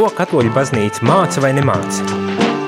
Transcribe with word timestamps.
Ko 0.00 0.06
katoļu 0.16 0.48
baznīca 0.56 1.04
māca 1.04 1.42
vai 1.44 1.50
nemāca? 1.52 2.06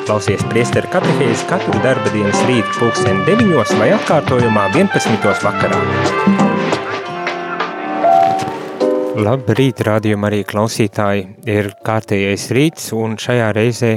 Klausies 0.05 0.43
priesteru 0.51 0.91
katehēzi 0.93 1.47
katru 1.49 1.79
darba 1.81 2.11
dienas 2.13 2.43
rītu 2.45 2.75
pulksteni 2.77 3.25
9 3.25 3.73
vai 3.79 3.87
atkārtojumā 3.95 4.67
11. 4.75 5.31
vakarā. 5.41 5.79
Labrīt, 9.17 9.81
rādījumā 9.89 10.29
arī 10.29 10.43
klausītāji. 10.45 11.25
Ir 11.49 11.71
kārtējais 11.89 12.45
rīts 12.53 12.93
un 13.01 13.17
šajā 13.17 13.49
reizē 13.57 13.95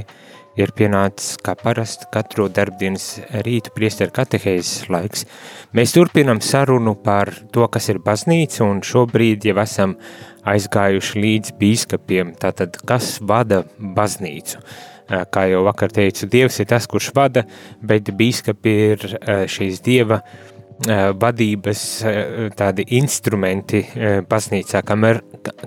ir 0.59 0.71
pienācis 0.75 1.35
kā 1.43 1.55
parasti 1.59 2.07
katru 2.13 2.47
darbdienas 2.51 3.07
rītu 3.45 3.73
priesteru 3.75 4.13
katehēzes 4.15 4.87
laiks. 4.91 5.25
Mēs 5.75 5.95
turpinam 5.95 6.41
sarunu 6.43 6.95
par 6.95 7.33
to, 7.51 7.67
kas 7.71 7.89
ir 7.91 8.01
baznīca 8.03 8.63
un 8.65 8.81
šobrīd 8.85 9.47
jau 9.49 9.59
esam 9.63 9.95
aizgājuši 10.45 11.21
līdz 11.21 11.55
bīskapiem, 11.59 12.35
tātad 12.41 12.77
kas 12.87 13.17
vada 13.21 13.63
baznīcu. 13.79 14.61
Kā 15.05 15.43
jau 15.51 15.61
vakar 15.67 15.91
teicu, 15.93 16.25
Dievs 16.31 16.57
ir 16.63 16.69
tas, 16.71 16.87
kurš 16.89 17.11
vada, 17.13 17.43
bet 17.85 18.09
bīskapi 18.09 18.71
ir 18.87 19.03
šīs 19.53 19.83
Dieva 19.85 20.17
uh, 20.23 20.54
Eh, 20.54 20.54
vadības 20.83 21.81
eh, 22.03 22.49
tādi 22.57 22.83
instrumenti 22.97 23.79
eh, 23.79 24.19
baznīcā, 24.27 24.81
kam 24.85 25.07
ir, 25.07 25.21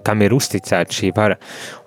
kam 0.05 0.23
ir 0.23 0.35
uzticēta 0.37 0.95
šī 0.95 1.13
vara. 1.17 1.39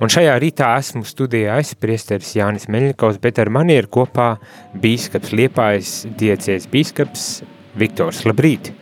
Un 0.02 0.09
šajā 0.09 0.35
rītā 0.41 0.71
esmu 0.79 1.05
studijā 1.05 1.59
es, 1.62 1.76
priesteris 1.77 2.34
Jānis 2.39 2.67
Meļņikovs, 2.71 3.21
bet 3.21 3.41
ar 3.43 3.53
mani 3.53 3.77
ir 3.77 3.91
kopā 3.93 4.34
bīskaps 4.73 5.35
Liepājas 5.38 5.95
diecēs 6.17 6.70
bīskaps 6.71 7.31
Viktors. 7.77 8.26
Labrīt! 8.26 8.73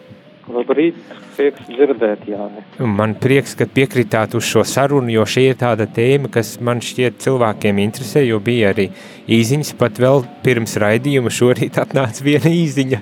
Labrīt! 0.49 0.97
Prieks 1.39 1.69
dzirdēt, 1.69 2.25
Jāni. 2.27 2.61
Man 2.83 3.13
prieks, 3.16 3.53
ka 3.55 3.63
piekritāt 3.71 4.33
uz 4.35 4.44
šo 4.44 4.66
sarunu, 4.67 5.08
jo 5.13 5.23
šī 5.23 5.45
ir 5.53 5.59
tāda 5.61 5.85
tēma, 5.88 6.27
kas 6.33 6.58
man 6.59 6.81
šķiet 6.83 7.21
cilvēkiem 7.23 7.80
interesē, 7.80 8.25
jo 8.27 8.42
bija 8.44 8.73
arī 8.73 8.89
īziņas, 9.31 9.71
pat 9.80 10.02
vēl 10.03 10.25
pirms 10.44 10.75
raidījuma 10.83 11.31
šorīt 11.31 11.80
atnāca 11.80 12.25
viena 12.27 12.52
īziņa, 12.52 12.99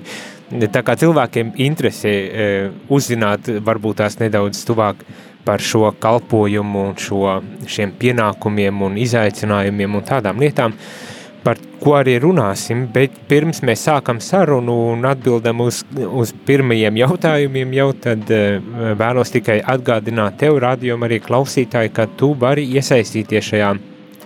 Tā 0.48 0.80
kā 0.80 0.94
cilvēkiem 0.96 1.52
interesē 1.60 2.10
e, 2.10 2.44
uzzināt, 2.88 3.50
varbūt 3.64 3.98
tās 4.00 4.16
nedaudz 4.16 4.62
tuvāk 4.64 5.02
par 5.44 5.60
šo 5.60 5.90
kalpojumu 6.00 6.86
šo, 6.96 7.36
šiem 7.68 7.92
pienākumiem 8.00 8.80
un 8.86 8.96
izaicinājumiem 8.96 9.98
un 9.98 10.06
tādām 10.08 10.40
lietām, 10.40 10.72
par 11.44 11.60
ko 11.82 11.98
arī 11.98 12.16
runāsim, 12.24 12.86
bet 12.94 13.12
pirms 13.28 13.60
mēs 13.60 13.84
sākam 13.90 14.22
sarunu 14.24 14.78
un 14.94 15.04
atbildam 15.08 15.60
uz, 15.66 15.82
uz 15.92 16.32
pirmajiem 16.48 16.96
jautājumiem, 17.02 17.74
jau 17.82 17.90
tad 18.08 18.32
e, 18.32 18.42
vēlos 18.96 19.34
tikai 19.36 19.60
atgādināt 19.60 20.40
tev, 20.40 20.56
rādījumu 20.64 21.10
arī 21.10 21.20
klausītāji, 21.28 21.92
ka 21.92 22.08
tu 22.16 22.32
vari 22.40 22.64
iesaistīties 22.72 23.52
šajā 23.52 23.74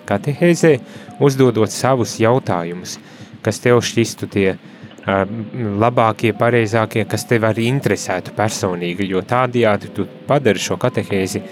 katehēzē, 0.07 0.77
uzdodot 1.19 1.75
savus 1.75 2.21
jautājumus, 2.23 3.01
kas 3.43 3.59
tev 3.63 3.83
šķistu 3.83 4.31
tie 4.31 4.53
uh, 4.55 4.69
labākie, 5.07 6.31
pareizākie, 6.39 7.05
kas 7.11 7.25
tev 7.27 7.49
arī 7.49 7.67
interesētu 7.67 8.35
personīgi, 8.37 9.09
jo 9.11 9.23
tādējādi 9.27 9.91
tu 9.97 10.07
padari 10.29 10.63
šo 10.63 10.77
katehēzi 10.79 11.43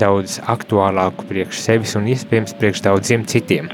daudz 0.00 0.38
aktuālāku 0.40 1.26
priekš 1.28 1.60
sevis 1.60 1.94
un 1.96 2.08
iespējams 2.08 2.56
priekš 2.56 2.80
daudziem 2.86 3.26
citiem. 3.28 3.68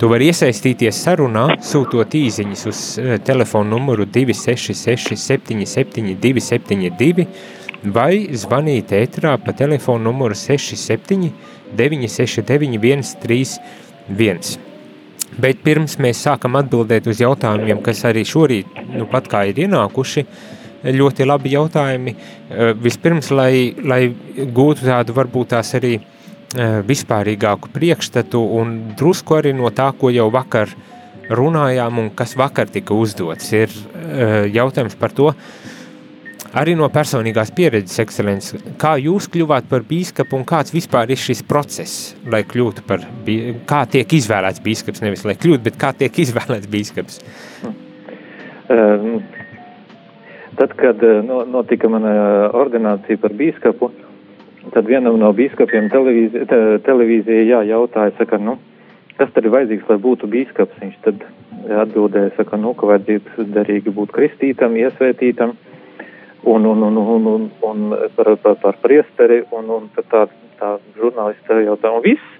Tu 0.00 0.08
vari 0.08 0.30
iesaistīties 0.30 0.96
sarunā, 0.96 1.58
sūtot 1.60 2.16
īziņas 2.16 2.66
uz 2.70 2.80
telefonu 3.26 3.76
numuru 3.76 4.06
266 4.08 5.12
77 5.20 6.16
272 6.16 7.28
vai 7.84 8.14
zvanīt 8.32 8.96
ētrā 8.96 9.36
pa 9.44 9.52
telefonu 9.56 10.08
numuru 10.08 10.34
67 10.34 11.30
969 11.76 13.04
131. 13.12 14.69
Bet 15.38 15.60
pirms 15.62 15.98
mēs 16.02 16.24
sākam 16.26 16.56
atbildēt 16.58 17.06
uz 17.10 17.20
jautājumiem, 17.22 17.82
kas 17.84 18.02
arī 18.08 18.24
šorīt, 18.26 18.80
nu 18.96 19.06
pat 19.10 19.28
kā 19.30 19.44
ir 19.50 19.60
ienākuši, 19.66 20.24
ļoti 20.84 21.26
labi 21.28 21.54
jautājumi. 21.54 22.14
Eh, 22.14 22.72
vispirms, 22.74 23.30
lai, 23.30 23.74
lai 23.84 24.02
gūtu 24.36 24.88
tādu 24.88 25.14
varbūt 25.16 25.52
tās 25.54 25.74
arī 25.78 25.98
eh, 26.00 26.80
vispārīgāku 26.86 27.70
priekšstatu 27.74 28.40
un 28.58 28.78
drusku 28.98 29.38
arī 29.38 29.54
no 29.56 29.70
tā, 29.70 29.90
ko 29.96 30.10
jau 30.10 30.30
vakar 30.34 30.72
runājām 31.30 32.00
un 32.02 32.10
kas 32.10 32.34
vakar 32.34 32.70
tika 32.72 32.96
uzdots, 32.96 33.52
ir 33.54 33.70
eh, 33.70 34.50
jautājums 34.50 34.96
par 34.98 35.14
to, 35.14 35.30
Arī 36.50 36.72
no 36.74 36.88
personīgās 36.90 37.52
pieredzes, 37.54 38.00
ekscelences, 38.02 38.62
kā 38.80 38.96
jūs 38.98 39.28
kļuvāt 39.30 39.68
par 39.70 39.84
bīskapu 39.86 40.34
un 40.34 40.42
kāds 40.48 40.72
vispār 40.74 41.12
ir 41.14 41.20
šis 41.22 41.44
process, 41.46 42.16
lai 42.26 42.40
kļūtu 42.42 42.82
par, 42.88 43.04
kā 43.70 43.84
tiek 43.92 44.16
izvēlēts 44.18 44.62
bīskaps, 44.64 45.04
nevis 45.04 45.22
lai 45.28 45.36
kļūtu, 45.38 45.62
bet 45.68 45.78
kā 45.78 45.92
tiek 46.00 46.18
izvēlēts 46.24 46.66
bīskaps? 46.72 47.20
Um, 48.66 49.22
tad, 50.58 50.74
kad 50.80 51.06
eh, 51.06 51.22
notika 51.54 51.92
mana 51.92 52.16
ordinācija 52.50 53.22
par 53.22 53.38
bīskapu, 53.38 53.92
tad 54.74 54.90
vienam 54.90 55.22
no 55.22 55.30
bīskapiem 55.30 55.86
televīzija, 55.94 56.50
te, 56.50 56.60
televīzija 56.90 57.46
jā, 57.46 57.64
jautāja, 57.70 58.18
saka, 58.18 58.42
nu, 58.42 58.58
kas 59.22 59.30
tad 59.38 59.46
ir 59.46 59.54
vajadzīgs, 59.54 59.86
lai 59.86 60.02
būtu 60.02 60.34
bīskaps? 60.34 60.82
Viņš 60.82 61.00
tad 61.06 61.26
atbildēja, 61.86 62.34
saka, 62.34 62.58
nu, 62.58 62.74
ka 62.74 62.90
vajadzīgs 62.90 63.50
derīgi 63.54 63.94
būt 63.94 64.18
kristītam, 64.18 64.74
iesvētītam, 64.82 65.54
uh, 65.54 65.66
un, 66.42 66.66
un, 66.66 66.82
un, 66.82 66.96
un, 66.96 67.26
un, 67.26 67.50
un 67.62 67.96
par, 68.16 68.36
par, 68.36 68.54
par 68.62 68.78
priesteri, 68.82 69.42
un, 69.56 69.68
un 69.70 69.88
tā, 69.96 70.26
tā 70.60 70.76
žurnālista 70.96 71.60
jautā, 71.64 71.92
un 71.92 72.04
viss. 72.04 72.36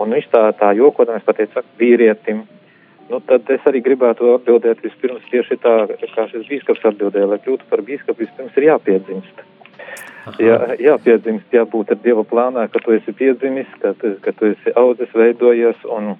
Un 0.00 0.10
viņš 0.10 0.26
tā, 0.32 0.42
tā 0.58 0.72
jokodams 0.74 1.22
pateica, 1.22 1.62
vīrietim. 1.78 2.42
Nu, 3.10 3.20
tad 3.28 3.46
es 3.52 3.66
arī 3.68 3.82
gribētu 3.84 4.32
atbildēt 4.34 4.80
vispirms 4.82 5.26
tieši 5.30 5.58
tā, 5.62 5.74
kā 6.16 6.24
šis 6.30 6.48
bīskaps 6.48 6.86
atbildēja, 6.90 7.28
lai 7.30 7.38
kļūtu 7.44 7.68
par 7.70 7.84
bīskapu, 7.84 8.24
vispirms 8.24 8.56
ir 8.58 8.70
jāpiedzimst. 8.70 9.44
Jā, 10.40 10.56
jāpiedzimst, 10.80 11.52
jābūt 11.52 11.92
ar 11.92 12.00
Dieva 12.00 12.24
plānā, 12.24 12.64
ka 12.72 12.80
tu 12.80 12.94
esi 12.96 13.12
piedzimis, 13.12 13.68
ka, 13.82 13.92
ka 14.00 14.32
tu 14.32 14.48
esi 14.54 14.72
audzis, 14.80 15.12
veidojies 15.12 15.84
un 15.92 16.14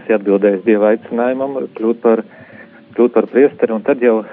esi 0.00 0.16
atbildējis 0.16 0.64
Dieva 0.64 0.94
aicinājumam 0.94 1.60
kļūt 1.76 2.00
par 2.02 2.24
bīskapu 2.24 2.47
kļūt 2.98 3.14
par 3.14 3.28
priesteri, 3.30 3.74
un 3.74 3.84
tad 3.86 4.02
jau 4.02 4.18
uh, 4.20 4.26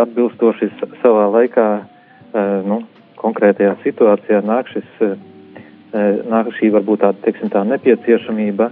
atbilstoši 0.00 0.70
savā 1.02 1.26
laikā, 1.34 1.66
uh, 1.76 2.40
nu, 2.64 2.80
konkrētajā 3.20 3.74
situācijā 3.84 4.40
nāk 4.46 4.72
šis, 4.72 4.88
uh, 5.04 5.12
nāk 6.32 6.48
šī 6.56 6.72
varbūt 6.72 7.04
tāda, 7.04 7.20
teiksim, 7.26 7.52
tā 7.52 7.62
nepieciešamība, 7.68 8.70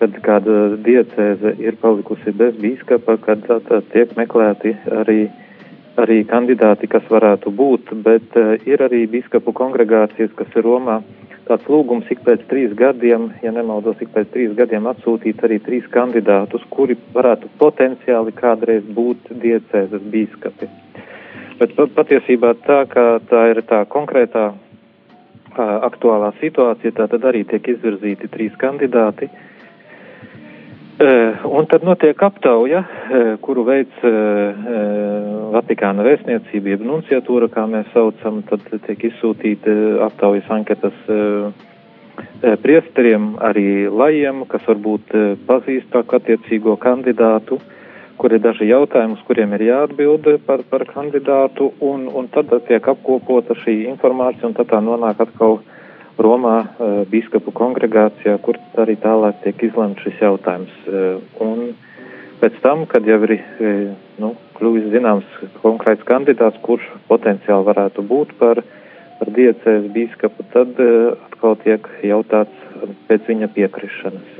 kad 0.00 0.16
kāda 0.24 0.56
diecēze 0.80 1.54
ir 1.60 1.76
palikusi 1.80 2.32
bez 2.32 2.56
bīskapa, 2.56 3.18
kad 3.20 3.44
tā 3.44 3.82
tiek 3.92 4.16
meklēti 4.16 4.72
arī, 4.96 5.26
arī 6.00 6.22
kandidāti, 6.28 6.88
kas 6.88 7.04
varētu 7.12 7.52
būt, 7.52 7.92
bet 8.06 8.38
ir 8.64 8.80
arī 8.80 9.02
bīskapu 9.12 9.52
kongregācijas, 9.52 10.32
kas 10.38 10.56
ir 10.56 10.64
Romā, 10.64 11.02
tāds 11.50 11.66
lūgums 11.70 12.08
ik 12.14 12.22
pēc 12.26 12.46
trīs 12.50 12.72
gadiem, 12.78 13.28
ja 13.42 13.52
nemaldos, 13.54 13.98
ik 14.00 14.12
pēc 14.14 14.30
trīs 14.34 14.54
gadiem 14.58 14.86
atsūtīt 14.90 15.42
arī 15.46 15.58
trīs 15.66 15.86
kandidātus, 15.90 16.64
kuri 16.70 16.96
varētu 17.14 17.50
potenciāli 17.58 18.34
kādreiz 18.38 18.86
būt 18.96 19.32
diecēzes 19.42 20.06
bīskapi. 20.14 20.70
Bet 21.60 21.76
patiesībā 21.76 22.54
tā, 22.64 22.84
ka 22.88 23.06
tā 23.28 23.44
ir 23.52 23.62
tā 23.68 23.82
konkrētā 23.90 24.52
aktuālā 25.58 26.30
situācija, 26.40 26.94
tā 26.96 27.10
tad 27.10 27.26
arī 27.28 27.42
tiek 27.44 27.74
izvirzīti 27.74 28.30
trīs 28.32 28.54
kandidāti. 28.62 29.26
Uh, 29.26 29.49
un 31.00 31.66
tad 31.66 31.82
notiek 31.82 32.22
aptauja, 32.22 32.84
eh, 32.84 33.36
kuru 33.40 33.64
veids 33.64 34.04
eh, 34.04 34.68
Vatikāna 35.50 36.04
vēstniecība, 36.04 36.74
jeb 36.74 36.84
nunciatūra, 36.86 37.48
kā 37.50 37.64
mēs 37.66 37.88
saucam, 37.94 38.42
tad 38.46 38.62
tiek 38.86 39.08
izsūtīta 39.08 39.72
aptaujas 40.06 40.46
anketas 40.52 40.94
priesteriem, 42.62 43.32
arī 43.40 43.88
lajiem, 43.88 44.44
kas 44.50 44.62
varbūt 44.68 45.14
pazīstāku 45.48 46.18
attiecīgo 46.18 46.76
kandidātu, 46.78 47.58
kur 48.20 48.34
ir 48.36 48.42
daži 48.44 48.68
jautājumi, 48.68 49.16
uz 49.16 49.24
kuriem 49.26 49.56
ir 49.56 49.64
jāatbild 49.70 50.28
par, 50.46 50.62
par 50.70 50.84
kandidātu, 50.92 51.72
un, 51.80 52.06
un 52.12 52.28
tad 52.28 52.52
tiek 52.68 52.88
apkopota 52.92 53.56
šī 53.64 53.80
informācija, 53.90 54.50
un 54.50 54.56
tad 54.58 54.68
tā 54.70 54.82
nonāk 54.84 55.24
atkal 55.24 55.62
Romā 56.20 56.56
uh, 56.60 57.00
biskupu 57.08 57.52
kongregācijā, 57.56 58.36
kur 58.44 58.58
arī 58.80 58.96
tālāk 59.00 59.40
tiek 59.44 59.62
izlemts 59.70 60.02
šis 60.04 60.20
jautājums. 60.20 60.74
Uh, 60.86 61.22
un 61.40 61.72
pēc 62.42 62.58
tam, 62.64 62.84
kad 62.90 63.08
jau 63.08 63.18
ir 63.26 63.34
uh, 63.38 63.94
nu, 64.20 64.34
kļuvis 64.58 64.90
zināms 64.92 65.28
konkrēts 65.62 66.04
kandidāts, 66.08 66.60
kurš 66.66 66.84
potenciāli 67.08 67.68
varētu 67.70 68.04
būt 68.10 68.34
par, 68.40 68.62
par 69.20 69.32
diecēs 69.36 69.88
biskupu, 69.94 70.44
tad 70.52 70.76
atkal 70.80 71.56
tiek 71.64 71.88
jautāts 72.04 72.66
pēc 73.08 73.28
viņa 73.32 73.50
piekrišanas. 73.56 74.36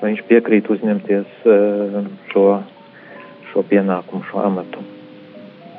Vai 0.00 0.10
viņš 0.10 0.24
piekrīt 0.28 0.68
uzņemties 0.68 1.46
šo, 2.32 2.48
šo 3.52 3.64
pienākumu, 3.70 4.26
šo 4.28 4.44
amatu. 4.44 4.84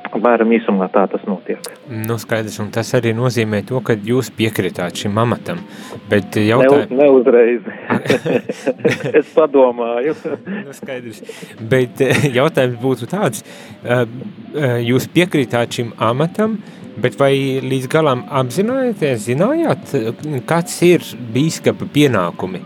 Apmēram 0.06 0.52
īsumā 0.54 0.86
tā 0.94 1.02
tas 1.10 1.24
notiek. 1.26 1.66
Nu, 1.90 2.16
skaidrs, 2.22 2.60
un 2.62 2.70
tas 2.74 2.92
arī 2.96 3.12
nozīmē 3.16 3.62
to, 3.66 3.80
ka 3.84 3.96
jūs 4.06 4.30
piekritāt 4.36 5.02
šim 5.02 5.18
amatam. 5.18 5.60
Bet 6.10 6.38
jautā... 6.38 6.84
ne, 6.86 7.00
neuzreiz. 7.00 7.66
es 9.20 9.30
padomāju. 9.34 10.14
nu, 10.46 10.74
skaidrs. 10.76 11.22
Bet 11.60 12.02
jautājums 12.38 12.80
būtu 12.82 13.10
tāds, 13.10 13.42
jūs 14.86 15.08
piekrītāt 15.14 15.80
šim 15.80 15.94
amatam, 16.02 16.60
bet 17.02 17.18
vai 17.20 17.32
līdz 17.64 17.88
galam 17.92 18.26
apzināties, 18.30 19.26
zinājāt, 19.26 19.96
kāds 20.48 20.76
ir 20.86 21.06
bīskapa 21.34 21.88
pienākumi? 21.92 22.62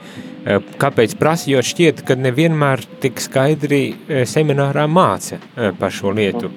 Kāpēc 0.81 1.17
prasa, 1.21 1.51
jo 1.53 1.61
šķiet, 1.65 2.05
ka 2.09 2.17
nevienmēr 2.17 2.85
tik 3.03 3.21
skaidri 3.21 3.83
seminārā 4.29 4.87
māca 4.89 5.41
par 5.81 5.93
šo 5.93 6.15
lietu. 6.17 6.53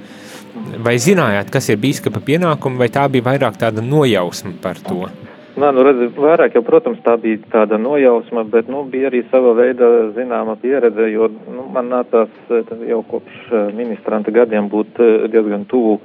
Vai 0.54 1.00
zinājāt, 1.02 1.50
kas 1.54 1.72
ir 1.74 1.80
bīskapa 1.82 2.22
pienākumi, 2.22 2.78
vai 2.78 2.90
tā 2.94 3.08
bija 3.10 3.26
vairāk 3.26 3.58
tāda 3.62 3.82
nojausma 3.82 4.54
par 4.62 4.78
to? 4.86 5.08
Nā, 5.54 5.70
nu 5.74 5.84
redz, 5.86 6.16
vairāk 6.18 6.56
jau, 6.58 6.64
protams, 6.66 7.02
tā 7.06 7.14
bija 7.22 7.38
tāda 7.54 7.78
nojausma, 7.82 8.42
bet, 8.50 8.70
nu, 8.70 8.84
bija 8.90 9.12
arī 9.12 9.22
sava 9.30 9.54
veida 9.58 9.90
zināma 10.16 10.56
pieredze, 10.62 11.06
jo, 11.14 11.30
nu, 11.54 11.68
man 11.74 11.92
nācās 11.94 12.54
jau 12.90 13.02
kopš 13.10 13.52
ministranta 13.78 14.34
gadiem 14.34 14.70
būt 14.70 15.02
diezgan 15.34 15.68
tuvu 15.70 16.00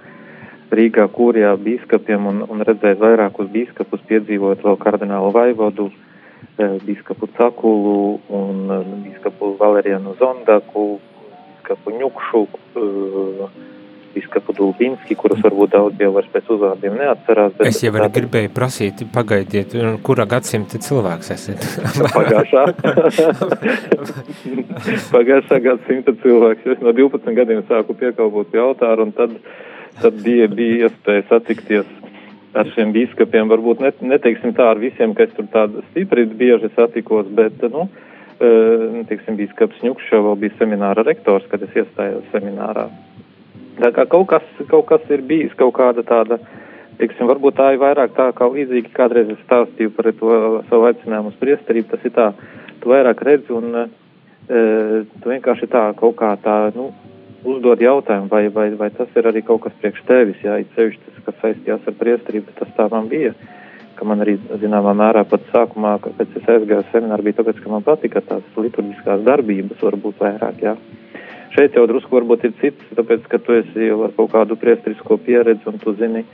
Rīgā 0.69 1.07
kūrijā 1.17 1.55
bīskapiem 1.65 2.27
un, 2.29 2.43
un 2.45 2.61
redzēt 2.69 3.01
vairākus 3.01 3.49
bīskapus, 3.55 4.05
piedzīvot 4.11 4.65
vēl 4.65 4.77
kardinālu 4.83 5.33
Vaivodu, 5.33 5.89
bīskapu 6.59 7.31
Cakulu 7.39 8.19
un 8.29 8.69
bīskapu 9.07 9.55
Valerianu 9.61 10.13
Zondaku, 10.21 10.87
bīskapu 11.57 11.97
Ņukšu, 12.03 12.45
biskapu 14.19 14.55
Dulbinski, 14.57 15.17
kurus 15.19 15.41
varbūt 15.45 15.73
daudz 15.75 16.03
jau 16.03 16.11
vairs 16.17 16.29
pēc 16.33 16.51
uzvārdiem 16.55 16.99
neatcerās. 16.99 17.55
Bet 17.59 17.71
es 17.71 17.81
jau 17.85 17.93
arī 17.95 18.09
gribēju 18.19 18.53
prasīt, 18.57 19.05
pagaidiet, 19.15 19.77
kurā 20.07 20.27
gadsimta 20.29 20.81
cilvēks 20.83 21.33
esat? 21.35 21.65
Pagājušā. 22.19 22.65
Pagājušā 25.15 25.61
gadsimta 25.65 26.17
cilvēks. 26.25 26.67
Es 26.75 26.83
no 26.85 26.95
12 26.97 27.39
gadiem 27.39 27.65
sāku 27.71 27.97
piekalpot 27.99 28.51
pie 28.53 28.63
altāra, 28.65 29.07
un 29.07 29.15
tad, 29.17 29.39
tad 30.03 30.21
bija, 30.27 30.51
bija 30.51 30.89
iespēja 30.89 31.29
satikties 31.31 31.89
ar 32.59 32.69
šiem 32.75 32.93
biskupiem. 32.97 33.49
Varbūt 33.53 33.83
net, 33.85 34.03
neteiksim 34.03 34.55
tā 34.59 34.73
ar 34.73 34.83
visiem, 34.83 35.15
ka 35.15 35.29
es 35.29 35.35
tur 35.37 35.49
tādu 35.53 35.85
stipri 35.91 36.27
bieži 36.29 36.73
satikos, 36.77 37.29
bet, 37.39 37.63
nu, 37.73 37.89
teiksim, 38.39 39.39
biskups 39.39 39.85
Ņukšs 39.85 40.15
jau 40.15 40.35
bija 40.39 40.57
semināra 40.59 41.07
rektors, 41.07 41.47
kad 41.51 41.63
es 41.67 41.77
iestājos 41.77 42.27
seminārā. 42.35 42.89
Tā 43.79 43.93
kā 43.95 44.07
kaut 44.11 44.27
kas, 44.33 44.47
kaut 44.71 44.89
kas 44.91 45.05
ir 45.15 45.23
bijis, 45.27 45.55
kaut 45.59 45.77
kāda 45.77 46.03
tāda, 46.07 46.41
teiksim, 46.99 47.29
varbūt 47.31 47.59
tā 47.61 47.73
ir 47.75 47.83
vairāk 47.83 48.17
tā, 48.17 48.31
kā 48.35 48.49
līdzīgi 48.51 48.95
kādreiz 48.97 49.31
es 49.35 49.43
stāstīju 49.47 49.93
par 49.95 50.11
to 50.19 50.39
savu 50.71 50.89
aicinājumu 50.89 51.31
uz 51.31 51.39
priesterību, 51.43 51.91
tas 51.93 52.09
ir 52.09 52.15
tā, 52.17 52.33
tu 52.83 52.91
vairāk 52.91 53.23
redzi 53.29 53.55
un 53.55 53.77
e, 53.79 53.85
tu 55.23 55.31
vienkārši 55.31 55.71
tā 55.71 55.85
kaut 56.01 56.19
kā 56.19 56.33
tā, 56.43 56.59
nu, 56.75 56.91
uzdod 57.47 57.83
jautājumu, 57.83 58.27
vai, 58.33 58.49
vai, 58.51 58.73
vai 58.75 58.91
tas 58.95 59.15
ir 59.15 59.31
arī 59.31 59.45
kaut 59.47 59.63
kas 59.67 59.79
priekš 59.79 60.03
tevis, 60.09 60.43
jā, 60.43 60.59
it 60.63 60.75
sevišķi 60.75 61.05
tas, 61.07 61.23
kas 61.29 61.41
saistījās 61.45 61.87
ar 61.87 61.97
priesterību, 62.01 62.59
tas 62.59 62.75
tā 62.77 62.89
man 62.91 63.07
bija, 63.13 63.35
ka 63.99 64.07
man 64.07 64.23
arī, 64.25 64.37
zināmā 64.63 64.95
mērā, 64.99 65.25
pat 65.31 65.47
sākumā, 65.53 65.97
pēc 66.03 66.35
es 66.41 66.51
aizgāju 66.51 66.87
semināru, 66.93 67.29
bija 67.29 67.41
tāpēc, 67.41 67.63
ka 67.63 67.73
man 67.73 67.87
patika 67.87 68.23
tās 68.27 68.59
liturģiskās 68.59 69.23
darbības, 69.27 69.83
varbūt 69.87 70.23
vairāk, 70.23 70.63
jā. 70.67 70.75
Šeit 71.55 71.77
jau 71.77 71.87
drusku 71.89 72.13
varbūt 72.19 72.45
ir 72.45 72.55
cits, 72.61 72.91
tāpēc, 72.97 73.25
ka 73.31 73.41
tu 73.41 73.57
esi 73.57 73.89
jau 73.89 74.03
ar 74.07 74.13
kaut 74.17 74.33
kādu 74.35 74.59
priestrisko 74.61 75.17
pieredzi 75.25 75.71
un 75.71 75.79
tu 75.83 75.95
zini, 75.97 76.25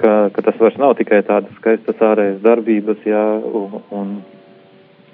ka, 0.00 0.30
ka 0.32 0.44
tas 0.46 0.56
vairs 0.60 0.78
nav 0.80 0.96
tikai 0.98 1.20
tādas 1.26 1.52
skaistas 1.60 2.00
ārējas 2.02 2.40
darbības, 2.44 3.04
jā, 3.04 3.24
un, 3.60 3.78
un 3.92 4.16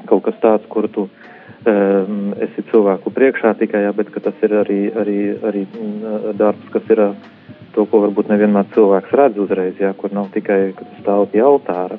kaut 0.07 0.25
kas 0.29 0.39
tāds, 0.43 0.69
kur 0.71 0.89
tu 0.95 1.09
um, 1.09 2.33
esi 2.43 2.65
cilvēku 2.71 3.13
priekšā 3.15 3.55
tikai, 3.63 3.85
jā, 3.87 3.93
bet 3.99 4.15
ka 4.15 4.23
tas 4.29 4.47
ir 4.47 4.55
arī, 4.63 4.81
arī, 5.03 5.19
arī 5.51 5.67
darbs, 6.39 6.71
kas 6.75 6.95
ir 6.95 7.05
to, 7.75 7.87
ko 7.87 8.05
varbūt 8.07 8.31
nevienmēr 8.31 8.71
cilvēks 8.77 9.19
redz 9.19 9.43
uzreiz, 9.43 9.77
jā, 9.81 9.93
kur 9.99 10.15
nav 10.15 10.31
tikai, 10.35 10.63
ka 10.79 10.87
tu 10.87 11.03
stāv 11.03 11.29
pie 11.35 11.43
altāra. 11.45 11.99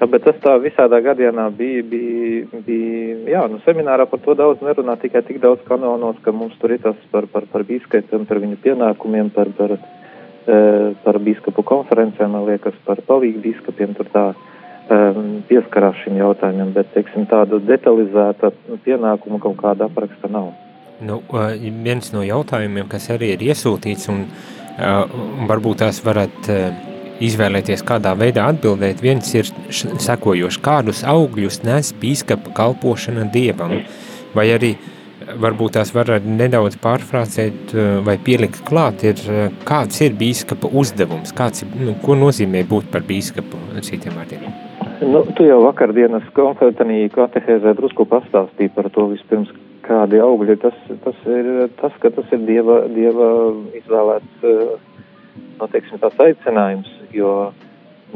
Bet 0.00 0.22
tas 0.24 0.36
tā 0.40 0.54
visādā 0.62 0.96
gadienā 1.04 1.50
bija, 1.52 1.82
bija, 1.84 2.60
bija, 2.64 3.16
jā, 3.28 3.42
nu 3.52 3.58
seminārā 3.66 4.06
par 4.08 4.22
to 4.24 4.32
daudz 4.38 4.62
nerunā, 4.64 4.94
tikai 4.96 5.20
tik 5.26 5.42
daudz 5.42 5.60
kanonos, 5.68 6.16
ka 6.24 6.32
mums 6.32 6.54
tur 6.60 6.72
ir 6.72 6.80
tas 6.80 6.96
par, 7.12 7.26
par, 7.28 7.44
par 7.52 7.66
bīskapiem, 7.68 8.24
par 8.28 8.40
viņu 8.40 8.56
pienākumiem, 8.64 9.28
par, 9.34 9.52
par, 9.58 9.76
par 11.04 11.20
bīskapu 11.20 11.64
konferencēm, 11.68 12.32
man 12.32 12.48
liekas, 12.48 12.78
par 12.86 13.04
palīgu 13.04 13.44
bīskapiem, 13.44 13.92
tur 13.98 14.08
tā 14.14 14.24
pieskarās 15.50 16.00
šim 16.02 16.16
jautājumiem, 16.18 16.72
bet, 16.74 16.88
teiksim, 16.96 17.28
tāda 17.30 17.60
detalizēta 17.62 18.54
pienākuma 18.86 19.38
kaut 19.42 19.60
kāda 19.60 19.86
apraksta 19.90 20.32
nav. 20.32 20.54
Nu, 21.04 21.20
viens 21.84 22.08
no 22.12 22.24
jautājumiem, 22.24 22.88
kas 22.88 23.12
arī 23.12 23.34
ir 23.36 23.44
iesūtīts, 23.52 24.08
un 24.12 24.24
varbūt 25.48 25.84
tās 25.84 26.00
varat 26.04 26.48
izvēlēties, 27.24 27.84
kādā 27.86 28.14
veidā 28.18 28.46
atbildēt, 28.50 29.02
viens 29.04 29.34
ir 29.34 29.50
sekojošs, 29.70 30.60
kādus 30.64 31.02
augļus 31.08 31.62
nes 31.66 31.92
bīskapa 32.00 32.54
kalpošana 32.56 33.28
Dievam, 33.34 33.80
vai 34.34 34.48
arī 34.54 34.74
varbūt 35.40 35.76
tās 35.76 35.92
var 35.94 36.10
nedaudz 36.24 36.78
pārfrāzēt 36.82 37.74
vai 38.06 38.16
pielikt 38.24 38.62
klāt, 38.66 39.04
ir, 39.06 39.20
kāds 39.68 40.00
ir 40.04 40.16
bīskapa 40.18 40.70
uzdevums, 40.82 41.34
kāds, 41.36 41.64
nu, 41.76 41.94
ko 42.02 42.16
nozīmē 42.18 42.64
būt 42.68 42.90
par 42.92 43.04
bīskapu, 43.06 43.60
citiem 43.86 44.16
vārdiem. 44.18 44.48
Nu, 45.00 45.24
tu 45.36 45.46
jau 45.46 45.62
vakardienas 45.64 46.26
konferentanī 46.36 47.06
katehēzē 47.14 47.72
drusku 47.78 48.04
pastāstīji 48.08 48.72
par 48.74 48.90
to 48.92 49.06
vispirms, 49.14 49.52
kādi 49.86 50.20
augļi, 50.22 50.58
tas, 50.60 50.76
tas 51.04 51.26
ir 51.30 51.68
tas, 51.80 51.94
ka 52.02 52.12
tas 52.14 52.36
ir 52.36 52.44
Dieva, 52.48 52.82
dieva 52.92 53.30
izvēlēts, 53.80 54.44
no 54.44 55.66
nu, 55.66 55.70
teiksim, 55.72 56.00
tāds 56.02 56.20
aicinājums 56.24 56.99
jo 57.14 57.52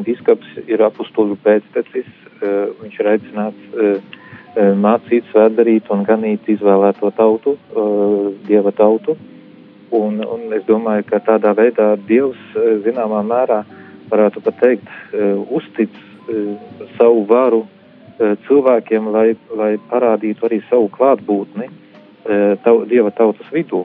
biskaps 0.03 0.47
ir 0.67 0.83
apustuļu 0.85 1.37
pēctecis, 1.45 2.09
eh, 2.43 2.73
viņš 2.81 2.99
ir 3.01 3.11
aicināts 3.13 3.77
eh, 3.79 4.01
eh, 4.57 4.73
mācīt, 4.75 5.27
svētdarīt 5.33 5.91
un 5.91 6.05
ganīt 6.07 6.49
izvēlēto 6.49 7.13
tautu, 7.17 7.57
dieva 8.49 8.73
tautu. 8.73 9.17
Un, 9.95 10.19
un 10.27 10.51
es 10.57 10.65
domāju, 10.67 11.05
ka 11.07 11.21
tādā 11.23 11.53
veidā 11.55 11.93
Dievs 12.09 12.41
zināmā 12.83 13.21
mērā 13.23 13.61
varētu 14.11 14.41
pat 14.43 14.57
teikt, 14.59 14.89
uztic 15.55 15.93
savu 16.97 17.23
varu 17.29 17.61
cilvēkiem, 18.49 19.07
lai, 19.15 19.37
lai 19.55 19.77
parādītu 19.93 20.49
arī 20.49 20.59
savu 20.67 20.89
klātbūtni 20.97 21.69
tau, 22.65 22.81
Dieva 22.91 23.13
tautas 23.15 23.47
vidū. 23.55 23.85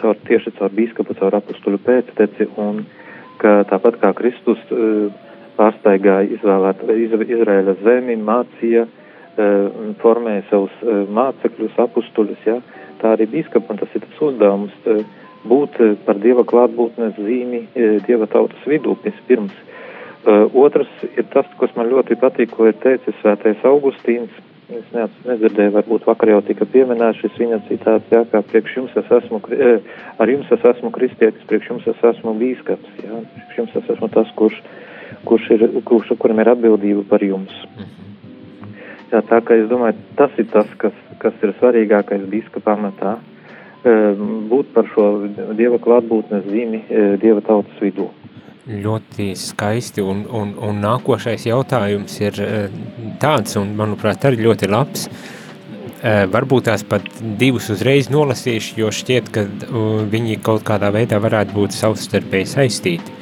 Caur, 0.00 0.18
tieši 0.26 0.56
caur 0.58 0.74
biskupu, 0.74 1.14
caur 1.20 1.38
apustuļu 1.38 1.78
pēcteci 1.86 2.48
un 2.56 2.82
uh, 2.82 2.97
ka 3.42 3.62
tāpat 3.70 3.98
kā 4.02 4.12
Kristus 4.18 4.60
e, 4.72 5.08
pārsteigāja 5.58 6.28
izvēlēt 6.36 6.82
Izraēla 7.28 7.76
zemi, 7.84 8.16
mācīja, 8.22 8.84
e, 8.86 9.48
formēja 10.02 10.44
savus 10.50 10.74
e, 10.82 10.98
mācekļus, 11.18 11.78
apustuļus, 11.86 12.44
ja, 12.48 12.58
tā 13.02 13.14
arī 13.16 13.28
bīskapam 13.34 13.80
tas 13.80 13.94
ir 13.94 14.04
tas 14.06 14.20
uzdevums 14.30 14.74
būt 15.48 15.78
par 16.04 16.18
Dieva 16.18 16.42
klātbūtnes 16.44 17.18
zīmi 17.22 17.62
Dieva 18.08 18.26
tautas 18.30 18.64
vidū 18.66 18.96
pirms. 19.28 19.54
Otrs 20.28 20.90
ir 21.14 21.28
tas, 21.32 21.46
kas 21.60 21.70
man 21.78 21.86
ļoti 21.92 22.18
patīk, 22.18 22.50
ko 22.52 22.66
ir 22.66 22.74
teicis 22.82 23.14
svētais 23.22 23.62
Augustīns, 23.64 24.34
Es 24.68 24.88
neats, 24.92 25.14
nedzirdēju, 25.24 25.72
varbūt 25.78 26.04
vakar 26.04 26.28
jau 26.28 26.40
tika 26.44 26.66
pieminēts 26.68 27.22
šis 27.22 27.38
viņa 27.40 27.58
citāts, 27.70 28.10
jā, 28.12 28.20
kā 28.28 28.42
priekš 28.50 28.74
jums 28.76 28.98
es 29.00 29.06
esmu, 29.16 29.40
eh, 29.56 29.86
ar 30.20 30.28
jums 30.28 30.50
es 30.52 30.66
esmu 30.70 30.90
kristietis, 30.92 31.46
priekš 31.48 31.70
jums 31.70 31.86
es 31.88 32.02
esmu 32.10 32.34
bīskaps, 32.36 32.98
jā, 33.00 33.22
priekš 33.32 33.62
jums 33.62 33.78
es 33.80 33.88
esmu 33.94 34.10
tas, 34.12 34.28
kurš, 34.36 34.58
kurš 35.24 35.48
ir, 35.56 35.64
kurš, 35.88 36.12
kuram 36.20 36.44
ir 36.44 36.52
atbildība 36.52 37.06
par 37.08 37.24
jums. 37.24 37.54
Mhm. 37.78 37.98
Jā, 39.08 39.22
tā 39.24 39.40
kā 39.40 39.56
es 39.56 39.70
domāju, 39.70 39.96
tas 40.20 40.36
ir 40.36 40.50
tas, 40.52 40.68
kas, 40.76 40.92
kas 41.18 41.32
ir 41.42 41.54
svarīgākais 41.56 42.28
bīskapa 42.28 42.76
amatā, 42.76 43.16
eh, 43.88 44.12
būt 44.52 44.74
par 44.74 44.84
šo 44.92 45.08
Dieva 45.56 45.80
klātbūtnes 45.80 46.44
zīmi 46.44 46.82
eh, 46.90 47.16
Dieva 47.16 47.40
tautas 47.40 47.80
vidū. 47.80 48.10
Ļoti 48.68 49.30
skaisti, 49.38 50.02
un, 50.04 50.26
un, 50.28 50.50
un 50.60 50.80
nākošais 50.82 51.46
jautājums 51.48 52.18
ir 52.20 52.40
eh, 52.44 52.80
tāds, 53.20 53.56
un 53.56 53.70
manuprāt 53.78 54.26
arī 54.28 54.42
ļoti 54.44 54.68
labs. 54.68 55.06
Eh, 55.98 56.26
varbūt 56.28 56.66
tās 56.68 56.84
pat 56.84 57.06
divus 57.40 57.70
uzreiz 57.72 58.10
nolasīšu, 58.12 58.74
jo 58.82 58.90
šķiet, 58.92 59.30
ka 59.32 59.46
viņi 60.12 60.36
kaut 60.44 60.66
kādā 60.68 60.92
veidā 60.92 61.16
varētu 61.22 61.56
būt 61.56 61.76
savstarpēji 61.78 62.50
saistīti. 62.52 63.14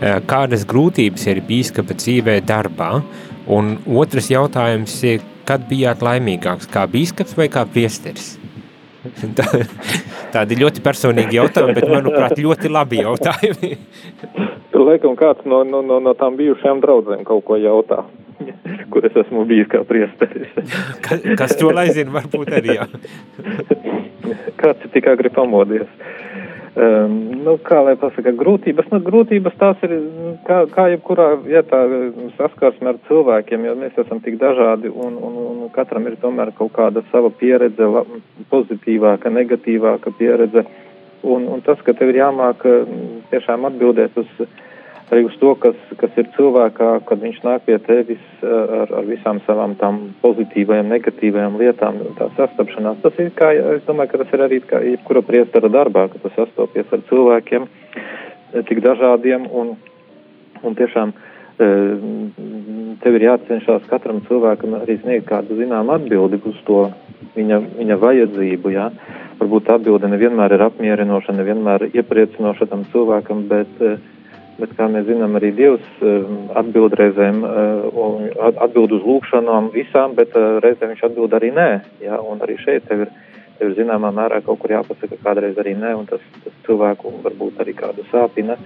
Eh, 0.00 0.20
kādas 0.30 0.64
grūtības 0.68 1.26
ir 1.34 1.42
bīskapa 1.44 1.96
dzīvē 1.98 2.38
darbā? 2.48 3.02
Un 3.50 3.76
otrs 3.92 4.30
jautājums 4.32 4.94
ir, 5.04 5.20
kad 5.48 5.68
bijāt 5.68 6.00
laimīgāks, 6.04 6.68
kā 6.72 6.86
bīskaps 6.88 7.36
vai 7.36 7.50
kā 7.52 7.66
priesteris? 7.68 8.38
Tā, 9.38 9.46
tādi 10.32 10.58
ļoti 10.58 10.82
personīgi 10.84 11.38
jautājumi, 11.38 11.76
bet, 11.76 11.90
manuprāt, 11.92 12.40
ļoti 12.40 12.72
labi 12.72 13.04
jautājumi. 13.04 13.76
Tur 14.78 14.86
laikam 14.86 15.18
kāds 15.18 15.42
no, 15.42 15.64
no, 15.66 15.82
no, 15.82 15.98
no 15.98 16.14
tām 16.14 16.38
bijušajām 16.38 16.78
draudzēm 16.84 17.26
kaut 17.26 17.42
ko 17.48 17.58
jautā. 17.58 18.04
kur 18.92 19.06
es 19.06 19.16
esmu 19.24 19.42
bijis 19.48 19.66
kā 19.72 19.82
priesteris. 19.86 20.52
kas, 21.06 21.24
kas 21.40 21.56
to 21.58 21.72
lai 21.74 21.88
zina, 21.94 22.14
varbūt 22.14 22.52
arī 22.60 22.78
jā. 22.78 22.86
Kāds 24.60 24.84
ir 24.84 24.92
tikai 24.94 25.16
grib 25.18 25.34
pamodies. 25.34 25.88
Um, 26.78 27.14
nu, 27.42 27.56
kā 27.64 27.80
lai 27.82 27.96
pasaka, 27.98 28.30
grūtības, 28.38 28.86
nu, 28.92 29.00
grūtības 29.02 29.56
tās 29.58 29.80
ir, 29.82 29.96
kā, 30.46 30.60
kā 30.70 30.84
jebkurā 30.92 31.32
vietā 31.42 31.80
saskarsme 32.36 32.92
ar 32.92 33.00
cilvēkiem, 33.08 33.64
jo 33.66 33.74
mēs 33.80 33.98
esam 33.98 34.20
tik 34.22 34.36
dažādi 34.38 34.92
un, 34.92 35.16
un, 35.16 35.40
un 35.48 35.72
katram 35.74 36.06
ir 36.06 36.14
tomēr 36.22 36.52
kaut 36.58 36.70
kāda 36.76 37.02
sava 37.10 37.32
pieredze, 37.34 37.88
pozitīvāka, 38.52 39.32
negatīvāka 39.40 40.14
pieredze. 40.20 40.68
Un, 41.26 41.48
un 41.50 41.64
tas, 41.66 41.80
ka 41.82 41.96
tev 41.98 42.12
ir 42.12 42.20
jāmāk 42.20 42.62
tiešām 43.32 43.66
atbildēt 43.66 44.14
uz 44.22 44.30
arī 45.12 45.24
uz 45.28 45.36
to, 45.40 45.54
kas, 45.60 45.76
kas 46.00 46.16
ir 46.20 46.28
cilvēkā, 46.36 46.88
kad 47.08 47.22
viņš 47.22 47.38
nāk 47.44 47.64
pie 47.66 47.78
tevis 47.84 48.24
eh, 48.42 48.74
ar, 48.82 48.92
ar 49.00 49.08
visām 49.08 49.40
savām 49.46 49.76
tām 49.80 50.00
pozitīvajām, 50.22 50.90
negatīvajām 50.92 51.58
lietām, 51.60 52.00
tā 52.18 52.28
sastapšanās. 52.36 53.00
Tas 53.04 53.20
ir 53.22 53.30
kā, 53.38 53.52
es 53.76 53.86
domāju, 53.88 54.12
ka 54.12 54.22
tas 54.24 54.34
ir 54.36 54.44
arī 54.44 54.60
kā 54.68 54.82
jebkura 54.84 55.24
priestara 55.24 55.70
darbā, 55.72 56.08
ka 56.12 56.20
tu 56.22 56.32
sastopies 56.36 56.92
ar 56.92 57.04
cilvēkiem 57.10 57.68
eh, 57.68 58.62
tik 58.68 58.82
dažādiem 58.84 59.48
un, 59.48 59.76
un 60.62 60.78
tiešām 60.78 61.14
eh, 61.14 61.94
tev 63.04 63.16
ir 63.16 63.28
jācenšas 63.30 63.88
katram 63.88 64.20
cilvēkam 64.28 64.76
arī 64.82 64.98
sniegt 65.00 65.28
kādu 65.30 65.56
zinām 65.60 65.88
atbildi 65.94 66.42
uz 66.50 66.60
to 66.68 66.88
viņa, 67.38 67.62
viņa 67.78 67.98
vajadzību, 68.02 68.76
jā. 68.76 68.90
Varbūt 69.38 69.68
atbilde 69.70 70.10
nevienmēr 70.10 70.56
ir 70.56 70.64
apmierinoša, 70.66 71.34
nevienmēr 71.38 71.84
iepriecinoša 71.92 72.66
tam 72.72 72.82
cilvēkam, 72.90 73.44
bet 73.50 73.82
uh, 73.86 74.00
bet, 74.58 74.74
kā 74.78 74.88
mēs 74.90 75.06
zinām, 75.08 75.36
arī 75.38 75.52
Dievs 75.56 76.02
um, 76.02 76.44
atbild 76.58 76.96
reizēm, 76.98 77.40
uh, 77.46 78.52
atbild 78.66 78.94
uz 78.98 79.06
lūkšanām 79.06 79.72
visām, 79.74 80.14
bet 80.18 80.36
uh, 80.38 80.58
reizēm 80.64 80.94
viņš 80.94 81.06
atbild 81.08 81.34
arī 81.38 81.52
nē, 81.54 81.68
jā, 82.04 82.18
un 82.18 82.44
arī 82.44 82.58
šeit 82.62 82.86
tev 82.90 83.06
ir, 83.06 83.12
tev 83.58 83.72
ir 83.72 83.76
zināmā 83.78 84.12
mērā 84.14 84.42
kaut 84.46 84.62
kur 84.62 84.74
jāpasaka 84.76 85.20
kādreiz 85.24 85.58
arī 85.58 85.76
nē, 85.78 85.94
un 85.98 86.08
tas, 86.10 86.22
tas 86.44 86.62
cilvēku 86.66 87.18
varbūt 87.26 87.62
arī 87.64 87.76
kādu 87.78 88.06
sāpina. 88.12 88.58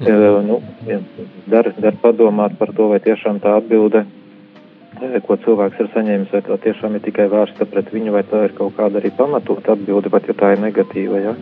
Mm. 0.00 0.46
Nu, 0.48 0.62
dar, 1.52 1.68
dar 1.76 1.96
padomāt 2.00 2.54
par 2.56 2.70
to, 2.72 2.86
vai 2.88 3.02
tiešām 3.04 3.42
tā 3.44 3.58
atbilde, 3.58 4.06
ko 5.26 5.36
cilvēks 5.44 5.80
ir 5.80 5.90
saņēmis, 5.94 6.32
vai 6.32 6.40
tā 6.46 6.56
tiešām 6.64 6.96
ir 6.96 7.04
tikai 7.04 7.26
vērsta 7.32 7.66
pret 7.68 7.92
viņu, 7.92 8.14
vai 8.16 8.22
tā 8.28 8.46
ir 8.48 8.56
kaut 8.56 8.74
kāda 8.78 9.00
arī 9.00 9.12
pamatot 9.16 9.68
atbilde, 9.68 10.12
pat 10.12 10.28
ja 10.28 10.36
tā 10.36 10.54
ir 10.54 10.64
negatīva. 10.64 11.20
Ja? 11.20 11.34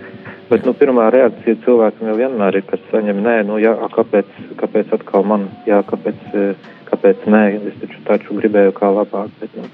Bet 0.48 0.64
nu, 0.64 0.72
pirmā 0.72 1.10
reakcija 1.12 1.58
cilvēkam 1.66 2.08
jau 2.08 2.14
vienmēr 2.16 2.56
ir, 2.56 2.64
kas 2.70 2.80
saņem, 2.88 3.18
nē, 3.20 3.34
nu, 3.44 3.58
jā, 3.60 3.74
kāpēc, 3.92 4.28
kāpēc 4.56 4.94
atkal 4.96 5.26
man, 5.28 5.42
jā, 5.68 5.82
kāpēc, 5.84 6.22
eh, 6.32 6.70
kāpēc 6.88 7.26
nē, 7.28 7.42
es 7.68 7.74
taču 7.82 8.00
taču 8.06 8.36
gribēju 8.38 8.72
kā 8.78 8.88
labāk. 8.96 9.34
Bet, 9.42 9.58
nu, 9.60 9.68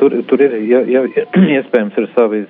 tur, 0.00 0.16
tur 0.30 0.44
ir, 0.46 0.54
ja, 0.64 0.80
ja, 0.88 1.02
iespējams, 1.58 1.98
ir 2.00 2.08
savi, 2.14 2.40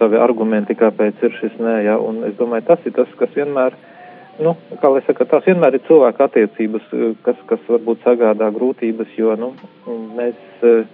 savi 0.00 0.20
argumenti, 0.20 0.76
kāpēc 0.76 1.24
ir 1.24 1.32
šis 1.38 1.56
nē, 1.62 1.78
jā, 1.86 1.96
un 1.96 2.26
es 2.28 2.36
domāju, 2.36 2.66
tas 2.68 2.84
ir 2.84 2.96
tas, 2.98 3.16
kas 3.22 3.32
vienmēr, 3.40 3.78
nu, 4.44 4.52
kā 4.82 4.92
lai 4.92 5.00
saka, 5.08 5.24
tās 5.32 5.48
vienmēr 5.48 5.78
ir 5.78 5.86
cilvēka 5.88 6.28
attiecības, 6.28 6.92
kas, 7.24 7.40
kas 7.48 7.64
varbūt 7.72 8.04
sagādā 8.04 8.50
grūtības, 8.52 9.16
jo, 9.16 9.32
nu, 9.40 9.54
mēs, 10.20 10.44
eh, 10.60 10.84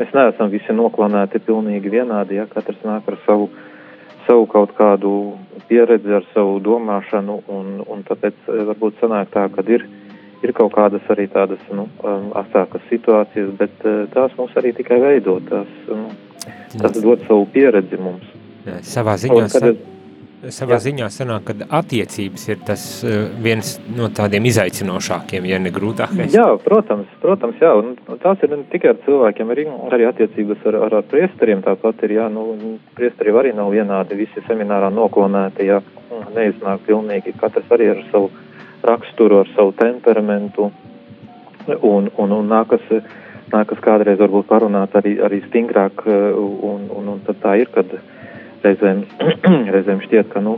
mēs 0.00 0.16
neesam 0.16 0.48
visi 0.56 0.72
noklonēti 0.72 1.44
pilnīgi 1.44 1.92
vienādi, 1.98 2.40
ja 2.40 2.48
katrs 2.48 2.80
nāk 2.88 3.12
ar 3.12 3.20
savu 3.28 3.52
savu 4.26 4.46
kaut 4.50 4.74
kādu 4.78 5.12
pieredzi, 5.68 6.12
ar 6.18 6.26
savu 6.34 6.58
domāšanu, 6.64 7.40
un, 7.52 7.78
un 7.90 8.04
tāpēc 8.08 8.36
eh, 8.48 8.64
varbūt 8.70 9.00
sanāk 9.02 9.32
tā, 9.34 9.46
ka 9.54 9.64
ir, 9.70 9.86
ir 10.44 10.52
kaut 10.56 10.74
kādas 10.76 11.06
arī 11.14 11.26
tādas, 11.32 11.62
nu, 11.72 11.88
um, 12.04 12.30
asākas 12.40 12.84
situācijas, 12.90 13.54
bet 13.60 13.88
uh, 13.88 14.04
tās 14.14 14.34
mums 14.38 14.54
arī 14.60 14.74
tikai 14.76 15.00
veido, 15.02 15.38
tās, 15.48 15.72
um, 15.92 16.08
tās 16.76 17.00
dod 17.00 17.24
savu 17.28 17.48
pieredzi 17.54 18.00
mums. 18.00 18.28
Jā, 18.64 18.80
savā 18.84 19.16
ziņā. 19.20 19.40
Un, 19.40 19.52
kad 19.52 19.93
savā 20.52 20.76
Jā. 20.76 20.82
ziņā 20.88 21.08
sanāk, 21.12 21.46
ka 21.48 21.66
attiecības 21.78 22.44
ir 22.50 22.60
tas 22.66 22.84
uh, 23.06 23.26
viens 23.42 23.74
no 23.96 24.08
tādiem 24.12 24.46
izaicinošākiem, 24.50 25.46
ja 25.48 25.60
ne 25.62 25.72
grūtākais. 25.74 26.34
Jā, 26.34 26.46
protams, 26.64 27.10
protams, 27.22 27.60
jā, 27.62 27.72
un 27.78 27.94
tās 28.22 28.42
ir 28.44 28.52
ne 28.52 28.62
tikai 28.72 28.92
ar 28.92 29.00
cilvēkiem, 29.06 29.52
arī, 29.54 29.66
arī 29.94 30.08
attiecības 30.10 30.64
ar, 30.70 30.80
ar, 30.86 30.96
ar 31.00 31.10
priesteriem 31.10 31.64
tāpat 31.64 32.06
ir, 32.06 32.16
jā, 32.18 32.28
nu, 32.32 32.76
priesteri 32.98 33.34
arī 33.34 33.54
nav 33.56 33.72
vienādi, 33.74 34.18
visi 34.24 34.44
seminārā 34.48 34.92
noklonēti, 34.94 35.68
jā, 35.70 35.82
neiznāk 36.36 36.86
pilnīgi, 36.88 37.36
katrs 37.40 37.70
arī 37.74 37.92
ar 37.94 38.02
savu 38.10 38.32
raksturu, 38.84 39.42
ar 39.44 39.52
savu 39.54 39.72
temperamentu, 39.78 40.70
un, 41.80 42.10
un, 42.10 42.34
un 42.40 42.50
nākas, 42.50 42.84
nākas 43.52 43.80
kādreiz 43.84 44.20
varbūt 44.20 44.50
parunāt 44.50 44.96
arī, 45.00 45.16
arī 45.24 45.40
stingrāk, 45.48 46.04
un, 46.04 46.90
un, 46.92 47.14
un 47.14 47.24
tad 47.24 47.40
tā 47.40 47.56
ir, 47.62 47.70
kad, 47.72 47.88
uh, 47.96 48.10
reizēm, 48.64 49.04
reizēm 49.74 50.00
šķiet, 50.04 50.30
ka, 50.32 50.42
nu, 50.44 50.56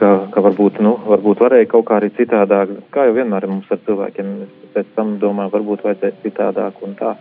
ka, 0.00 0.12
ka 0.34 0.44
varbūt, 0.48 0.80
nu, 0.84 0.96
varbūt 1.06 1.42
varēja 1.44 1.70
kaut 1.72 1.88
kā 1.88 2.00
arī 2.00 2.12
citādāk, 2.16 2.72
kā 2.94 3.08
jau 3.08 3.16
vienmēr 3.16 3.48
mums 3.50 3.70
ar 3.72 3.82
cilvēkiem, 3.88 4.32
pēc 4.76 4.94
tam 4.98 5.16
domāju, 5.22 5.54
varbūt 5.56 5.84
vajadzēja 5.86 6.22
citādāk 6.24 6.80
un 6.86 6.96
tā. 7.00 7.16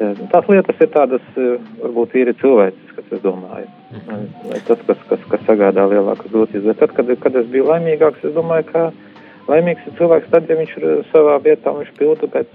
Tās 0.00 0.46
lietas 0.48 0.78
ir 0.80 0.88
tādas, 0.94 1.24
varbūt 1.36 2.14
īri 2.16 2.32
cilvēciskas, 2.40 3.10
es 3.12 3.20
domāju. 3.20 3.68
Mhm. 3.98 4.22
Tas, 4.64 4.80
kas, 4.86 5.02
kas, 5.10 5.26
kas 5.28 5.42
sagādā 5.44 5.84
lielākas 5.90 6.30
grūtības. 6.32 6.70
Bet 6.70 6.80
tad, 6.80 6.94
kad, 6.96 7.10
kad 7.20 7.36
es 7.36 7.50
biju 7.52 7.68
laimīgāks, 7.68 8.24
es 8.24 8.32
domāju, 8.32 8.64
ka 8.70 8.86
Laimīgs 9.48 9.86
ir 9.88 9.94
cilvēks 9.98 10.30
tad, 10.30 10.48
ja 10.50 10.56
viņš 10.58 10.72
ir 10.78 10.86
savā 11.10 11.38
vietā, 11.42 11.72
viņš 11.74 11.90
pilda 11.96 12.28
pēc 12.30 12.50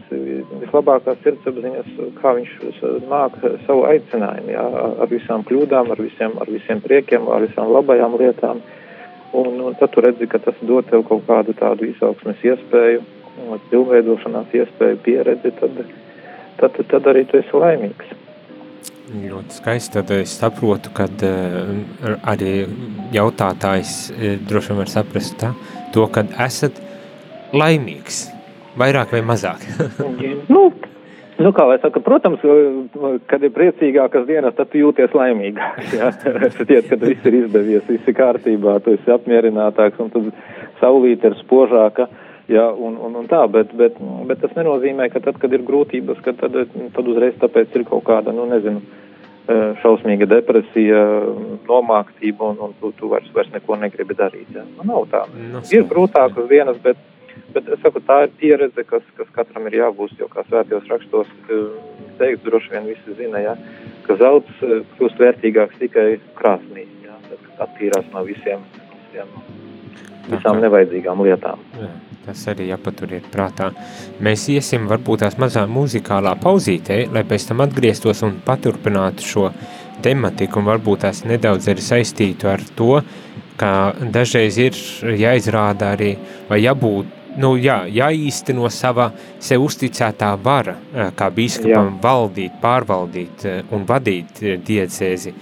vislabākās 0.61 1.17
sirdsapziņas, 1.25 1.89
kā 2.21 2.33
viņš 2.37 2.81
nāk 3.09 3.37
savu 3.65 3.85
aicinājumu, 3.89 4.53
jā, 4.53 4.65
ar 5.03 5.11
visām 5.11 5.43
kļūdām, 5.49 5.91
ar 5.91 6.01
visiem, 6.01 6.37
ar 6.39 6.51
visiem 6.51 6.83
priekiem, 6.85 7.27
ar 7.27 7.47
visām 7.47 7.73
labajām 7.73 8.17
lietām. 8.21 8.61
Un, 9.35 9.59
un 9.67 9.75
tad 9.79 9.91
tu 9.91 10.03
redzi, 10.05 10.29
ka 10.31 10.39
tas 10.39 10.59
dod 10.63 10.87
tev 10.91 11.03
kaut 11.09 11.25
kādu 11.27 11.55
tādu 11.59 11.89
izaugsmes 11.89 12.43
iespēju, 12.45 13.01
pilnveidošanās 13.71 14.53
iespēju, 14.55 15.01
pieredzi, 15.03 15.51
tad, 15.59 15.81
tad, 16.61 16.79
tad 16.93 17.11
arī 17.11 17.25
tu 17.27 17.41
esi 17.41 17.65
laimīgs. 17.65 18.13
Ļoti 19.05 19.59
skaisti. 19.59 19.93
Tad 19.99 20.11
es 20.15 20.33
saprotu, 20.39 20.89
ka 20.95 21.05
uh, 21.05 22.15
arī 22.25 22.65
jautātājs 23.13 23.93
uh, 24.09 24.25
droši 24.49 24.73
vien 24.73 24.81
var 24.81 24.91
saprast 24.91 25.37
tā, 25.41 25.51
to, 25.93 26.07
ka 26.09 26.25
esat 26.45 26.81
laimīgs, 27.53 28.25
vairāk 28.79 29.13
vai 29.13 29.21
mazāk? 29.29 29.61
nu, 30.55 30.63
nu, 31.37 31.53
kā 31.53 31.67
lai 31.69 31.77
saka, 31.83 32.01
protams, 32.03 32.41
kad 33.29 33.45
ir 33.45 33.53
priecīgākas 33.53 34.25
dienas, 34.27 34.57
tad 34.57 34.73
tu 34.73 34.81
jūties 34.81 35.13
laimīgāks. 35.13 35.93
Jā, 35.93 36.09
šķiet, 36.57 36.89
kad 36.89 37.05
viss 37.05 37.29
ir 37.29 37.41
izdevies, 37.43 37.85
viss 37.91 38.09
ir 38.09 38.17
kārtībā, 38.17 38.79
tu 38.81 38.97
esi 38.97 39.13
apmierinātāks 39.13 40.01
un 40.01 40.13
tad 40.15 40.31
saulīte 40.81 41.29
ir 41.29 41.37
spožāka. 41.43 42.09
Jā, 42.51 42.67
un, 42.69 42.99
un, 43.01 43.15
un 43.21 43.25
tā, 43.29 43.41
bet, 43.49 43.71
bet, 43.77 43.97
bet 44.29 44.43
tas 44.43 44.53
nenozīmē, 44.57 45.07
ka 45.09 45.21
tad, 45.23 45.39
kad 45.41 45.53
ir 45.55 45.65
grūtības, 45.65 46.19
ka 46.25 46.35
tad, 46.37 46.59
tad 46.93 47.09
uzreiz 47.09 47.39
tāpēc 47.41 47.73
ir 47.79 47.87
kaut 47.89 48.05
kāda, 48.05 48.35
nu, 48.35 48.45
nezinu, 48.51 48.83
šausmīga 49.81 50.27
depresija, 50.29 51.01
nomāktība 51.69 52.51
un, 52.53 52.61
un 52.67 52.77
tu, 52.79 52.91
tu 52.99 53.09
vairs, 53.11 53.27
vairs 53.33 53.51
neko 53.53 53.77
negribi 53.81 54.17
darīt. 54.17 54.49
Ja? 54.53 54.65
Nu, 54.77 54.85
nav 54.89 55.09
tā. 55.11 55.25
Nu, 55.53 55.61
ir 55.73 55.85
grūtākas 55.89 56.49
dienas, 56.49 56.81
bet 56.85 57.01
Bet 57.55 57.67
es 57.71 57.79
saku, 57.83 58.01
tā 58.03 58.21
ir 58.25 58.33
pieredze, 58.39 58.83
kas, 58.87 59.03
kas 59.17 59.27
katram 59.35 59.67
ir 59.69 59.77
jāgūst, 59.81 60.17
jo 60.19 60.27
kā 60.31 60.43
svētajos 60.47 60.87
rakstos 60.91 61.29
teikt, 62.19 62.43
droši 62.47 62.73
vien 62.73 62.87
visi 62.87 63.15
zina, 63.19 63.41
ja, 63.43 63.55
ka 64.07 64.15
zelts 64.19 64.63
eh, 64.63 64.81
kļūst 64.95 65.21
vērtīgāks 65.23 65.79
tikai 65.79 66.07
krāsnī, 66.39 66.87
ja, 67.05 67.15
tad 67.29 67.67
attīrās 67.67 68.07
no 68.15 68.23
visiem, 68.27 68.63
visiem 68.93 69.31
visām 70.29 70.61
nevajadzīgām 70.63 71.23
lietām. 71.25 71.63
Jā, 71.79 71.89
tas 72.25 72.45
arī 72.51 72.69
jāpaturiet 72.71 73.27
prātā. 73.33 73.71
Mēs 74.25 74.47
iesim 74.53 74.87
varbūt 74.89 75.25
tās 75.25 75.39
mazā 75.41 75.65
muzikālā 75.69 76.35
pauzītē, 76.41 77.05
lai 77.13 77.25
pēc 77.27 77.49
tam 77.51 77.65
atgrieztos 77.65 78.23
un 78.25 78.39
paturpinātu 78.45 79.25
šo 79.25 79.49
tematiku 80.05 80.61
un 80.61 80.69
varbūt 80.71 81.05
tās 81.05 81.23
nedaudz 81.27 81.69
arī 81.71 81.83
saistītu 81.83 82.49
ar 82.51 82.63
to, 82.77 82.99
ka 83.59 83.69
dažreiz 84.11 84.57
ir 84.59 84.79
jāizrāda 85.15 85.93
arī 85.95 86.15
vai 86.49 86.59
jābūt 86.63 87.13
nu, 87.39 87.55
jā, 87.59 87.81
jāīsteno 87.91 88.69
sava 88.71 89.09
sev 89.43 89.65
uzticētā 89.65 90.31
vara, 90.43 90.75
kā 91.17 91.29
bīskapam 91.35 91.97
valdīt, 92.03 92.57
pārvaldīt 92.61 93.45
un 93.75 93.85
vadīt 93.87 94.41
diecēzi. 94.65 95.35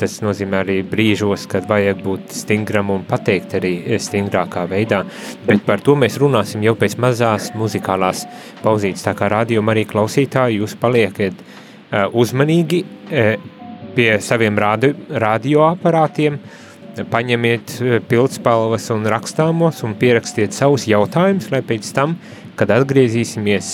Tas 0.00 0.18
nozīmē 0.24 0.62
arī 0.62 0.76
brīžos, 0.86 1.44
kad 1.50 1.66
vajag 1.68 1.98
būt 2.04 2.32
stingram 2.32 2.92
un 2.94 3.02
pateikt 3.08 3.58
arī 3.58 3.72
stingrākā 4.00 4.62
veidā. 4.70 5.02
Bet 5.46 5.66
par 5.66 5.82
to 5.84 5.96
mēs 5.98 6.16
runāsim 6.22 6.62
jau 6.64 6.72
pēc 6.78 6.96
mazās 7.02 7.50
muzikālās 7.58 8.24
pauzītes. 8.62 9.04
Tā 9.04 9.12
kā 9.18 9.28
rādījuma 9.32 9.74
arī 9.74 9.84
klausītāji, 9.90 10.62
jūs 10.62 10.78
paliekat 10.80 11.42
uzmanīgi 12.16 12.84
pie 13.98 14.08
saviem 14.24 14.56
rādi, 14.60 14.94
radioaparātiem, 15.10 16.38
uh, 16.38 16.64
paņemiet 17.06 17.78
eh, 17.80 17.98
pildspalvas 18.08 18.88
un 18.94 19.06
rakstāmos 19.10 19.82
un 19.86 19.96
pierakstiet 19.98 20.56
savus 20.56 20.88
jautājumus, 20.90 21.50
lai 21.52 21.62
pēc 21.66 21.92
tam 21.94 22.16
kad 22.58 22.72
atgriezīsimies 22.74 23.68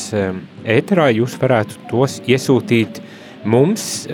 ēterā, 0.69 1.07
jūs 1.17 1.39
varētu 1.41 1.87
tos 1.89 2.19
iesūtīt 2.29 2.99
mums, 3.45 4.07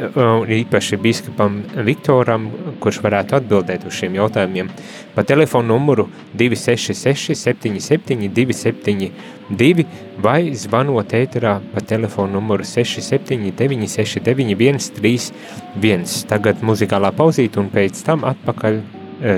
īpaši 0.60 0.98
biskupam 1.00 1.60
Viktoram, 1.86 2.48
kurš 2.82 3.00
varētu 3.04 3.36
atbildēt 3.38 3.86
uz 3.88 3.96
šiem 3.98 4.16
jautājumiem, 4.18 4.70
pa 5.14 5.24
telefonu 5.26 5.74
numuru 5.74 6.08
266 6.38 7.34
77 7.38 8.28
272 8.36 9.86
vai 10.22 10.52
zvanot 10.54 11.14
ēterā 11.16 11.56
pa 11.74 11.84
telefonu 11.84 12.38
numuru 12.38 12.66
67 12.66 13.50
969 13.58 14.90
131. 14.90 16.06
Tagad 16.30 16.62
muzikālā 16.66 17.12
pauzīte 17.16 17.62
un 17.62 17.72
pēc 17.72 18.04
tam 18.06 18.26
atpakaļ 18.28 18.80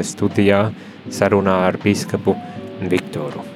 studijā 0.07 0.67
sarunā 1.11 1.63
ar 1.69 1.81
biskapu 1.83 2.37
Viktoru. 2.83 3.52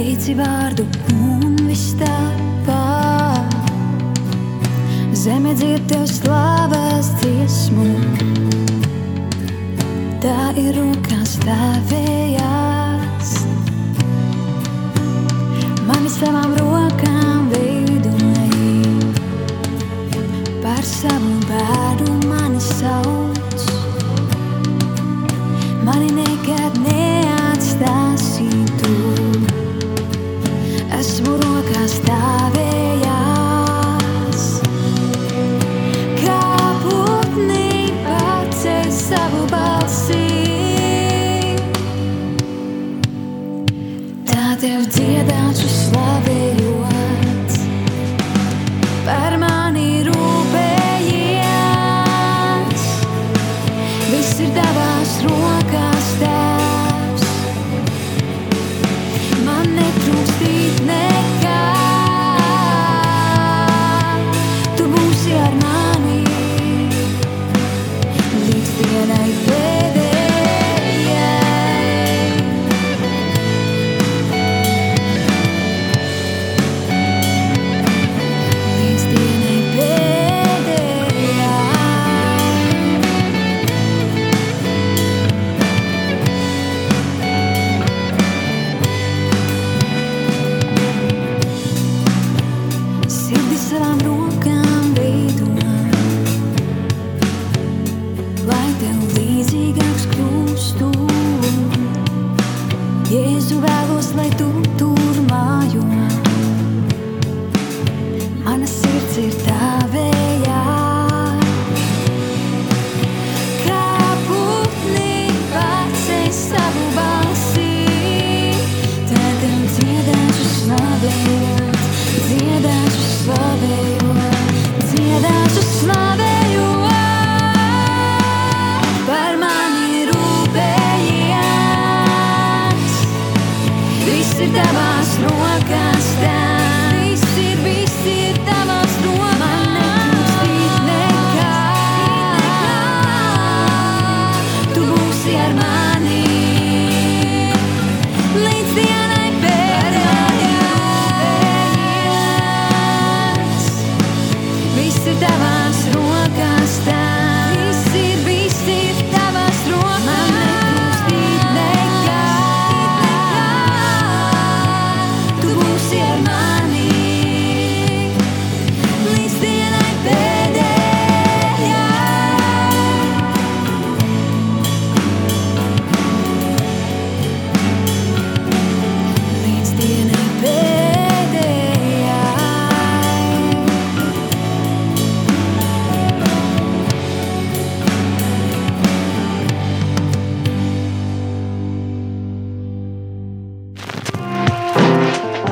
teici 0.00 0.32
vārdu 0.32 0.84
un 1.12 1.56
viss 1.68 1.92
tāpat. 2.00 3.56
Zeme 5.12 5.52
dzird 5.52 5.84
tev 5.90 6.06
slavas 6.08 7.10
dziesmu, 7.20 7.88
tā 10.22 10.38
ir 10.62 10.72
rokās 10.78 11.34
tavējās. 11.44 13.34
Mani 15.90 16.14
savām 16.14 16.56
rokām 16.62 17.50
veidoja, 17.52 18.94
par 20.64 20.80
savu 20.94 21.36
vārdu 21.50 22.16
mani 22.24 22.64
sauc. 22.70 23.68
Mani 25.84 26.08
nekad 26.22 26.80
ne. 26.86 26.99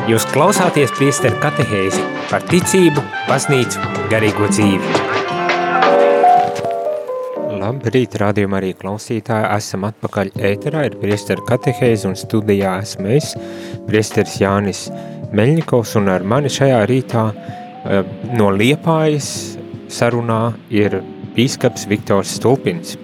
Jūs 0.08 0.24
klausāties 0.32 0.88
priesteru 0.96 1.36
katehēzi 1.36 2.00
par 2.30 2.40
ticību, 2.48 3.02
baznīcu, 3.28 3.82
garīgo 4.08 4.46
dzīvi. 4.48 4.92
Labrīt, 7.58 8.16
rādījumā 8.22 8.56
arī 8.62 8.70
klausītāji, 8.78 9.50
esam 9.58 9.84
atpakaļ 9.90 10.30
ēterā, 10.48 10.86
ir 10.88 10.96
priesteru 11.02 11.44
katehēzi 11.50 12.08
un 12.08 12.16
studijā 12.16 12.78
esmu 12.86 13.12
es, 13.18 13.34
priesteris 13.90 14.38
Jānis 14.40 14.86
Meļņikovs 15.36 15.92
un 16.00 16.08
ar 16.14 16.24
mani 16.24 16.48
šajā 16.56 16.80
rītā 16.88 17.26
eh, 17.28 18.00
no 18.32 18.48
Liepājas 18.56 19.28
sarunā 19.92 20.54
ir 20.72 21.02
bīskaps 21.36 21.84
Viktors 21.92 22.32
Stulpins. 22.40 22.96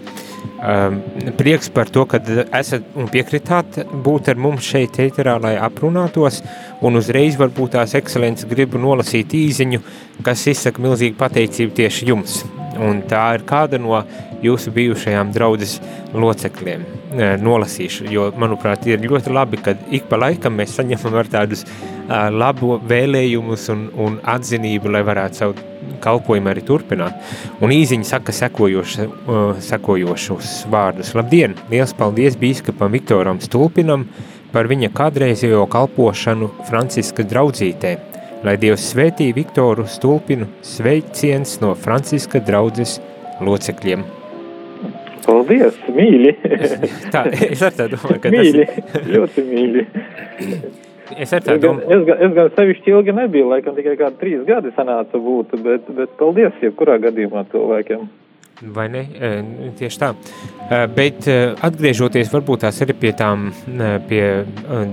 Um, 0.65 1.03
prieks 1.37 1.69
par 1.69 1.91
to, 1.93 2.07
ka 2.09 2.23
esat 2.57 2.87
un 2.97 3.11
piekritāt 3.13 3.83
būt 4.05 4.31
ar 4.33 4.39
mums 4.41 4.65
šeit 4.65 4.97
ēterā, 5.03 5.35
lai 5.43 5.59
aprunātos, 5.61 6.41
un 6.81 6.97
uzreiz 6.97 7.37
varbūt 7.37 7.75
tās 7.77 7.93
ekscelences 7.99 8.49
gribu 8.49 8.81
nolasīt 8.81 9.35
īziņu, 9.37 9.83
kas 10.25 10.47
izsaka 10.49 10.81
milzīgu 10.81 11.19
pateicību 11.21 11.77
tieši 11.83 12.09
jums. 12.09 12.39
Un 12.81 13.03
tā 13.11 13.27
ir 13.37 13.45
kāda 13.45 13.77
no 13.79 14.01
jūsu 14.45 14.73
bijušajām 14.75 15.35
draudzes 15.37 15.77
locekļiem. 16.17 16.87
nolasīšu, 17.45 18.09
jo, 18.11 18.25
manuprāt, 18.41 18.87
ir 18.91 19.05
ļoti 19.05 19.31
labi, 19.31 19.61
ka 19.63 19.77
ik 19.95 20.09
pa 20.11 20.19
laikam 20.19 20.57
mēs 20.59 20.75
saņemam 20.75 21.15
ar 21.21 21.29
tādus 21.31 21.63
labu 22.09 22.81
vēlējumus 22.89 23.69
un, 23.71 23.87
un 23.95 24.19
atzinību, 24.35 24.91
lai 24.91 25.05
varētu 25.07 25.41
savu 25.43 25.74
kalpojumu 26.05 26.53
arī 26.53 26.65
turpināt. 26.67 27.19
Un 27.65 27.73
īziņa 27.75 28.09
saka 28.09 28.35
sekojošu, 28.35 29.09
sekojošus 29.65 30.55
vārdus. 30.73 31.15
Labdien! 31.17 31.57
Liels 31.73 31.95
paldies 31.97 32.39
bīskapam 32.41 32.93
Viktoram 32.95 33.41
Stulpinam 33.45 34.09
par 34.55 34.69
viņa 34.71 34.91
kādreizējo 34.95 35.65
kalpošanu 35.71 36.51
Franciska 36.69 37.27
draudzītē. 37.27 37.95
Lai 38.45 38.59
Dievs 38.61 38.91
svētī 38.93 39.31
Viktoru 39.35 39.87
Stulpinu 39.89 40.51
sveiciens 40.63 41.57
no 41.63 41.73
Franciska 41.81 42.43
draudzes 42.45 42.99
locekļiem. 43.41 44.05
Paldies, 45.25 45.79
mīļi! 45.89 46.35
tā, 47.15 47.25
es 47.33 47.63
ar 47.65 47.73
tā 47.73 47.89
domāju, 47.89 48.21
ka 48.21 48.33
mīļi, 48.35 48.67
tas 48.69 48.99
ir... 49.01 49.09
ļoti 49.15 49.45
mīļi. 49.49 49.87
Es 51.19 51.33
tā 51.35 51.59
domāju. 51.61 51.87
Es, 51.91 52.05
gan, 52.09 52.21
es 52.27 52.35
gan 52.37 52.53
sevišķi 52.57 52.93
ilgi 52.95 53.15
nebiju, 53.17 53.49
laikam 53.53 53.77
tikai 53.77 53.97
kādi 54.01 54.21
trīs 54.21 54.45
gadi 54.49 54.73
sanāca 54.77 55.21
būt, 55.21 55.57
bet, 55.65 55.89
bet 55.97 56.15
paldies 56.21 56.63
jebkurā 56.65 56.99
gadījumā 57.03 57.45
cilvēkiem. 57.53 58.07
Vai 58.75 58.87
ne? 58.89 59.03
Tieši 59.79 59.99
tā. 60.01 60.13
Bet 60.95 61.27
atgriežoties 61.27 62.31
varbūt 62.33 62.63
tās 62.65 62.79
arī 62.85 62.95
pie 63.03 63.11
tām, 63.19 63.49
pie 64.09 64.23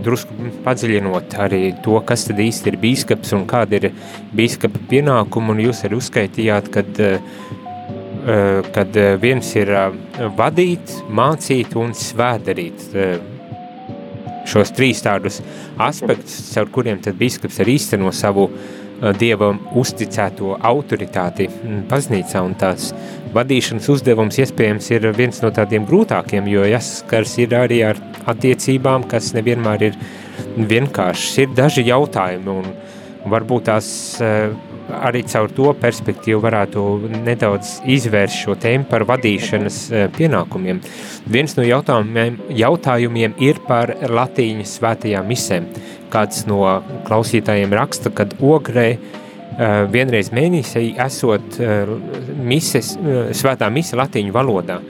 drusku 0.01 0.51
padziļinot 0.65 1.37
arī 1.45 1.61
to, 1.85 1.99
kas 2.07 2.25
tad 2.27 2.41
īsti 2.41 2.73
ir 2.73 2.79
bīskaps 2.81 3.35
un 3.37 3.45
kāda 3.49 3.77
ir 3.77 3.91
bīskapa 4.35 4.81
pienākuma, 4.89 5.53
un 5.53 5.61
jūs 5.67 5.85
arī 5.87 6.01
uzskaitījāt, 6.01 6.71
kad 6.73 7.03
kad 8.75 8.97
viens 9.17 9.47
ir 9.57 9.71
vadīt, 10.37 10.91
mācīt 11.09 11.73
un 11.79 11.95
svētdarīt 11.97 12.83
šos 14.49 14.73
trīs 14.75 15.03
tādus 15.05 15.41
aspektus, 15.81 16.53
caur 16.53 16.71
kuriem 16.73 17.01
tad 17.03 17.17
biskups 17.19 17.61
arī 17.61 17.77
īsteno 17.79 18.11
savu 18.15 18.49
dievam 19.17 19.57
uzticēto 19.81 20.55
autoritāti 20.61 21.47
baznīcā 21.89 22.41
un 22.45 22.53
tās 22.59 22.91
vadīšanas 23.33 23.89
uzdevums 23.89 24.37
iespējams 24.43 24.89
ir 24.93 25.07
viens 25.17 25.41
no 25.41 25.49
tādiem 25.55 25.87
grūtākiem, 25.89 26.49
jo 26.51 26.67
jāskars 26.69 27.37
ir 27.41 27.55
arī 27.57 27.81
ar 27.87 28.01
attiecībām, 28.29 29.07
kas 29.09 29.31
nevienmēr 29.37 29.87
ir 29.89 29.97
vienkāršas. 30.57 31.39
Ir 31.41 31.55
daži 31.57 31.87
jautājumi 31.89 32.53
un 32.53 32.69
varbūt 33.31 33.69
tās 33.71 33.89
arī 34.93 35.23
caur 35.29 35.51
to 35.55 35.71
perspektīvu 35.81 36.41
varētu 36.43 36.83
nedaudz 37.25 37.79
izvērst 37.89 38.43
šo 38.43 38.55
tēmu 38.61 38.87
par 38.89 39.05
vadīšanas 39.09 39.79
eh, 39.91 40.07
pienākumiem. 40.15 40.81
Viens 41.31 41.55
no 41.57 41.65
jautājumiem, 41.65 42.39
jautājumiem 42.61 43.37
ir 43.43 43.61
par 43.67 43.93
latīņu 44.09 44.67
svētajām 44.67 45.29
misēm. 45.31 45.69
Kāds 46.11 46.45
no 46.49 46.63
klausītājiem 47.07 47.75
raksta, 47.77 48.11
kad 48.15 48.35
ogrē 48.39 48.89
eh, 48.91 48.99
vienreiz 49.93 50.33
mēnesī 50.35 50.91
esot 51.05 51.61
eh, 51.61 51.95
mises, 52.41 52.95
svētā 53.37 53.71
mise 53.73 53.99
latīņu 53.99 54.35
valodā. 54.35 54.81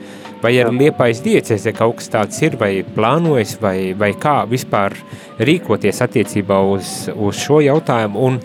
Vai 0.42 0.56
ar 0.58 0.72
liepais 0.74 1.20
diecēs, 1.22 1.68
ja 1.68 1.72
kaut 1.76 2.00
kas 2.00 2.10
tāds 2.10 2.40
ir, 2.42 2.56
vai 2.58 2.80
plānojas, 2.82 3.54
vai, 3.62 3.92
vai 3.94 4.10
kā 4.18 4.40
vispār 4.50 4.96
rīkoties 5.38 6.02
attiecībā 6.02 6.58
uz, 6.66 6.88
uz 7.14 7.38
šo 7.38 7.60
jautājumu, 7.62 8.26
un 8.26 8.40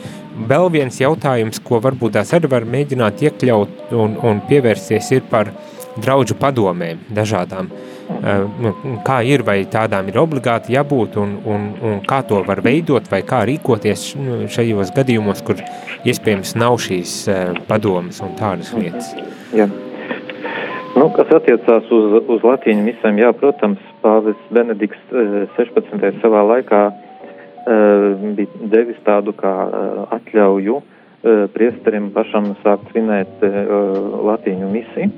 vēl 0.49 0.69
viens 0.73 0.99
jautājums, 1.01 1.61
ko 1.63 1.81
varbūt 1.83 2.17
tās 2.17 2.33
arī 2.35 2.49
var 2.51 2.67
mēģināt 2.69 3.23
iekļaut 3.25 3.93
un, 3.97 4.17
un 4.23 4.41
pievērsties, 4.49 5.11
ir 5.15 5.25
par 5.31 5.51
draudžu 5.97 6.37
padomēm 6.37 7.01
dažādām. 7.13 7.71
Uh, 8.07 8.69
kā 9.03 9.17
ir, 9.27 9.43
vai 9.43 9.57
tādām 9.67 10.07
ir 10.07 10.19
obligāti 10.21 10.75
jābūt, 10.77 11.17
un, 11.19 11.33
un, 11.45 11.65
un 11.83 11.97
kā 12.07 12.21
to 12.27 12.39
var 12.47 12.61
veidot, 12.63 13.09
vai 13.11 13.23
kā 13.27 13.41
rīkoties 13.49 14.13
šajos 14.53 14.93
gadījumos, 14.95 15.43
kur 15.47 15.59
iespējams 16.07 16.55
nav 16.59 16.77
šīs 16.85 17.17
uh, 17.27 17.57
padomas 17.67 18.21
un 18.23 18.37
tādas 18.39 18.71
lietas. 18.77 19.11
Jā. 19.57 19.67
Nu, 20.97 21.09
kas 21.13 21.29
attiecās 21.35 21.91
uz, 21.93 22.15
uz 22.25 22.45
latīņu 22.47 22.87
misēm, 22.87 23.19
jā, 23.21 23.33
protams, 23.37 23.81
Pāvis 24.01 24.39
Benedikts 24.53 25.11
16. 25.57 26.21
savā 26.23 26.45
laikā 26.47 26.81
uh, 26.87 26.95
Eh, 26.97 27.06
bija 27.67 28.69
devis 28.71 28.99
tādu 29.05 29.33
kā 29.35 29.53
eh, 29.67 30.01
atļauju 30.17 30.77
eh, 30.79 31.45
priesterim 31.53 32.11
pašam 32.15 32.53
sākt 32.63 32.91
svinēt 32.91 33.41
latīņu 34.27 34.69
misiju, 34.71 35.09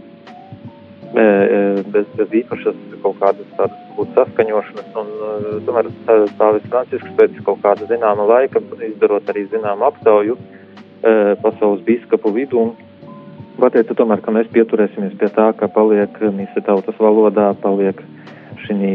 bez, 1.89 2.05
bez 2.13 2.33
īpašas 2.41 2.75
kaut 3.01 3.15
kādas 3.17 3.47
tādas 3.57 4.11
saskaņošanas, 4.13 4.91
un 5.01 5.07
tomēr 5.65 5.87
Pāvis 6.37 6.67
Francisks 6.69 7.15
pēc 7.17 7.39
kaut 7.47 7.63
kāda 7.63 7.87
zināma 7.89 8.27
laika, 8.29 8.61
izdarot 8.85 9.31
arī 9.33 9.47
zināmu 9.49 9.87
aptauju 9.87 10.37
pasaules 11.41 11.81
bīskapu 11.87 12.29
vidū, 12.35 12.67
pateica 13.57 13.97
tomēr, 13.97 14.21
ka 14.21 14.35
mēs 14.37 14.53
pieturēsimies 14.53 15.17
pie 15.17 15.31
tā, 15.33 15.49
ka 15.57 15.71
paliek 15.73 16.21
mise 16.37 16.61
tautas 16.67 17.01
valodā, 17.01 17.49
paliek 17.63 18.05
šī 18.67 18.93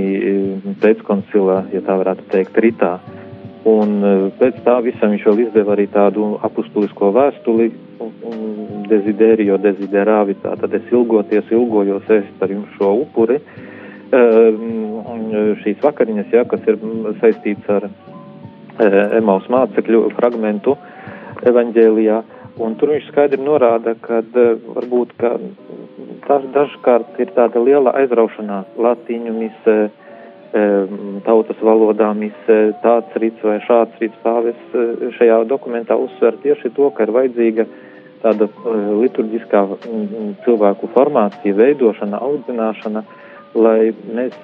pēckoncilā, 0.87 1.65
ja 1.75 1.83
tā 1.83 1.99
varētu 1.99 2.31
teikt, 2.31 2.63
ritā. 2.63 2.95
Uh, 3.03 3.24
Un 3.71 3.93
e, 4.05 4.15
pēc 4.41 4.59
tā 4.67 4.77
visam 4.85 5.15
viņš 5.15 5.27
vēl 5.29 5.45
izdeva 5.47 5.73
arī 5.73 5.87
tādu 5.93 6.35
apustulisko 6.45 7.13
vēstuli, 7.17 7.71
dezidērio 8.91 9.57
deziderāvi, 9.63 10.37
tātad 10.43 10.75
es 10.77 10.91
ilgoties, 10.93 11.49
ilgojos 11.55 12.11
ēst 12.13 12.43
ar 12.45 12.53
jums 12.53 12.75
šo 12.77 12.91
upuri. 13.07 13.39
Uh, 13.41 13.65
šīs 15.63 15.81
vakariņas, 15.83 16.33
jā, 16.33 16.45
kas 16.47 16.61
ir 16.69 16.79
saistīts 17.21 17.69
ar 17.69 17.89
Emaus 19.15 19.47
mācekļu 19.49 20.11
fragmentu 20.17 20.77
evaņģēlijā, 21.47 22.23
un 22.65 22.75
tur 22.79 22.91
viņš 22.91 23.09
skaidri 23.11 23.43
norāda, 23.43 23.95
ka 24.03 24.21
varbūt, 24.35 25.15
ka 25.19 25.37
daž, 26.27 26.49
dažkārt 26.55 27.21
ir 27.23 27.31
tāda 27.37 27.63
liela 27.63 27.95
aizraušanās 28.01 28.67
latīņu 28.79 29.35
misē, 29.39 29.77
tautas 31.25 31.59
valodām 31.63 32.21
tāds 32.83 33.17
rīts 33.19 33.43
vai 33.43 33.59
šāds 33.65 33.99
rīts 33.99 34.21
pāvis 34.23 34.61
e, 34.71 35.11
šajā 35.17 35.41
dokumentā 35.51 35.97
uzsver 35.99 36.37
tieši 36.45 36.71
to, 36.77 36.91
ka 36.95 37.07
ir 37.07 37.13
vajadzīga 37.17 37.67
tāda 38.23 38.47
e, 38.47 38.75
liturģiskā 39.03 39.65
cilvēku 40.45 40.91
formācija, 40.95 41.57
veidošana, 41.59 42.21
audzināšana, 42.23 43.03
lai 43.59 43.91
mēs 44.15 44.37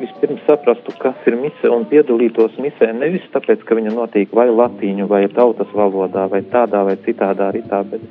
vispirms 0.00 0.42
saprastu, 0.48 0.96
kas 0.98 1.30
ir 1.30 1.38
mise 1.38 1.70
un 1.70 1.86
piedalītos 1.90 2.58
misē. 2.58 2.90
Nevis 2.98 3.30
tāpēc, 3.34 3.62
ka 3.62 3.78
viņa 3.78 3.94
notiek 3.94 4.34
vai 4.34 4.48
latīņu, 4.50 5.06
vai 5.10 5.24
tautas 5.30 5.70
valodā, 5.78 6.26
vai 6.30 6.42
tādā 6.50 6.82
vai 6.90 6.98
citādā 7.06 7.52
ritā, 7.54 7.84
bet 7.86 8.02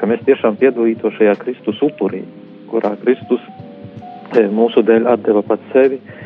ka 0.00 0.10
mēs 0.10 0.26
tiešām 0.26 0.58
piedalītos 0.58 1.14
šajā 1.20 1.38
Kristus 1.44 1.82
upurī, 1.86 2.26
kurā 2.70 2.96
Kristus 3.02 3.46
mūsu 4.52 4.82
dēļ 4.82 5.06
atdeva 5.14 5.46
pats 5.46 5.70
sevi, 5.72 6.02
Eh, 6.02 6.25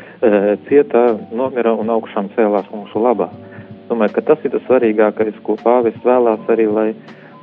cieta, 0.69 1.05
nomira 1.33 1.73
un 1.77 1.91
augšām 1.93 2.31
cēlās 2.37 2.69
mūsu 2.75 3.01
labā. 3.01 3.31
Domāju, 3.89 4.15
ka 4.19 4.27
tas 4.31 4.45
ir 4.45 4.55
tas 4.55 4.63
svarīgākais, 4.69 5.41
ko 5.43 5.57
pāvests 5.61 6.07
vēlās 6.07 6.47
arī, 6.53 6.69
lai, 6.71 6.89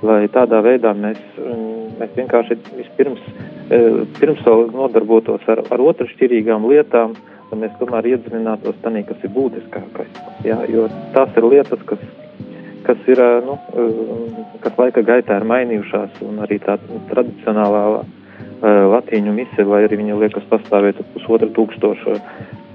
lai 0.06 0.24
tādā 0.32 0.62
veidā 0.64 0.94
mēs, 0.96 1.20
mm, 1.42 1.98
mēs 2.00 2.18
vienkārši 2.20 2.60
vispirms 2.78 3.24
pirms 3.68 4.44
vēl 4.46 4.70
nodarbotos 4.72 5.44
ar, 5.52 5.64
ar 5.72 5.84
otršķirīgām 5.92 6.68
lietām, 6.72 7.16
lai 7.52 7.60
mēs 7.64 7.74
tomēr 7.80 8.14
iedzinātos 8.14 8.78
tanī, 8.84 9.04
kas 9.08 9.24
ir 9.24 9.34
būtiskākais. 9.36 10.22
Jā, 10.48 10.62
jo 10.72 10.88
tās 11.16 11.36
ir 11.36 11.48
lietas, 11.52 11.84
kas, 11.90 12.04
kas 12.88 13.10
ir, 13.12 13.22
nu, 13.44 13.58
kas 14.64 14.80
laika 14.80 15.04
gaitā 15.04 15.40
ir 15.40 15.48
mainījušās, 15.52 16.22
un 16.28 16.40
arī 16.46 16.62
tā 16.64 16.78
tradicionālā 17.12 17.84
latīņu 18.64 19.34
mise, 19.36 19.66
vai 19.68 19.84
arī 19.86 20.00
viņa 20.00 20.22
liekas 20.24 20.48
pastāvēt 20.50 21.02
pusotra 21.14 21.50
tūkstoša 21.54 22.16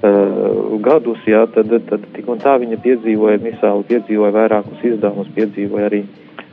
uh, 0.03 0.81
gadus, 0.85 1.23
jā, 1.27 1.45
tad, 1.55 1.73
tad 1.89 2.07
tik 2.17 2.29
un 2.29 2.43
tā 2.43 2.57
viņa 2.63 2.81
piedzīvoja 2.85 3.43
misāli, 3.43 3.89
piedzīvoja 3.91 4.35
vairākus 4.37 4.85
izdevumus, 4.93 5.31
piedzīvoja 5.37 5.89
arī 5.91 6.03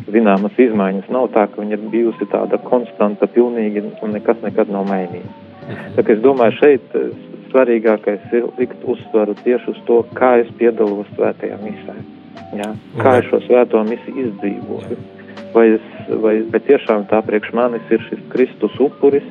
zināmas 0.09 0.55
izmaiņas. 0.57 1.09
Nav 1.13 1.29
tā, 1.35 1.47
ka 1.51 1.61
viņa 1.61 1.77
ir 1.77 1.89
bijusi 1.93 2.29
tāda 2.31 2.61
konstanta, 2.65 3.27
pilnīgi 3.27 3.83
un 4.01 4.15
nekas 4.15 4.41
nekad 4.45 4.71
nav 4.73 4.87
mainījies. 4.89 5.33
Mhm. 5.69 5.91
Tā 5.97 6.05
kā 6.05 6.15
es 6.15 6.23
domāju, 6.23 6.57
šeit 6.61 6.95
svarīgākais 7.49 8.33
ir 8.37 8.47
likt 8.59 8.83
uzsvaru 8.85 9.35
tieši 9.43 9.73
uz 9.73 9.79
to, 9.87 10.01
kā 10.17 10.35
es 10.43 10.49
piedalos 10.59 11.09
svētajā 11.17 11.57
misē. 11.63 11.95
Jā? 12.57 12.69
Kā 13.01 13.19
es 13.19 13.29
šo 13.29 13.41
svēto 13.45 13.81
misiju 13.87 14.27
izdzīvoju. 14.27 14.97
Vai, 15.53 15.65
es, 15.77 15.85
vai, 16.21 16.35
vai 16.53 16.61
tiešām 16.65 17.07
tā 17.09 17.21
priekš 17.25 17.53
manis 17.57 17.93
ir 17.93 18.03
šis 18.05 18.21
Kristus 18.33 18.75
upuris, 18.81 19.25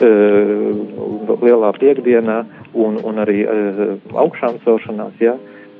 uh, 0.00 1.36
lielā 1.42 1.72
piekdienā, 1.76 2.38
un, 2.74 3.00
un 3.06 3.22
arī 3.22 3.44
uh, 3.44 3.96
augšām 4.24 4.60
celšanās, 4.64 5.16
ja? 5.22 5.36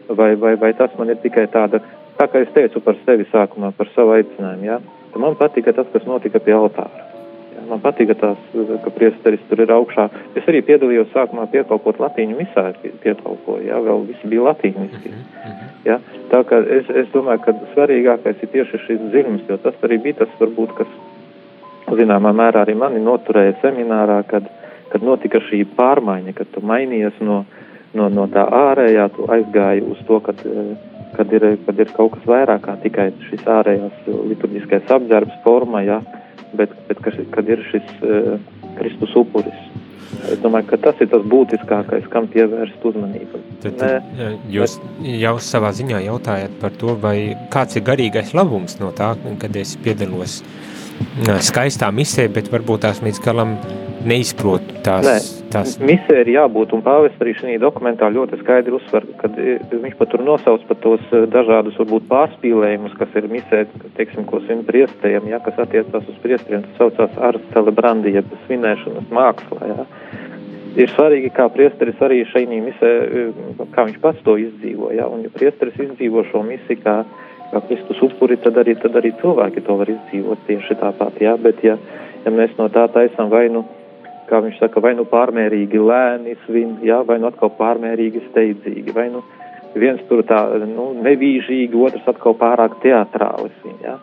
vai, 0.08 0.34
vai, 0.36 0.56
vai 0.56 0.72
tas 0.74 0.94
man 0.98 1.12
ir 1.12 1.20
tikai 1.22 1.46
tāda, 1.52 1.82
tā 2.18 2.26
kā 2.30 2.42
es 2.44 2.50
teicu 2.56 2.82
par 2.84 2.98
sevi 3.04 3.26
sākumā, 3.30 3.72
par 3.76 3.90
savu 3.94 4.16
aicinājumu, 4.16 4.66
ja? 4.66 4.80
tad 5.12 5.22
man 5.22 5.38
patika 5.38 5.74
tas, 5.76 5.88
kas 5.92 6.06
notika 6.08 6.42
pie 6.42 6.54
altāra. 6.56 7.06
Jā, 7.50 7.64
man 7.66 7.82
patīk, 7.82 8.12
ka, 8.12 8.16
tās, 8.20 8.42
ka 8.84 8.92
priesteris 8.94 9.42
tur 9.50 9.62
ir 9.64 9.72
augšā. 9.74 10.06
Es 10.38 10.46
arī 10.50 10.62
piedalījos 10.66 11.10
sākumā 11.14 11.48
piekalpot 11.50 11.98
latīņu 12.02 12.38
misā, 12.38 12.70
piekalpoju, 13.02 13.64
jā, 13.66 13.80
vēl 13.86 14.04
visi 14.10 14.30
bija 14.30 14.46
latīņiski. 14.50 15.14
Jā, 15.88 15.98
tā 16.30 16.42
kā 16.46 16.60
es, 16.78 16.90
es 17.02 17.10
domāju, 17.14 17.42
ka 17.46 17.56
svarīgākais 17.74 18.44
ir 18.44 18.52
tieši 18.54 18.82
šis 18.86 19.02
dziļums, 19.10 19.48
jo 19.50 19.58
tas 19.64 19.86
arī 19.86 19.98
bija 20.04 20.22
tas 20.22 20.38
varbūt, 20.38 20.76
kas 20.78 21.96
zināmā 21.98 22.32
mērā 22.36 22.62
arī 22.64 22.76
mani 22.78 23.02
noturēja 23.02 23.56
seminārā, 23.64 24.20
kad, 24.30 24.46
kad 24.90 25.04
notika 25.06 25.40
šī 25.48 25.64
pārmaiņa, 25.78 26.34
kad 26.36 26.50
tu 26.54 26.62
mainījies 26.66 27.18
no, 27.24 27.42
no, 27.96 28.08
no 28.12 28.26
tā 28.32 28.44
ārējā, 28.44 29.08
tu 29.16 29.26
aizgāji 29.30 29.84
uz 29.86 30.00
to, 30.08 30.20
kad, 30.26 30.42
kad, 31.16 31.34
ir, 31.36 31.46
kad 31.66 31.82
ir 31.82 31.92
kaut 31.96 32.16
kas 32.16 32.28
vairāk 32.30 32.64
kā 32.66 32.76
tikai 32.84 33.10
šis 33.28 33.46
ārējās 33.58 34.06
liturģiskais 34.32 34.94
apģērbs 34.98 35.42
forma, 35.46 35.84
ja, 35.86 36.00
bet, 36.58 36.74
bet 36.88 37.02
kad, 37.04 37.20
kad 37.34 37.50
ir 37.50 37.62
šis 37.70 37.92
uh, 38.02 38.38
Kristus 38.78 39.14
upuris. 39.18 39.66
Es 40.26 40.40
domāju, 40.42 40.66
ka 40.72 40.76
tas 40.82 40.98
ir 41.00 41.06
tas 41.12 41.22
būtiskākais, 41.32 42.08
kam 42.10 42.26
pievērst 42.32 42.82
uzmanību. 42.90 43.38
Tad, 43.62 43.78
Nē, 43.78 44.32
jūs 44.50 44.74
jau 45.06 45.36
savā 45.38 45.70
ziņā 45.76 46.02
jautājat 46.08 46.56
par 46.60 46.74
to, 46.82 46.96
vai 46.98 47.36
kāds 47.54 47.78
ir 47.78 47.86
garīgais 47.86 48.34
labums 48.34 48.80
no 48.82 48.90
tā, 48.96 49.12
kad 49.40 49.54
es 49.56 49.76
piedalos 49.84 50.40
uh, 50.42 50.79
skaistā 51.44 51.90
misē, 51.94 52.28
bet 52.32 52.50
varbūt 52.52 52.84
tās 52.86 53.00
līdz 53.04 53.22
galam 53.24 53.56
neizprot 54.06 54.64
tās. 54.84 55.04
Nē, 55.04 55.16
tās... 55.52 55.74
misē 55.82 56.20
ir 56.22 56.30
jābūt, 56.34 56.72
un 56.76 56.82
pāvests 56.84 57.20
arī 57.20 57.34
šī 57.36 57.56
dokumentā 57.60 58.08
ļoti 58.12 58.38
skaidri 58.40 58.74
uzsver, 58.78 59.06
kad 59.20 59.36
viņš 59.36 59.96
pat 59.98 60.12
tur 60.12 60.24
nosauc 60.24 60.64
pat 60.68 60.80
tos 60.84 61.04
dažādus, 61.32 61.78
varbūt 61.80 62.08
pārspīlējumus, 62.10 62.96
kas 63.00 63.16
ir 63.20 63.28
misē, 63.32 63.64
teiksim, 63.98 64.26
ko 64.28 64.42
svin 64.46 64.64
priestējiem, 64.68 65.28
ja, 65.32 65.40
kas 65.44 65.60
attiecās 65.66 66.08
uz 66.08 66.20
priestējiem, 66.24 66.64
tas 66.68 66.80
saucās 66.80 67.22
ars 67.30 67.46
celebrandi, 67.54 68.16
jeb 68.16 68.28
svinēšanas 68.46 69.12
mākslā, 69.14 69.72
ja. 69.74 69.88
Ir 70.78 70.86
svarīgi, 70.92 71.32
kā 71.34 71.48
priesteris 71.50 71.98
arī 72.04 72.22
šajā 72.30 72.60
misē, 72.62 72.90
kā 73.74 73.88
viņš 73.88 73.98
pats 74.04 74.22
to 74.24 74.36
izdzīvo, 74.38 74.92
ja, 74.94 75.08
un 75.10 75.26
ja 75.26 75.32
priesteris 75.34 75.76
izdzīvo 75.82 76.22
šo 76.30 76.44
misiju 76.46 76.84
kā 76.84 77.00
kā 77.50 77.60
Kristus 77.66 78.00
upuri, 78.06 78.38
tad 78.40 78.58
arī, 78.62 78.76
tad 78.80 78.96
arī 78.98 79.12
cilvēki 79.20 79.64
to 79.66 79.76
var 79.80 79.90
izdzīvot 79.90 80.46
tieši 80.46 80.78
tāpat, 80.80 81.20
jā, 81.22 81.34
bet 81.42 81.62
ja, 81.66 81.76
ja 82.24 82.32
mēs 82.34 82.54
no 82.58 82.68
tā 82.72 82.86
taisam 82.94 83.30
vai 83.32 83.48
nu, 83.52 83.64
kā 84.30 84.40
viņš 84.44 84.60
saka, 84.62 84.82
vai 84.84 84.94
nu 84.98 85.06
pārmērīgi 85.10 85.80
lēni 85.82 86.36
svin, 86.46 86.76
jā, 86.86 87.00
vai 87.06 87.18
nu 87.18 87.30
atkal 87.30 87.50
pārmērīgi 87.58 88.28
steidzīgi, 88.28 88.94
vai 88.94 89.08
nu 89.10 89.24
viens 89.74 90.02
tur 90.08 90.22
tā, 90.26 90.44
nu, 90.66 90.92
nevīžīgi, 91.02 91.78
otrs 91.78 92.06
atkal 92.10 92.36
pārāk 92.38 92.78
teatrāli 92.84 93.50
svin, 93.60 93.76
jā. 93.84 93.98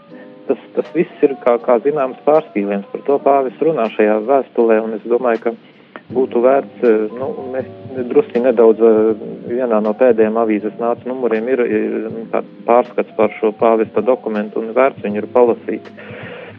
Tas, 0.48 0.60
tas 0.76 0.92
viss 0.96 1.24
ir 1.24 1.34
kā, 1.44 1.58
kā 1.64 1.76
zināms 1.84 2.20
pārspīlējums, 2.28 2.88
par 2.92 3.02
to 3.08 3.18
pāvis 3.24 3.64
runā 3.64 3.90
šajā 3.96 4.22
vēstulē, 4.28 4.78
un 4.84 4.96
es 4.96 5.08
domāju, 5.08 5.42
ka 5.44 5.56
būtu 6.14 6.42
vērts, 6.44 6.84
eh, 6.88 7.16
nu, 7.20 7.32
mēs 7.54 7.68
drusku 8.12 8.42
nedaudz 8.44 8.84
eh, 8.84 9.26
vienā 9.50 9.82
no 9.84 9.94
pēdējiem 9.98 10.40
avīzes 10.40 10.78
nāca 10.80 11.10
numuriem 11.10 11.50
ir, 11.52 11.64
ir 11.66 12.08
pārskats 12.68 13.12
par 13.18 13.34
šo 13.40 13.52
pāvesta 13.60 14.04
dokumentu 14.06 14.62
un 14.62 14.72
vērts 14.78 15.04
viņu 15.04 15.24
ir 15.24 15.30
palasīt 15.34 15.92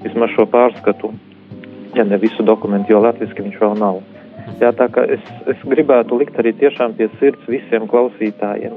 vismaz 0.05 0.35
šo 0.37 0.47
pārskatu, 0.51 1.13
ja 1.97 2.05
ne 2.05 2.19
visu 2.21 2.45
dokumentu, 2.45 2.93
jo 2.93 3.03
latviski 3.03 3.43
viņš 3.47 3.59
vēl 3.63 3.79
nav. 3.81 4.03
Jā, 4.61 4.73
tā 4.75 4.89
kā 4.93 5.05
es, 5.13 5.25
es 5.51 5.65
gribētu 5.65 6.19
likt 6.19 6.39
arī 6.41 6.53
tiešām 6.57 6.95
pie 6.99 7.09
sirds 7.19 7.49
visiem 7.51 7.89
klausītājiem. 7.91 8.77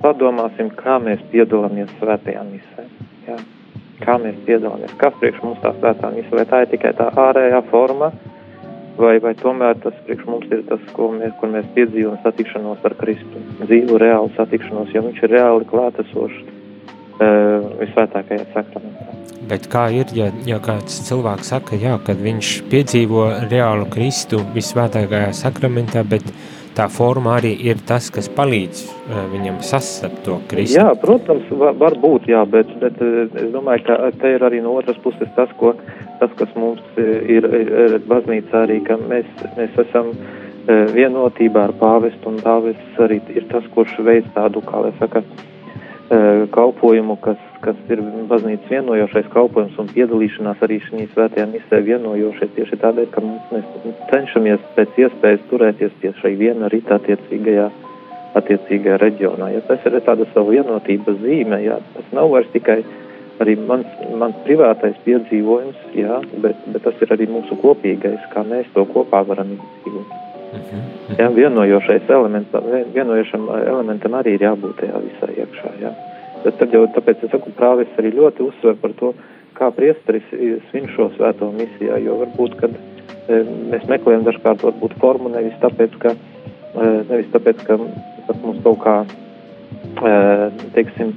Padomāsim, 0.00 0.70
kā 0.78 0.96
mēs 1.02 1.20
piedalāmies 1.32 1.90
svētajā 1.98 2.44
misē. 2.48 2.86
Jā. 3.28 3.36
Kā 4.00 4.16
mēs 4.22 4.38
piedalāmies, 4.46 4.94
kas 5.00 5.16
priekš 5.20 5.42
mums 5.44 5.60
tā 5.60 5.74
svētā 5.76 6.08
misē, 6.14 6.32
vai 6.32 6.46
tā 6.48 6.62
ir 6.64 6.70
tikai 6.72 6.94
tā 6.96 7.10
ārējā 7.20 7.60
forma, 7.68 8.08
vai, 8.98 9.18
vai 9.22 9.34
tomēr 9.38 9.78
tas 9.82 9.96
priekš 10.06 10.26
mums 10.28 10.50
ir 10.52 10.62
tas, 10.68 10.82
ko 10.96 11.10
mēs, 11.14 11.32
kur 11.40 11.52
mēs 11.52 11.68
piedzīvojam 11.76 12.18
satikšanos 12.24 12.84
ar 12.88 12.96
Kristu, 13.00 13.44
dzīvu 13.62 13.98
reālu 14.02 14.32
satikšanos, 14.36 14.92
jo 14.94 15.04
viņš 15.06 15.22
ir 15.24 15.34
reāli 15.36 15.68
klātesošs 15.70 16.38
uh, 16.44 17.66
visvētākajā 17.80 18.46
sakramentā. 18.54 19.08
Bet 19.50 19.66
kā 19.72 19.88
ir, 19.94 20.10
ja, 20.14 20.28
ja 20.46 20.60
kāds 20.62 21.00
cilvēks 21.08 21.50
saka, 21.54 21.78
jā, 21.80 21.96
kad 22.06 22.20
viņš 22.22 22.54
piedzīvo 22.70 23.26
reālu 23.50 23.88
Kristu 23.90 24.42
visvētākajā 24.54 25.32
sakramentā, 25.34 26.04
bet 26.06 26.26
tā 26.76 26.86
forma 26.92 27.34
arī 27.40 27.50
ir 27.66 27.80
tas, 27.86 28.12
kas 28.14 28.30
palīdz 28.36 28.84
uh, 28.86 29.24
viņam 29.32 29.58
sastapt 29.66 30.22
to 30.26 30.38
Kristu? 30.50 30.78
Jā, 30.78 30.92
protams, 31.02 31.48
var, 31.62 31.74
var 31.80 31.98
būt, 31.98 32.30
jā, 32.30 32.44
bet, 32.48 32.70
bet 32.82 33.00
es 33.02 33.50
domāju, 33.54 33.88
ka 33.88 34.14
te 34.20 34.36
ir 34.36 34.46
arī 34.46 34.62
no 34.64 34.76
otras 34.78 35.00
puses 35.02 35.28
tas, 35.36 35.50
ko 35.58 35.74
tas, 36.20 36.32
kas 36.38 36.52
mums 36.58 36.82
ir, 37.00 37.46
ir 37.46 37.96
baznīcā 38.08 38.64
arī, 38.66 38.80
ka 38.84 38.98
mēs, 39.00 39.28
mēs 39.56 39.76
esam 39.86 40.12
e, 40.12 40.76
vienotībā 40.94 41.68
ar 41.68 41.74
pāvestu, 41.80 42.32
un 42.32 42.40
pāvests 42.44 43.00
arī 43.00 43.20
ir 43.34 43.48
tas, 43.52 43.66
kurš 43.74 43.96
veids 44.06 44.28
tādu, 44.36 44.62
kā 44.66 44.82
lai 44.84 44.92
saka, 45.00 45.24
e, 45.24 46.20
kalpojumu, 46.54 47.16
kas, 47.24 47.40
kas 47.64 47.80
ir 47.92 48.02
baznīcas 48.30 48.72
vienojošais 48.72 49.28
kalpojums 49.34 49.78
un 49.80 49.90
piedalīšanās 49.94 50.64
arī 50.66 50.80
šī 50.86 51.08
svētajā 51.14 51.48
misē 51.54 51.82
vienojošais 51.88 52.56
tieši 52.56 52.80
tādēļ, 52.84 53.12
ka 53.14 53.24
mēs 53.26 53.68
cenšamies 54.12 54.72
pēc 54.76 55.04
iespējas 55.06 55.46
turēties 55.52 56.00
pie 56.02 56.14
šai 56.22 56.34
viena 56.40 56.72
rīta 56.72 57.00
attiecīgajā, 57.00 57.68
attiecīgajā 58.40 59.02
reģionā. 59.02 59.54
Ja 59.56 59.68
tas 59.68 59.86
ir 59.88 60.02
tāda 60.06 60.28
savu 60.34 60.56
vienotības 60.58 61.22
zīme, 61.24 61.64
jā, 61.64 61.80
tas 61.96 62.12
nav 62.14 62.30
vairs 62.30 62.52
tikai 62.54 62.82
uh, 62.84 62.98
arī 63.44 63.56
mans, 63.58 63.86
mans 64.20 64.36
privātais 64.46 64.96
piedzīvojums, 65.04 65.84
jā, 65.96 66.20
bet, 66.44 66.58
bet 66.72 66.84
tas 66.86 67.04
ir 67.04 67.14
arī 67.16 67.28
mūsu 67.30 67.58
kopīgais, 67.60 68.26
kā 68.34 68.44
mēs 68.46 68.68
to 68.74 68.86
kopā 68.94 69.24
varam 69.28 69.54
izdzīvot. 69.56 70.18
-hmm. 70.52 71.18
Jā, 71.18 71.28
vienojošais 71.34 72.08
elements, 72.08 72.54
vienojošam 72.94 73.48
elementam 73.66 74.14
arī 74.18 74.36
ir 74.36 74.46
jābūt 74.46 74.78
tajā 74.80 75.02
visā 75.06 75.28
iekšā. 75.34 75.72
Jā. 75.82 75.92
Bet 76.44 76.58
tad 76.58 76.74
jau 76.74 76.86
tāpēc 76.94 77.24
es 77.24 77.32
saku, 77.34 77.52
prāvis 77.56 77.98
arī 78.00 78.12
ļoti 78.16 78.46
uzsver 78.46 78.78
par 78.82 78.94
to, 79.00 79.12
kā 79.58 79.70
priesteris 79.76 80.28
svin 80.70 80.88
šo 80.94 81.10
svēto 81.16 81.50
misijā, 81.52 81.98
jo 82.04 82.16
varbūt, 82.22 82.56
kad 82.60 82.76
e, 83.28 83.42
mēs 83.72 83.84
meklējam 83.90 84.24
dažkārt 84.28 84.64
varbūt 84.64 84.96
formu 85.02 85.32
nevis 85.34 85.58
tāpēc, 85.64 85.98
ka, 86.00 86.14
e, 86.14 86.86
nevis 87.10 87.28
tāpēc, 87.34 87.66
ka 87.66 87.76
tas 88.28 88.40
mums 88.44 88.62
kaut 88.64 88.80
kā, 88.84 88.96
teiksim, 90.74 91.12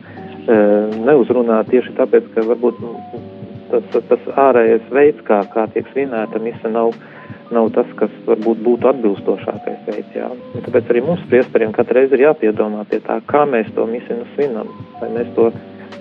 neuzrunā 0.48 1.64
tieši 1.70 1.96
tāpēc, 1.98 2.30
ka 2.34 2.44
varbūt 2.50 2.80
nu, 2.84 2.94
tas, 3.72 4.06
tas 4.10 4.30
ārējais 4.48 4.90
veids, 4.94 5.24
kā, 5.28 5.44
kā 5.54 5.66
tiek 5.74 5.88
svinēta 5.94 6.42
mise, 6.44 6.70
nav, 6.72 6.94
nav 7.54 7.70
tas, 7.76 7.90
kas 8.00 8.14
varbūt 8.28 8.64
būtu 8.66 8.90
atbilstošākais 8.92 9.88
veids. 9.88 10.16
Jā. 10.18 10.30
Tāpēc 10.66 10.92
arī 10.92 11.04
mums 11.06 11.24
priestariem 11.32 11.74
katru 11.76 12.02
reizi 12.02 12.18
ir 12.18 12.28
jāpiedomā 12.28 12.86
pie 12.90 13.02
tā, 13.06 13.20
kā 13.30 13.46
mēs 13.50 13.72
to 13.78 13.88
misiju 13.90 14.28
svinam. 14.36 14.72
Vai 15.02 15.12
mēs, 15.16 15.32
to, 15.38 15.50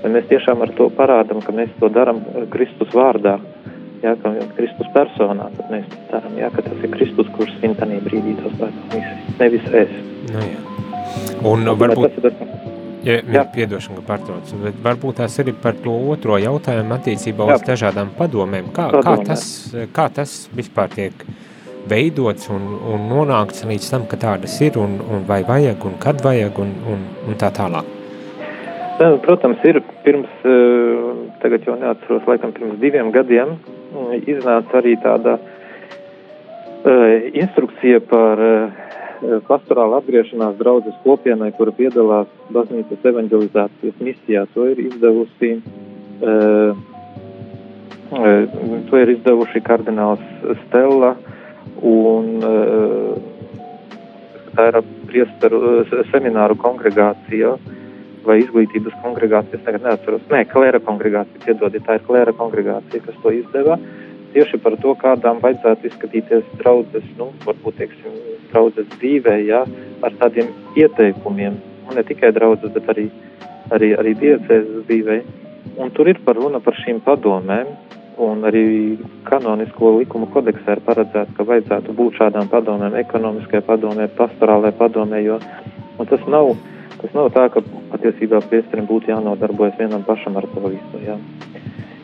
vai 0.03 0.15
mēs 0.17 0.29
tiešām 0.33 0.65
ar 0.67 0.75
to 0.79 0.91
parādam, 0.99 1.43
ka 1.45 1.55
mēs 1.57 1.73
to 1.81 1.91
darām 1.93 2.23
Kristus 2.53 2.93
vārdā, 2.97 3.39
jā, 4.03 4.17
ka 4.23 4.35
Kristus 4.59 4.91
personā, 4.97 5.49
mēs 5.71 5.87
darām, 6.11 6.37
jā, 6.41 6.51
ka 6.55 6.67
tas 6.67 6.83
ir 6.83 6.93
Kristus, 6.97 7.31
kurš 7.37 7.55
svin 7.61 7.79
tanī 7.79 8.03
brīdī 8.05 8.37
tos 8.43 8.55
svēto 8.59 8.91
misiju, 8.91 9.39
nevis 9.41 9.73
es. 9.85 9.97
Nu, 10.33 10.45
jā. 10.51 10.61
Un, 11.43 11.67
un 11.67 11.79
varbūt... 11.79 12.09
Tas 12.09 12.19
ir 12.19 12.29
tas, 12.31 12.82
Ja, 13.03 13.17
ja 13.35 13.43
piedošana, 13.51 13.99
ka 13.99 14.05
pārtrauc, 14.13 14.51
bet 14.63 14.77
varbūt 14.85 15.17
tās 15.19 15.35
arī 15.43 15.55
par 15.59 15.75
to 15.83 15.95
otro 16.13 16.37
jautājumu 16.39 16.95
attiecībā 16.95 17.49
uz 17.49 17.57
Jā. 17.57 17.65
dažādām 17.73 18.13
padomēm. 18.19 18.69
Kā, 18.77 18.89
kā, 19.03 19.17
tas, 19.27 19.43
kā 19.95 20.07
tas 20.15 20.35
vispār 20.55 20.93
tiek 20.93 21.25
veidots 21.91 22.47
un, 22.55 22.63
un 22.93 23.09
nonākts 23.11 23.65
līdz 23.67 23.89
tam, 23.91 24.07
ka 24.07 24.21
tādas 24.23 24.55
ir 24.63 24.79
un, 24.79 25.01
un 25.03 25.27
vai 25.27 25.41
vajag 25.49 25.83
un 25.89 25.99
kad 26.03 26.23
vajag 26.23 26.61
un, 26.63 26.71
un, 26.93 27.03
un 27.27 27.41
tā 27.41 27.51
tālāk? 27.57 27.91
Protams, 29.25 29.59
ir 29.67 29.81
pirms, 30.05 30.31
eh, 30.47 31.11
tagad 31.43 31.67
jau 31.67 31.75
neatceros, 31.81 32.23
laikam 32.29 32.55
pirms 32.55 32.79
diviem 32.79 33.11
gadiem 33.11 33.57
mm, 33.57 34.23
iznāca 34.31 34.79
arī 34.79 34.95
tāda 35.03 35.41
uh, 35.41 37.17
instrukcija 37.35 37.99
par 38.13 38.47
Eh, 38.47 38.82
pastorāla 39.49 40.01
atgriešanās 40.01 40.57
draudzes 40.59 40.97
kopienai, 41.05 41.53
kura 41.57 41.75
piedalās 41.77 42.31
baznīcas 42.55 43.05
evanģelizācijas 43.13 44.01
misijā. 44.03 44.47
To 44.55 44.67
ir 44.73 44.81
izdevusi, 44.83 45.53
uh, 46.23 46.73
to 48.91 49.03
ir 49.03 49.15
izdevuši 49.17 49.63
kardināls 49.67 50.25
Stella 50.65 51.15
un 51.83 52.35
uh, 52.47 53.15
tā 54.57 54.69
ir 54.71 54.81
priesteru 55.09 55.83
semināru 56.11 56.59
kongregācija 56.61 57.57
vai 58.27 58.39
izglītības 58.43 58.95
kongregācija, 59.03 59.59
es 59.59 59.65
tagad 59.67 59.83
neatceros, 59.87 60.23
nē, 60.31 60.45
klēra 60.53 60.79
kongregācija, 60.85 61.43
piedodiet, 61.47 61.83
tā 61.87 61.99
ir 61.99 62.05
klēra 62.07 62.35
kongregācija, 62.39 63.03
kas 63.03 63.17
to 63.23 63.33
izdeva. 63.35 63.79
Tieši 64.33 64.61
par 64.65 64.79
to, 64.81 64.95
kādām 65.01 65.43
vajadzētu 65.43 65.91
izskatīties 65.91 66.47
draudzes, 66.61 67.09
nu, 67.19 67.33
varbūt, 67.45 67.81
teiksim, 67.81 68.15
draudzes 68.53 68.89
dzīvē, 68.99 69.37
jā, 69.49 69.63
ar 70.05 70.19
tādiem 70.21 70.53
ieteikumiem, 70.79 71.59
un 71.89 71.99
ne 71.99 72.05
tikai 72.07 72.33
draudzes, 72.37 72.73
bet 72.77 72.91
arī, 72.93 73.09
arī, 73.75 73.95
arī 73.99 74.15
diecēzes 74.21 74.85
dzīvē. 74.89 75.23
Un 75.83 75.91
tur 75.97 76.11
ir 76.11 76.21
par 76.27 76.37
runa 76.37 76.61
par 76.61 76.77
šīm 76.77 77.01
padomēm, 77.07 77.71
un 78.23 78.45
arī 78.45 78.65
kanonisko 79.25 79.97
likumu 79.99 80.29
kodeksē 80.35 80.77
ir 80.77 80.83
paredzēts, 80.87 81.33
ka 81.37 81.47
vajadzētu 81.49 81.95
būt 81.97 82.19
šādām 82.21 82.51
padomēm, 82.53 82.99
ekonomiskai 83.01 83.63
padomē, 83.67 84.09
pastorālai 84.19 84.73
padomē, 84.77 85.23
jo 85.25 85.39
tas 86.11 86.25
nav, 86.29 86.53
tas 87.01 87.15
nav 87.17 87.31
tā, 87.35 87.47
ka 87.55 87.63
patiesībā 87.93 88.43
priesterim 88.51 88.89
būtu 88.91 89.13
jānodarbojas 89.13 89.79
vienam 89.79 90.05
pašam 90.05 90.37
ar 90.37 90.49
to 90.55 90.67
visu. 90.67 91.03
Jā. 91.07 91.17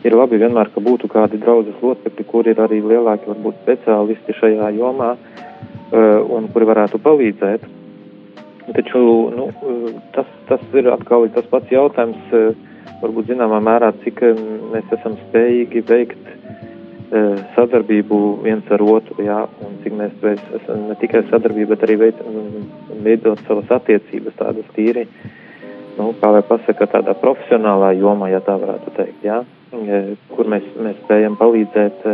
Ir 0.07 0.15
labi 0.15 0.39
vienmēr, 0.39 0.71
ka 0.71 0.81
būtu 0.81 1.11
kādi 1.11 1.41
draudzes 1.43 1.83
locekļi, 1.83 2.25
kuri 2.31 2.55
ir 2.55 2.63
arī 2.63 2.79
lielāki, 2.81 3.29
varbūt 3.33 3.65
speciālisti 3.65 4.37
šajā 4.39 4.71
jomā, 4.79 5.17
un 5.93 6.49
kuri 6.53 6.69
varētu 6.69 7.01
palīdzēt. 7.05 7.67
Taču 8.77 9.01
nu, 9.33 9.47
tas, 10.13 10.29
tas 10.49 10.65
ir 10.77 10.91
atkal 10.93 11.25
tas 11.33 11.47
pats 11.49 11.71
jautājums, 11.73 12.19
uh, 12.37 12.51
varbūt 13.03 13.31
zināmā 13.33 13.61
mērā, 13.63 13.93
cik 14.05 14.23
mēs 14.73 14.95
esam 14.99 15.17
spējīgi 15.29 15.85
veikt 15.89 16.33
sadarbību 17.55 18.19
viens 18.45 18.67
ar 18.75 18.83
otru, 18.85 19.17
jā, 19.25 19.39
un 19.65 19.79
cik 19.85 19.95
mēs 19.97 20.25
esam 20.59 20.89
ne 20.91 20.97
tikai 21.01 21.23
sadarbību, 21.31 21.71
bet 21.73 21.85
arī 21.87 21.97
veid, 22.03 22.19
veidot 23.05 23.41
savas 23.47 23.71
attiecības 23.79 24.37
tādas 24.37 24.69
tīri, 24.77 25.07
nu, 25.97 26.11
kā 26.21 26.33
lai 26.35 26.43
pasaka, 26.45 26.91
tādā 26.93 27.15
profesionālā 27.23 27.95
jomā, 27.97 28.29
ja 28.35 28.43
tā 28.45 28.59
varētu 28.61 28.93
teikt, 28.99 29.25
jā, 29.25 29.41
kur 30.35 30.53
mēs, 30.53 30.69
mēs 30.77 31.01
spējam 31.07 31.39
palīdzēt 31.41 32.05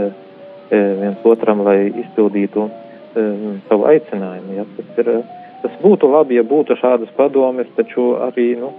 viens 0.70 1.26
otram, 1.26 1.64
lai 1.66 1.88
izpildītu 1.90 2.68
savu 3.14 3.86
aicinājumu, 3.90 4.56
jā, 4.58 4.64
tas 4.76 5.02
ir, 5.02 5.10
tas 5.62 5.76
būtu 5.82 6.10
labi, 6.10 6.38
ja 6.38 6.44
būtu 6.46 6.76
šādas 6.80 7.12
padomes, 7.16 7.70
taču 7.76 8.12
arī, 8.26 8.52
nu, 8.60 8.72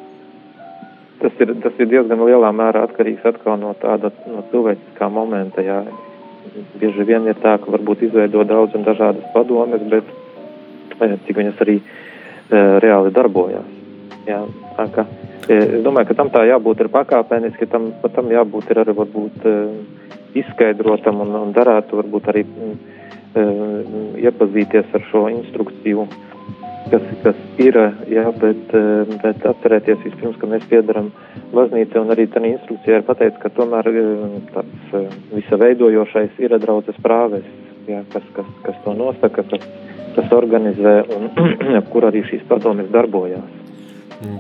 tas 1.21 1.36
ir, 1.43 1.54
tas 1.63 1.80
ir 1.80 1.91
diezgan 1.91 2.24
lielā 2.28 2.52
mērā 2.56 2.86
atkarīgs 2.88 3.26
atkal 3.26 3.60
no 3.62 3.74
tāda 3.82 4.12
no 4.30 4.43
cilvēciskā 4.52 5.10
momenta. 5.10 5.63
Jā. 5.65 5.84
Bieži 6.80 7.04
vien 7.08 7.26
ir 7.28 7.39
tā, 7.41 7.56
ka 7.60 7.71
varbūt 7.74 8.06
izveido 8.06 8.43
daudz 8.48 8.76
un 8.78 8.86
dažādas 8.86 9.26
padomes, 9.34 9.82
bet 9.91 10.12
eh, 11.02 11.15
cik 11.26 11.39
viņas 11.41 11.63
arī 11.65 11.80
reāli 12.52 13.12
darbojās. 13.12 13.71
Jā. 14.28 14.43
Tā, 14.76 14.86
ka, 14.93 15.06
es 15.50 15.82
domāju, 15.86 16.12
ka 16.12 16.17
tam 16.19 16.30
tā 16.34 16.43
jābūt 16.45 16.84
ir 16.84 16.91
pakāpeniski, 16.93 17.67
tam, 17.71 17.89
tam 18.13 18.30
jābūt 18.30 18.69
ir 18.69 18.84
arī 18.84 18.93
varbūt 18.98 19.48
izskaidrotam 20.36 21.21
un, 21.24 21.34
un 21.39 21.54
darētu 21.56 22.00
varbūt 22.02 22.30
arī 22.32 22.43
e, 22.43 22.71
iepazīties 23.36 24.95
ar 24.95 25.06
šo 25.12 25.28
instrukciju 25.34 26.08
kas, 26.91 27.06
kas 27.24 27.39
ir, 27.62 27.78
jā, 28.12 28.26
bet, 28.41 28.76
bet 29.24 29.45
atcerēties 29.50 30.04
vispirms, 30.04 30.38
ka 30.41 30.50
mēs 30.50 30.65
piedaram 30.69 31.12
baznīcai 31.54 32.02
un 32.02 32.13
arī 32.13 32.28
tā 32.32 32.43
instrukcijā 32.45 33.02
ir 33.02 33.08
pateikts, 33.08 33.41
ka 33.41 33.52
tomēr 33.58 33.89
tāds 34.54 34.95
visa 35.34 35.60
veidojošais 35.62 36.39
ir 36.45 36.58
draudzes 36.62 37.00
prāves, 37.04 37.45
jā, 37.89 38.04
kas, 38.13 38.26
kas, 38.38 38.50
kas 38.67 38.80
to 38.86 38.95
nosaka, 38.98 39.45
kas, 39.52 39.67
kas 40.17 40.36
organizē 40.36 40.98
un 41.15 41.30
kur 41.91 42.10
arī 42.12 42.26
šīs 42.30 42.45
padomjas 42.50 42.91
darbojās. 42.93 43.62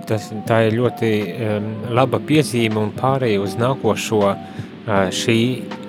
Tas, 0.07 0.29
tā 0.47 0.61
ir 0.69 0.77
ļoti 0.77 1.09
um, 1.25 1.65
laba 1.93 2.21
piezīme 2.23 2.79
un 2.79 2.93
pārēj 2.95 3.41
uz 3.43 3.57
nākošo 3.59 4.21
uh, 4.29 4.37
šī 4.85 5.39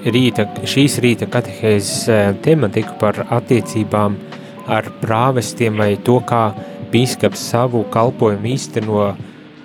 rīta, 0.08 0.46
šīs 0.64 0.98
rīta 1.04 1.28
katehēzes 1.28 2.40
tematiku 2.44 2.96
par 3.00 3.26
attiecībām 3.28 4.16
ar 4.72 4.88
prāvestiem 5.02 5.76
vai 5.78 5.94
to, 6.02 6.18
kā 6.26 6.50
bīskaps 6.92 7.42
savu 7.52 7.84
kalpojumu 7.92 8.52
īsteno 8.54 9.06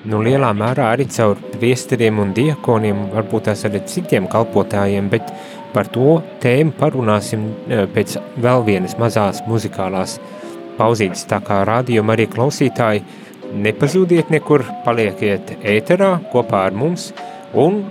nu, 0.09 0.19
lielā 0.25 0.51
mērā 0.57 0.91
arī 0.95 1.07
caur 1.13 1.39
priesteriem 1.55 2.19
un 2.21 2.33
diekoniem, 2.37 3.07
varbūt 3.15 3.47
tās 3.49 3.65
arī 3.69 3.83
citiem 3.87 4.27
kalpotājiem, 4.31 5.09
bet 5.11 5.31
par 5.73 5.87
to 5.93 6.19
tēmu 6.43 6.75
parunāsim 6.79 7.47
pēc 7.95 8.17
vēl 8.43 8.65
vienas 8.67 8.97
mazās 8.99 9.43
muzikālās 9.47 10.17
pauzītes. 10.79 11.27
Tā 11.29 11.39
kā 11.45 11.61
rādījuma 11.67 12.17
arī 12.17 12.27
klausītāji, 12.31 13.05
nepazūdiet 13.51 14.31
nekur, 14.33 14.65
palieciet 14.85 15.55
ēterā 15.61 16.17
kopā 16.33 16.65
ar 16.69 16.75
mums 16.75 17.11
un 17.53 17.83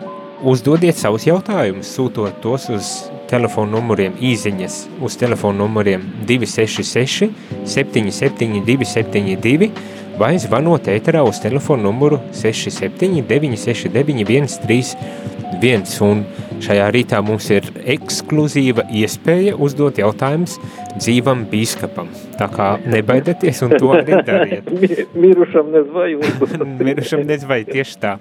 uzdodiet 0.47 0.97
savus 0.99 1.27
jautājumus, 1.29 1.91
sūtot 1.97 2.41
tos 2.43 2.69
uz 2.73 2.91
telefonu 3.31 3.79
numuriem 3.79 4.17
īziņas 4.21 4.77
uz 5.05 5.17
telefonu 5.21 5.65
numuriem 5.65 6.05
266 6.29 7.31
77 7.69 8.63
272 8.67 9.71
vai 10.21 10.35
zvanot 10.41 10.89
ēterā 10.93 11.23
uz 11.27 11.41
telefonu 11.43 11.89
numuru 11.89 12.21
67 12.37 13.23
969 13.29 14.57
131 14.57 16.01
un 16.07 16.25
šajā 16.65 16.89
rītā 16.95 17.21
mums 17.25 17.49
ir 17.53 17.67
ekskluzīva 17.97 18.87
iespēja 19.03 19.57
uzdot 19.61 20.01
jautājumus 20.01 20.59
dzīvam 20.99 21.47
bīskapam. 21.51 22.11
Tā 22.39 22.49
kā 22.53 22.71
nebaidieties 22.91 23.63
un 23.67 23.77
to 23.77 23.93
arī 23.97 24.21
dariet. 24.27 24.71
Mirušam 25.23 25.73
nezvai. 25.75 26.11
Mirušam 26.87 27.25
nezvai, 27.29 27.63
tieši 27.69 28.01
tā. 28.03 28.17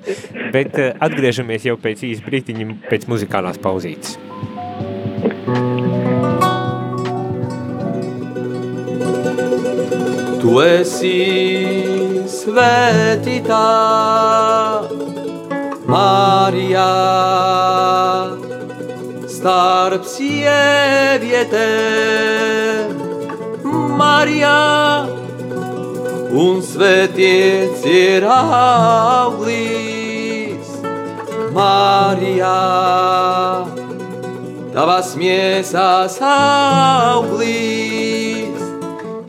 Bet 0.53 0.79
eh, 0.79 0.93
atgriežamies 0.99 1.67
jau 1.69 1.77
pēc 1.79 2.05
īs 2.09 2.23
brītiņa 2.25 2.71
pēc 2.89 3.09
muzikālās 3.11 3.61
pauzītes. 3.63 4.17
Tu 10.39 10.53
esi 10.63 11.15
svētītā, 12.31 13.65
Marija, 15.89 16.89
starp 19.25 20.03
sievietēm, 20.05 21.57
Marija, 23.97 24.59
un 26.43 26.61
svētīts 26.61 27.81
ir 27.89 28.27
auglis, 28.35 29.49
Marija, 31.57 32.53
tavas 34.77 35.15
miesas 35.17 36.21
auglis. 36.21 37.89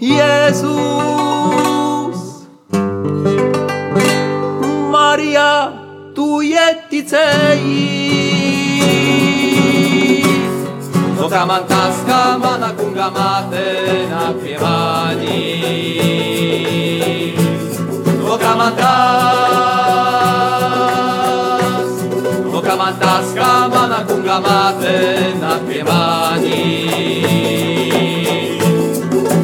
Jēzus, 0.01 0.81
Marija, 6.21 6.21
tu 6.21 6.45
ieticēji. 6.45 7.81
No 11.17 11.25
kā 11.29 11.47
man 11.47 11.65
tas, 11.69 12.05
kā 12.05 12.39
mana 12.43 12.69
kunga 12.77 13.11
māte 24.45 24.93
nāk 25.41 25.65
pie 25.65 25.83
manis. 25.85 26.61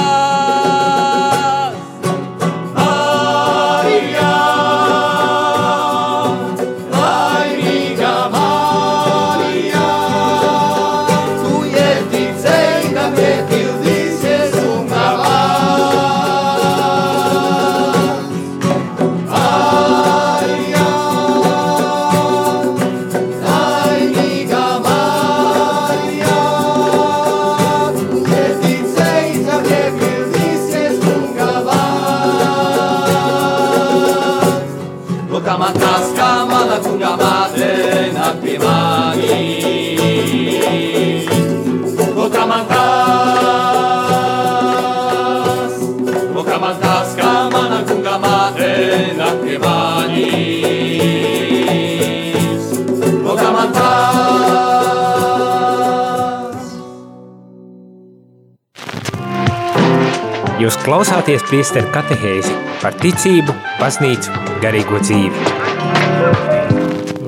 Klausāties 60.90 61.44
priesteru 61.46 61.86
katehēzi 61.94 62.50
par 62.82 62.96
ticību, 62.98 63.54
baznīcu, 63.78 64.32
garīgo 64.64 64.98
dzīvi. 65.04 65.44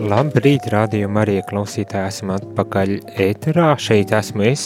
Labrīt, 0.09 0.65
rādījuma 0.73 1.21
arī 1.21 1.35
klausītāji, 1.45 2.09
esam 2.09 2.31
atpakaļ 2.33 2.95
ēterā. 3.21 3.67
Šeit 3.77 4.15
esmu 4.17 4.47
es, 4.49 4.63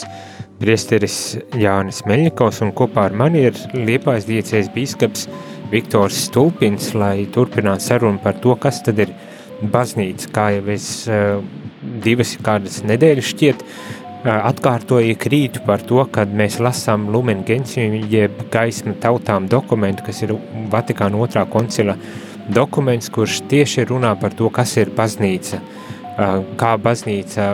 priesteris 0.62 1.18
Jānis 1.60 2.06
Meļņikovs, 2.08 2.62
un 2.64 2.72
kopā 2.78 3.10
ar 3.10 3.18
mani 3.20 3.44
ir 3.50 3.60
Liepājas 3.76 4.30
diecēs 4.30 4.72
bīskaps 4.72 5.28
Viktors 5.74 6.22
Stulpins, 6.30 6.94
lai 6.96 7.26
turpinātu 7.36 7.90
sarunu 7.90 8.22
par 8.24 8.40
to, 8.40 8.56
kas 8.56 8.80
tad 8.86 9.04
ir 9.04 9.12
baznīca. 9.76 10.32
Kā 10.32 10.48
jau 10.56 10.64
es 10.72 10.88
uh, 11.10 11.44
divas 12.00 12.32
kādas 12.48 12.80
nedēļas 12.88 13.32
šķiet, 13.34 13.60
uh, 13.60 13.95
atkārtoju 14.26 15.16
krītu 15.20 15.62
par 15.66 15.82
to, 15.86 16.02
kad 16.12 16.32
mēs 16.34 16.58
lasām 16.62 17.08
Lumen 17.14 17.44
Gentium, 17.46 17.94
jeb 18.10 18.42
gaisma 18.52 18.96
tautām 19.02 19.48
dokumentu, 19.48 20.06
kas 20.06 20.22
ir 20.26 20.34
Vatikāna 20.72 21.20
otrā 21.22 21.46
koncila 21.50 21.96
dokuments, 22.48 23.10
kurš 23.10 23.42
tieši 23.50 23.86
runā 23.90 24.14
par 24.20 24.34
to, 24.34 24.50
kas 24.50 24.76
ir 24.78 24.92
baznīca, 24.96 25.62
uh, 25.62 26.38
kā 26.58 26.76
baznīca 26.78 27.48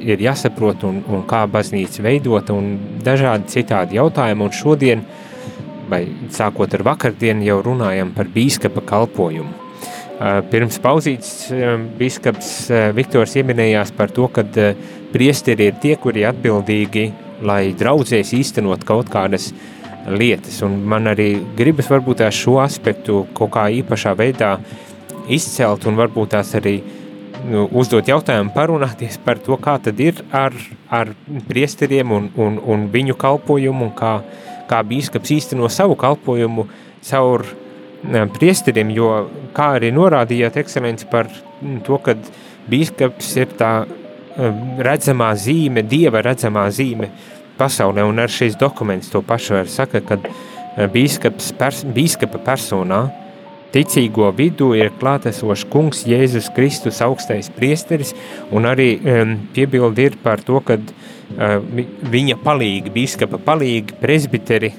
ir 0.00 0.20
jāsaprot 0.22 0.84
un, 0.88 1.00
un 1.08 1.24
kā 1.28 1.46
baznīca 1.50 2.04
veidota 2.04 2.54
un 2.54 2.76
dažādi 3.04 3.50
citādi 3.56 3.98
jautājumi. 3.98 4.44
Un 4.46 4.54
šodien 4.54 5.02
uh, 5.02 5.24
vai 5.88 6.04
sākot 6.34 6.74
ar 6.76 6.84
vakardienu, 6.86 7.46
jau 7.46 7.58
runājam 7.64 8.12
par 8.16 8.28
bīskapa 8.32 8.84
kalpojumu. 8.86 9.66
Pirms 10.50 10.80
pauzītes 10.82 11.28
bīskaps 11.98 12.48
Viktors 12.96 13.36
ieminējās 13.38 13.92
par 13.94 14.10
to, 14.10 14.26
ka 14.34 14.42
priesteri 15.12 15.70
ir 15.70 15.80
tie, 15.82 15.96
kuri 16.00 16.26
atbildīgi, 16.28 17.08
lai 17.46 17.72
draudzēs 17.78 18.34
īstenot 18.36 18.84
kaut 18.86 19.10
kādas 19.12 19.52
lietas. 20.08 20.60
Un 20.66 20.80
man 20.88 21.10
arī 21.10 21.34
gribas 21.56 21.90
varbūt 21.90 22.24
šo 22.34 22.58
aspektu 22.62 23.24
kaut 23.36 23.52
kā 23.56 23.68
īpašā 23.80 24.14
veidā 24.18 24.56
izcelt 25.28 25.86
un 25.86 25.98
varbūt 25.98 26.32
tās 26.34 26.54
arī 26.58 26.78
nu, 27.46 27.66
uzdot 27.78 28.08
jautājumu, 28.08 28.52
parunāties 28.54 29.18
par 29.24 29.40
to, 29.44 29.56
kā 29.60 29.76
tad 29.82 30.00
ir 30.00 30.22
ar, 30.34 30.56
ar 30.90 31.12
priesteriem 31.48 32.12
un, 32.14 32.28
un, 32.40 32.58
un 32.64 32.88
viņu 32.92 33.16
kalpojumu 33.20 33.88
un 33.88 33.94
kā, 33.96 34.18
kā 34.70 34.82
bīskaps 34.86 35.34
īsteno 35.36 35.68
savu 35.72 35.98
kalpojumu 36.00 36.66
caur 37.08 37.46
priesteriem, 38.38 38.90
jo 38.94 39.28
kā 39.56 39.72
arī 39.78 39.90
norādījāt 39.94 40.58
ekscelenci 40.62 41.08
par 41.10 41.30
to, 41.86 41.98
ka 42.02 42.14
bīskaps 42.70 43.32
ir 43.40 43.54
tā 43.58 43.72
redzamā 44.38 45.32
zīme, 45.38 45.82
dieva 45.82 46.22
redzamā 46.22 46.68
zīme 46.74 47.10
pasaulē, 47.58 48.04
un 48.06 48.22
ar 48.22 48.30
šīs 48.30 48.58
dokuments 48.58 49.10
to 49.10 49.22
pašu 49.26 49.58
var 49.58 49.70
saka, 49.72 50.02
kad 50.04 50.28
bīskaps, 50.94 51.50
pers, 51.58 51.82
bīskapa 51.82 52.38
personā 52.46 53.08
ticīgo 53.74 54.30
vidū 54.36 54.70
ir 54.78 54.92
klātesošs 55.00 55.66
kungs 55.72 56.04
Jēzus 56.08 56.48
Kristus 56.56 57.02
augstais 57.04 57.50
priesteris, 57.52 58.14
un 58.54 58.68
arī 58.68 58.94
um, 58.98 59.34
piebildi 59.54 60.08
ir 60.08 60.18
par 60.22 60.40
to, 60.44 60.62
kad 60.64 60.80
uh, 60.88 61.58
viņa 62.14 62.38
palīgi, 62.44 62.94
bīskapa 62.94 63.40
palīgi, 63.44 63.98
presbiteri, 64.00 64.72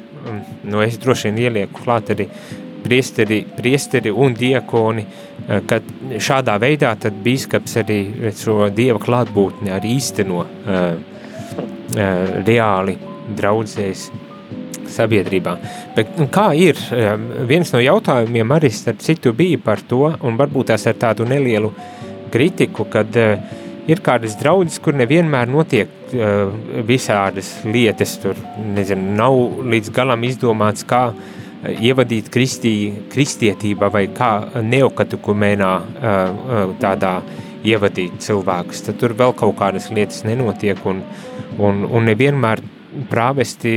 nu 0.69 0.81
es 0.83 0.97
droši 1.01 1.29
vien 1.29 1.43
ielieku 1.45 1.83
klāt 1.83 2.11
arī 2.15 2.27
priesteri, 2.83 3.43
priesteri 3.57 4.11
un 4.11 4.33
diakoni, 4.37 5.05
kad 5.69 5.85
šādā 6.21 6.57
veidā 6.61 6.93
tad 7.01 7.19
bīskaps 7.25 7.77
arī 7.81 7.99
šo 8.37 8.69
dieva 8.75 8.99
klātbūtni 9.01 9.73
arī 9.73 9.95
īsteno 9.97 10.43
reāli 12.45 12.97
draudzēs 13.37 14.09
sabiedrībā. 14.89 15.55
Bet 15.95 16.13
kā 16.33 16.49
ir, 16.57 16.77
viens 17.49 17.71
no 17.73 17.81
jautājumiem 17.81 18.53
arī 18.55 18.71
starp 18.73 19.01
citu 19.05 19.33
bija 19.37 19.59
par 19.63 19.81
to, 19.89 20.05
un 20.25 20.37
varbūt 20.39 20.71
tās 20.71 20.87
ar 20.89 20.97
tādu 21.01 21.27
nelielu 21.29 21.71
kritiku, 22.33 22.85
kad 22.89 23.17
uh, 23.17 23.41
ir 23.89 24.01
kādas 24.05 24.37
draudzes, 24.39 24.79
kur 24.83 24.97
nevienmēr 24.97 25.49
notiek 25.49 26.13
uh, 26.13 26.53
visādas 26.85 27.55
lietas. 27.65 28.17
Tur 28.21 28.37
nezinu, 28.75 29.15
nav 29.17 29.39
līdz 29.69 29.93
galam 29.95 30.25
izdomāts, 30.27 30.85
kā 30.89 31.09
uh, 31.09 31.38
ievadīt 31.67 32.29
kristī, 32.31 32.73
kristietībā 33.11 33.89
vai 33.91 34.07
kā 34.15 34.31
neokatukumēnā 34.63 35.71
uh, 35.75 35.83
uh, 35.99 36.73
tādā 36.79 37.19
ievadīt 37.67 38.21
cilvēkus. 38.23 38.85
Tad 38.87 38.99
tur 39.01 39.15
vēl 39.19 39.35
kaut 39.37 39.57
kādas 39.59 39.89
lietas 39.91 40.23
nenotiek 40.27 40.79
un, 40.87 41.03
un, 41.59 41.83
un 41.83 42.07
nevienmēr 42.07 42.63
prāvesti 43.09 43.73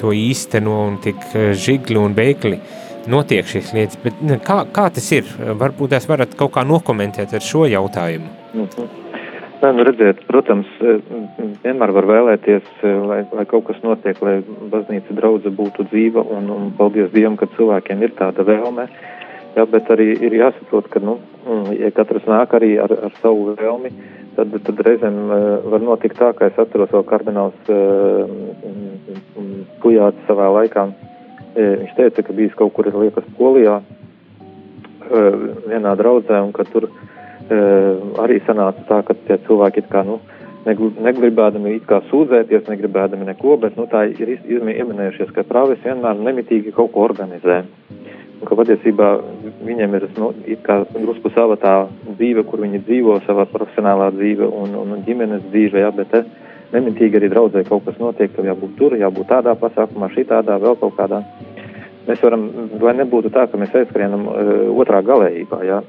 to 0.00 0.10
īsteno 0.12 0.74
un 0.88 0.98
tik 1.00 1.22
žigli 1.56 1.96
un 1.96 2.16
veikli 2.18 2.58
notiek 3.08 3.46
šīs 3.48 3.72
lietas. 3.76 4.02
Bet 4.02 4.20
kā, 4.44 4.60
kā 4.74 4.88
tas 4.92 5.08
ir? 5.14 5.30
Varbūt 5.62 5.96
jūs 5.96 6.10
varat 6.10 6.36
kaut 6.38 6.56
kā 6.58 6.66
nokomentēt 6.66 7.38
ar 7.38 7.44
šo 7.44 7.64
jautājumu. 7.70 8.28
-hmm. 8.54 9.07
Nē, 9.58 9.72
nu 9.74 9.82
redziet, 9.82 10.20
protams, 10.30 10.68
e, 10.78 10.92
vienmēr 11.64 11.90
var 11.90 12.06
vēlēties, 12.06 12.66
e, 12.86 12.90
lai, 13.10 13.16
lai 13.34 13.44
kaut 13.50 13.64
kas 13.66 13.80
notiek, 13.82 14.20
lai 14.22 14.36
baznīca 14.70 15.16
draudze 15.18 15.50
būtu 15.50 15.88
dzīva, 15.88 16.22
un, 16.36 16.46
un 16.54 16.68
paldies 16.78 17.10
Dievam, 17.10 17.34
ka 17.40 17.48
cilvēkiem 17.56 18.04
ir 18.06 18.14
tāda 18.20 18.44
vēlme. 18.46 18.84
Jā, 19.56 19.64
bet 19.66 19.90
arī 19.90 20.12
ir 20.14 20.36
jāsaprot, 20.38 20.86
ka, 20.92 21.02
nu, 21.02 21.16
mm, 21.42 21.74
ja 21.80 21.90
katrs 21.96 22.28
nāk 22.30 22.54
arī 22.54 22.76
ar, 22.78 22.94
ar 23.08 23.18
savu 23.18 23.56
vēlmi, 23.58 23.90
tad, 24.38 24.54
tad 24.68 24.84
reizēm 24.86 25.18
e, 25.26 25.40
var 25.74 25.86
notikt 25.88 26.20
tā, 26.22 26.30
ka 26.38 26.52
es 26.52 26.62
atceros 26.62 26.94
vēl 26.94 27.08
kardināls 27.10 27.74
Pujāts 29.82 30.22
savā 30.30 30.52
laikā. 30.54 30.86
Viņš 31.58 31.98
teica, 31.98 32.22
ka 32.22 32.34
bijis 32.34 32.54
kaut 32.54 32.76
kur, 32.78 32.86
liekas, 32.94 33.26
Polijā, 33.34 33.80
vienā 35.66 35.98
draudzē, 35.98 36.44
un 36.44 36.52
ka 36.54 36.66
tur 36.68 36.86
uh, 36.86 37.06
arī 37.52 38.40
sanāca 38.46 38.84
tā, 38.88 39.02
ka 39.06 39.16
tie 39.26 39.38
cilvēki 39.46 39.84
it 39.84 39.88
kā, 39.92 40.04
nu, 40.06 40.18
negribēdami 40.66 41.76
it 41.76 41.86
kā 41.88 42.00
sūdzēties, 42.10 42.68
negribēdami 42.68 43.28
neko, 43.30 43.56
bet, 43.62 43.76
nu, 43.78 43.86
tā 43.90 44.04
ir 44.12 44.36
ieminējušies, 44.44 45.32
ka 45.34 45.46
prāvis 45.48 45.82
vienmēr 45.84 46.20
nemitīgi 46.20 46.74
kaut 46.76 46.92
ko 46.92 47.06
organizē. 47.08 47.62
Un 48.38 48.46
ka 48.46 48.54
patiesībā 48.54 49.06
viņiem 49.66 49.96
ir, 49.98 50.04
nu, 50.18 50.32
it 50.46 50.60
kā 50.66 50.84
drusku 50.92 51.32
sava 51.34 51.56
tā 51.58 51.74
dzīve, 52.06 52.44
kur 52.46 52.62
viņi 52.62 52.84
dzīvo, 52.86 53.16
savā 53.26 53.48
profesionālā 53.50 54.12
dzīve 54.14 54.46
un, 54.46 54.76
un 54.78 55.02
ģimenes 55.06 55.48
dzīve, 55.48 55.82
jā, 55.82 55.90
bet 55.96 56.12
te 56.12 56.22
nemitīgi 56.74 57.18
arī 57.18 57.30
draudzē 57.32 57.64
kaut 57.66 57.86
kas 57.88 57.98
notiek, 57.98 58.30
ka 58.34 58.44
jābūt 58.46 58.76
tur, 58.78 58.94
jābūt 59.00 59.32
tādā 59.32 59.56
pasākumā, 59.58 60.10
šī 60.14 60.28
tādā, 60.28 60.58
vēl 60.62 60.76
kaut 60.78 60.94
kādā. 61.00 61.22
Mēs 62.08 62.22
varam, 62.24 62.46
lai 62.80 62.94
nebūtu 63.00 63.32
tā, 63.34 63.48
ka 63.50 63.58
mēs 63.60 63.74
aizskrienam 63.76 64.28
uh, 64.30 64.52
otrā 64.80 65.02
galējībā, 65.04 65.58
jā, 65.66 65.82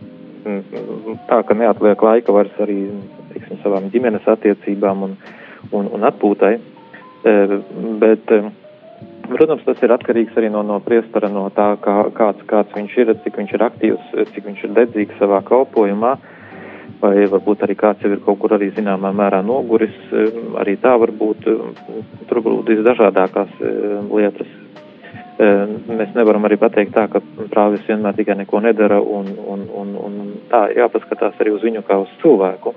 tā, 0.43 1.41
ka 1.45 1.57
neatliek 1.57 2.01
laika 2.03 2.33
vairs 2.35 2.55
arī 2.63 2.79
teiksim, 3.33 3.59
savām 3.63 3.89
ģimenes 3.93 4.27
attiecībām 4.29 5.05
un, 5.07 5.15
un, 5.71 5.89
un 5.95 6.07
atpūtai. 6.09 6.55
E, 6.59 7.33
bet, 8.01 8.31
e, 8.31 8.51
protams, 9.29 9.65
tas 9.67 9.81
ir 9.85 9.93
atkarīgs 9.95 10.37
arī 10.39 10.51
no, 10.53 10.63
no 10.65 10.79
priestara, 10.83 11.31
no 11.31 11.47
tā, 11.55 11.71
kā, 11.83 12.01
kāds, 12.15 12.45
kāds 12.49 12.75
viņš 12.77 12.97
ir, 13.03 13.13
cik 13.25 13.39
viņš 13.41 13.55
ir 13.55 13.65
aktīvs, 13.69 14.13
cik 14.33 14.49
viņš 14.49 14.65
ir 14.67 14.75
dedzīgs 14.81 15.19
savā 15.21 15.41
kalpojumā. 15.47 16.17
Vai 16.99 17.13
varbūt 17.31 17.61
arī 17.63 17.77
kāds 17.79 18.03
jau 18.03 18.09
ir 18.11 18.19
kaut 18.25 18.41
kur 18.41 18.57
arī 18.57 18.73
zināmā 18.75 19.13
mērā 19.15 19.39
noguris, 19.45 19.95
e, 20.11 20.25
arī 20.59 20.75
tā 20.81 20.95
var 20.99 21.13
būt, 21.15 21.45
tur 22.27 22.41
būtu 22.43 22.73
visdažādākās 22.73 23.53
lietas 24.09 24.59
mēs 25.39 26.11
nevaram 26.17 26.43
arī 26.45 26.57
pateikt 26.59 26.93
tā, 26.95 27.05
ka 27.07 27.21
prāvis 27.51 27.85
vienmēr 27.87 28.17
tikai 28.17 28.35
neko 28.41 28.59
nedara 28.63 28.99
un, 28.99 29.29
un, 29.39 29.65
un, 29.71 29.93
un 29.95 30.17
tā 30.51 30.65
jāpaskatās 30.75 31.39
arī 31.39 31.53
uz 31.55 31.63
viņu 31.63 31.83
kā 31.87 31.99
uz 32.03 32.11
cilvēku. 32.23 32.75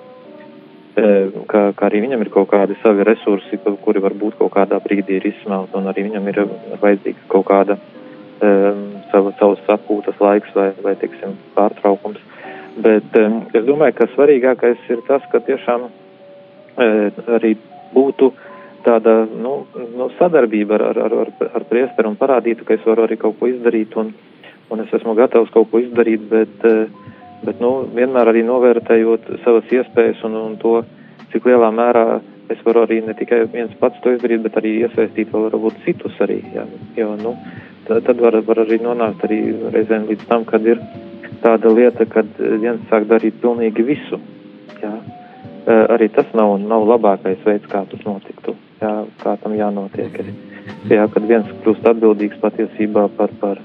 Ka, 1.49 1.61
ka 1.73 1.87
arī 1.89 2.03
viņam 2.05 2.21
ir 2.21 2.29
kaut 2.31 2.51
kādi 2.51 2.77
savi 2.83 3.07
resursi, 3.09 3.57
kuri 3.65 4.03
varbūt 4.05 4.37
kaut 4.39 4.53
kādā 4.53 4.77
brīdī 4.85 5.17
ir 5.17 5.27
izsmelti, 5.31 5.73
un 5.79 5.89
arī 5.89 6.05
viņam 6.05 6.29
ir 6.29 6.41
vajadzīga 6.83 7.25
kaut 7.33 7.47
kāda 7.49 7.79
um, 7.79 8.83
sava, 9.09 9.33
savas 9.41 9.73
atpūtas 9.73 10.21
laiks 10.21 10.53
vai, 10.55 10.69
vai 10.85 10.93
teiksim, 11.01 11.33
pārtraukums. 11.57 12.21
Bet 12.85 13.17
um, 13.17 13.41
es 13.57 13.65
domāju, 13.65 13.97
ka 14.03 14.11
svarīgākais 14.13 14.85
ir 14.93 15.01
tas, 15.09 15.25
ka 15.33 15.41
tiešām 15.49 15.89
uh, 15.89 17.25
arī 17.41 17.57
būtu 17.97 18.29
uh, 18.29 18.52
tāda 18.87 19.23
nu, 19.27 19.55
nu, 19.97 20.09
sadarbība 20.19 20.79
ar, 20.79 20.99
ar, 21.07 21.17
ar, 21.25 21.31
ar 21.59 21.67
priesteru 21.71 22.13
un 22.13 22.19
parādītu, 22.21 22.67
ka 22.67 22.77
es 22.77 22.85
varu 22.87 23.07
arī 23.07 23.19
kaut 23.21 23.39
ko 23.41 23.49
izdarīt 23.51 23.97
un, 24.01 24.13
un 24.73 24.85
es 24.85 24.93
esmu 24.99 25.15
gatavs 25.19 25.53
kaut 25.55 25.71
ko 25.71 25.83
izdarīt, 25.83 26.27
bet, 26.31 26.67
eh, 26.69 26.87
bet 27.47 27.63
nu, 27.63 27.73
vienmēr 27.95 28.33
arī 28.33 28.45
novērtējot 28.49 29.31
savas 29.45 29.73
iespējas 29.73 30.23
un, 30.29 30.39
un 30.41 30.59
to, 30.63 30.81
cik 31.33 31.49
lielā 31.49 31.71
mērā 31.75 32.07
es 32.53 32.61
varu 32.67 32.85
arī 32.85 33.01
ne 33.07 33.15
tikai 33.17 33.45
viens 33.53 33.73
pats 33.81 34.01
to 34.05 34.13
izdarīt, 34.17 34.43
bet 34.45 34.59
arī 34.61 34.75
iesaistīt 34.83 35.33
vēl 35.33 35.49
varbūt 35.49 35.81
citus 35.87 36.19
arī. 36.25 36.41
Jā, 36.55 36.67
jo, 36.99 37.15
nu, 37.23 37.37
tad 37.89 38.21
var, 38.21 38.37
var 38.47 38.63
arī 38.65 38.79
nonākt 38.83 39.25
arī 39.27 39.41
reizēm 39.75 40.09
līdz 40.11 40.29
tam, 40.29 40.45
kad 40.49 40.67
ir 40.67 40.83
tāda 41.43 41.73
lieta, 41.75 42.07
kad 42.11 42.29
viens 42.39 42.83
sāk 42.91 43.09
darīt 43.11 43.41
pilnīgi 43.43 43.87
visu. 43.87 44.21
Jā. 44.83 44.93
Arī 45.95 46.09
tas 46.11 46.27
nav, 46.35 46.57
nav 46.59 46.85
labākais 46.91 47.43
veids, 47.47 47.69
kā 47.71 47.85
tas 47.91 48.01
notiktu, 48.07 48.57
jā, 48.83 48.93
kā 49.23 49.37
tam 49.43 49.57
jānotiek. 49.57 50.19
Ir. 50.23 50.35
Jā, 50.91 51.07
kad 51.15 51.27
viens 51.31 51.49
kļūst 51.63 51.89
atbildīgs 51.95 52.43
patiesībā 52.43 53.09
par, 53.17 53.33
par, 53.41 53.63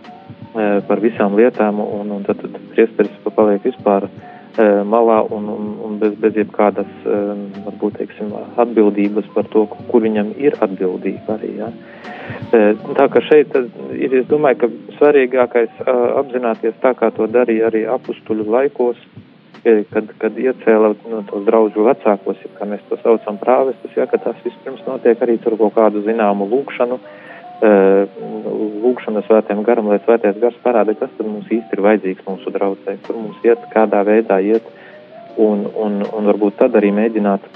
par 0.87 1.03
visām 1.03 1.37
lietām, 1.37 1.81
un, 1.83 2.15
un 2.15 2.25
tad, 2.25 2.41
tad 2.41 2.57
priesteris 2.73 3.29
paliek 3.35 3.65
vispār 3.65 4.07
malā 4.57 5.19
un, 5.29 5.49
un, 5.53 5.65
un 5.85 5.97
bez, 6.01 6.15
bez 6.21 6.37
jebkādas, 6.37 6.89
varbūt, 7.05 7.99
teiksim, 7.99 8.31
atbildības 8.57 9.27
par 9.35 9.45
to, 9.53 9.67
kur 9.91 10.01
viņam 10.01 10.33
ir 10.41 10.57
atbildība 10.61 11.37
arī. 11.37 11.51
Jā. 11.59 11.69
Tā 12.97 13.07
kā 13.13 13.21
šeit 13.27 13.53
ir, 13.93 14.17
es 14.21 14.25
domāju, 14.31 14.63
ka 14.63 14.97
svarīgākais 14.97 15.83
apzināties 16.17 16.77
tā, 16.81 16.95
kā 16.97 17.11
to 17.15 17.27
darīja 17.29 17.69
arī 17.69 17.85
apustuļu 17.91 18.47
laikos, 18.49 18.97
kad, 19.91 20.11
kad 20.21 20.37
iecēla 20.39 20.93
no 21.11 21.21
tos 21.29 21.45
draudžu 21.47 21.85
vecākos, 21.87 22.39
ja, 22.43 22.51
kā 22.57 22.67
mēs 22.69 22.83
to 22.89 22.99
saucam 23.03 23.39
prāvestus, 23.41 23.95
ja, 23.97 24.07
ka 24.09 24.19
tas 24.21 24.37
vispirms 24.45 24.83
notiek 24.87 25.21
arī 25.23 25.37
tur 25.43 25.57
kaut 25.59 25.75
kādu 25.77 26.03
zināmu 26.05 26.47
lūkšanu, 26.51 26.99
lūkšana 28.83 29.23
svētiem 29.25 29.63
garam, 29.65 29.89
lai 29.89 29.97
svētais 30.03 30.37
gars 30.41 30.57
parāda, 30.63 30.93
kas 30.97 31.09
tad 31.17 31.25
mums 31.25 31.49
īsti 31.49 31.73
ir 31.73 31.83
vajadzīgs 31.85 32.27
mūsu 32.27 32.53
draudzē, 32.53 32.97
kur 33.07 33.17
mums 33.17 33.47
iet, 33.47 33.63
kādā 33.73 34.03
veidā 34.05 34.37
iet, 34.45 34.67
un, 35.41 35.65
un, 35.73 36.03
un 36.05 36.29
varbūt 36.31 36.59
tad 36.61 36.77
arī 36.77 36.93
mēģināt 36.93 37.47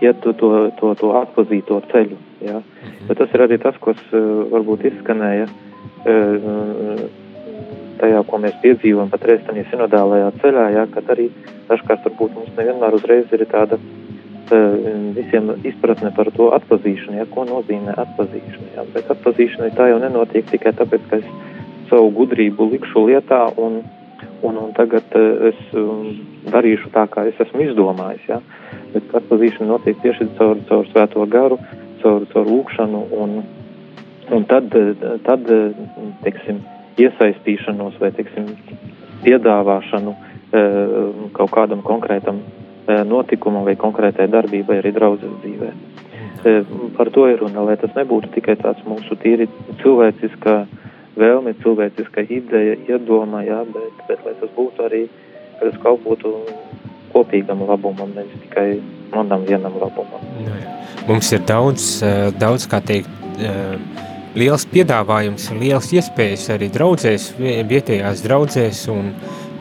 iet 0.00 0.20
to, 0.24 0.32
to, 0.32 0.50
to, 0.80 0.94
to 0.96 1.12
atpazīto 1.20 1.82
ceļu. 1.92 2.16
Ja? 2.40 2.60
Mhm. 2.62 3.08
Bet 3.10 3.20
tas 3.20 3.34
ir 3.36 3.44
arī 3.44 3.60
tas, 3.60 3.76
kas 3.84 4.00
varbūt 4.12 4.86
izskanēja 4.90 5.50
tajā, 8.00 8.22
ko 8.26 8.40
mēs 8.42 8.56
piedzīvojam 8.64 9.12
patreiz 9.12 9.42
tajā 9.46 9.66
sinodālajā 9.70 10.30
ceļā, 10.42 10.66
ja? 10.76 10.86
kad 10.94 11.10
arī 11.14 11.28
dažkārt 11.68 12.06
varbūt 12.08 12.36
mums 12.38 12.56
nevienmēr 12.58 12.96
uzreiz 12.98 13.32
ir 13.36 13.46
tāda 13.50 13.80
visiem 15.14 15.52
izpratne 15.68 16.10
par 16.16 16.32
to 16.34 16.48
atpazīšanu, 16.56 17.20
ja? 17.20 17.28
ko 17.30 17.46
nozīmē 17.46 17.94
atpazīšana. 18.04 18.72
Ja? 18.76 18.86
Bet 18.96 19.12
atpazīšana 19.14 19.70
tā 19.78 19.90
jau 19.92 20.00
nenotiek 20.02 20.48
tikai 20.50 20.74
tāpēc, 20.80 21.06
ka 21.10 21.20
es 21.22 21.30
savu 21.90 22.10
gudrību 22.18 22.70
likšu 22.72 23.06
lietā 23.06 23.44
un, 23.62 23.82
un, 24.42 24.58
un 24.64 24.74
tagad 24.74 25.06
es 25.50 25.62
darīšu 26.50 26.90
tā, 26.94 27.06
kā 27.12 27.28
es 27.30 27.38
esmu 27.46 27.68
izdomājis. 27.68 28.26
Ja? 28.30 28.42
bet 28.94 29.14
atpazīšana 29.20 29.68
notiek 29.70 29.98
tieši 30.02 30.26
caur, 30.38 30.58
caur 30.68 30.88
svēto 30.90 31.24
garu, 31.30 31.58
caur, 32.02 32.26
caur 32.32 32.48
lūkšanu 32.48 33.02
un, 33.22 33.40
un 34.34 34.46
tad, 34.50 34.74
tad, 35.26 35.50
teiksim, 36.24 36.60
iesaistīšanos 37.04 37.98
vai, 38.00 38.12
teiksim, 38.16 38.50
piedāvāšanu 39.24 40.14
e, 40.14 40.64
kaut 41.36 41.52
kādam 41.54 41.84
konkrētam 41.86 42.40
e, 42.40 43.00
notikumam 43.08 43.66
vai 43.68 43.76
konkrētai 43.80 44.28
darbībai 44.32 44.80
arī 44.80 44.94
draudzes 44.96 45.34
dzīvē. 45.44 45.72
E, 46.40 46.54
par 46.96 47.10
to 47.14 47.26
ir 47.28 47.42
runa, 47.42 47.64
lai 47.68 47.76
tas 47.80 47.92
nebūtu 47.96 48.32
tikai 48.36 48.56
tāds 48.60 48.84
mūsu 48.88 49.18
tīri 49.20 49.48
cilvēciska 49.82 50.56
vēlme, 51.20 51.54
cilvēciska 51.62 52.24
ideja, 52.32 52.76
iedoma, 52.88 53.44
jā, 53.44 53.60
bet, 53.74 54.04
bet 54.08 54.24
lai 54.26 54.36
tas 54.40 54.52
būtu 54.56 54.86
arī, 54.86 55.04
ka 55.58 55.68
tas 55.68 55.80
kalpotu 55.82 56.34
kopīgam 57.12 57.64
labumam, 57.68 58.12
nevis 58.16 58.38
tikai 58.46 58.68
manam 59.14 59.44
vienam 59.48 59.74
labumam. 59.80 60.22
Mums 61.08 61.32
ir 61.32 61.42
daudz, 61.46 62.02
eh, 62.02 62.30
daudz 62.38 62.68
kā 62.70 62.80
teikt, 62.80 63.10
eh, 63.40 63.76
liels 64.38 64.66
piedāvājums, 64.70 65.50
liels 65.58 65.90
iespējas 65.96 66.48
arī 66.54 66.70
draudzēs, 66.72 67.32
vietējās 67.40 68.22
draudzēs, 68.26 68.82
un 68.92 69.12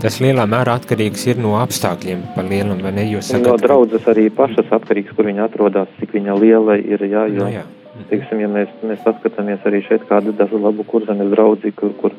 tas 0.04 0.20
lielā 0.24 0.46
mērā 0.50 0.78
atkarīgs 0.80 1.26
ir 1.32 1.42
no 1.42 1.56
apstākļiem 1.60 2.22
par 2.36 2.48
lielam, 2.48 2.82
vai 2.86 2.94
ne? 2.96 3.08
Jūs 3.10 3.34
sakat, 3.34 3.48
no 3.48 3.58
draudzes 3.60 4.08
arī 4.12 4.30
pašas 4.34 4.70
atkarīgs, 4.80 5.16
kur 5.16 5.28
viņa 5.28 5.50
atrodas, 5.50 5.92
cik 6.00 6.16
viņa 6.16 6.38
liela 6.40 6.78
ir, 6.80 7.04
jā, 7.04 7.26
jo, 7.34 7.44
no, 7.44 7.50
jā. 7.52 7.66
teiksim, 8.12 8.44
ja 8.46 8.52
mēs, 8.52 8.72
mēs 8.86 9.02
paskatāmies 9.06 9.66
arī 9.68 9.84
šeit 9.88 10.06
kādu 10.12 10.36
dažu 10.38 10.62
labu 10.62 10.86
kurzemes 10.88 11.34
draudzi, 11.34 11.74
kur, 11.76 11.96
kur 12.00 12.16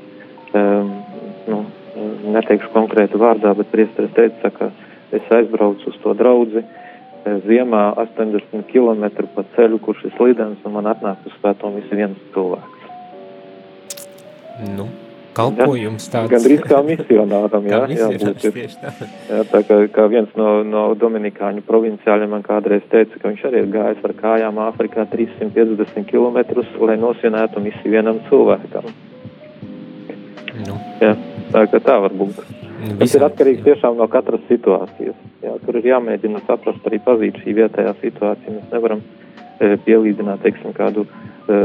um, 0.59 0.93
nu, 1.49 1.65
neteikšu 2.37 2.73
konkrētu 2.75 3.21
vārdā, 3.21 3.55
bet 3.57 3.73
priesteris 3.73 4.13
teica, 4.17 4.53
ka 4.59 4.71
es 5.17 5.33
aizbraucu 5.35 5.91
uz 5.91 5.97
to 6.03 6.15
draudzi, 6.19 6.63
eh, 6.63 6.80
ziemā 7.47 7.83
80 8.01 8.67
km 8.71 9.05
pa 9.35 9.45
ceļu, 9.57 9.79
kurš 9.85 10.07
ir 10.09 10.17
slidens, 10.17 10.65
un 10.65 10.77
man 10.79 10.89
atnāk 10.91 11.23
uz 11.29 11.37
svēto 11.39 11.71
visi 11.75 11.99
viens 11.99 12.19
cilvēks. 12.35 12.89
Nu, 14.77 14.87
kalpojums 15.37 16.09
tāds. 16.13 16.31
Gan 16.33 16.45
drīz 16.45 16.65
kā 16.69 16.81
misionāram, 16.85 17.69
jā, 17.73 17.81
jā, 17.95 18.09
būt, 18.21 18.47
tā. 18.83 18.93
jā, 19.31 19.43
tā 19.53 19.63
kā, 19.69 19.79
kā 19.95 20.07
viens 20.13 20.33
no, 20.39 20.61
no 20.67 20.87
Dominikāņu 21.01 21.65
provinciāļiem 21.69 22.35
man 22.37 22.45
kādreiz 22.47 22.85
teica, 22.93 23.21
ka 23.21 23.31
viņš 23.31 23.47
arī 23.49 23.65
ir 23.65 23.71
gājis 23.75 24.05
ar 24.09 24.17
kājām 24.21 24.61
Āfrikā 24.67 25.07
350 25.13 26.09
km, 26.11 26.65
lai 26.85 26.99
nosvinētu 27.01 27.65
misiju 27.65 27.95
vienam 27.97 28.21
cilvēkam. 28.29 28.91
Nu. 30.67 30.77
Jā, 31.01 31.15
tā 31.55 31.67
kā 31.73 31.81
tā 31.85 32.01
var 32.05 32.15
būt. 32.17 32.41
Visam. 32.81 32.97
Tas 33.01 33.15
ir 33.17 33.25
atkarīgs 33.27 33.65
tiešām 33.65 33.99
no 34.01 34.09
katras 34.11 34.43
situācijas. 34.49 35.30
Tur 35.65 35.79
ir 35.81 35.91
jāmēģina 35.91 36.43
saprast 36.47 36.87
arī 36.89 37.01
pazīt 37.05 37.41
šī 37.43 37.57
vietējā 37.61 37.95
situācija. 38.01 38.55
Mēs 38.57 38.73
nevaram 38.73 39.03
e, 39.03 39.77
pielīdzināt, 39.85 40.43
teiksim, 40.45 40.75
kādu 40.77 41.05
e, 41.05 41.61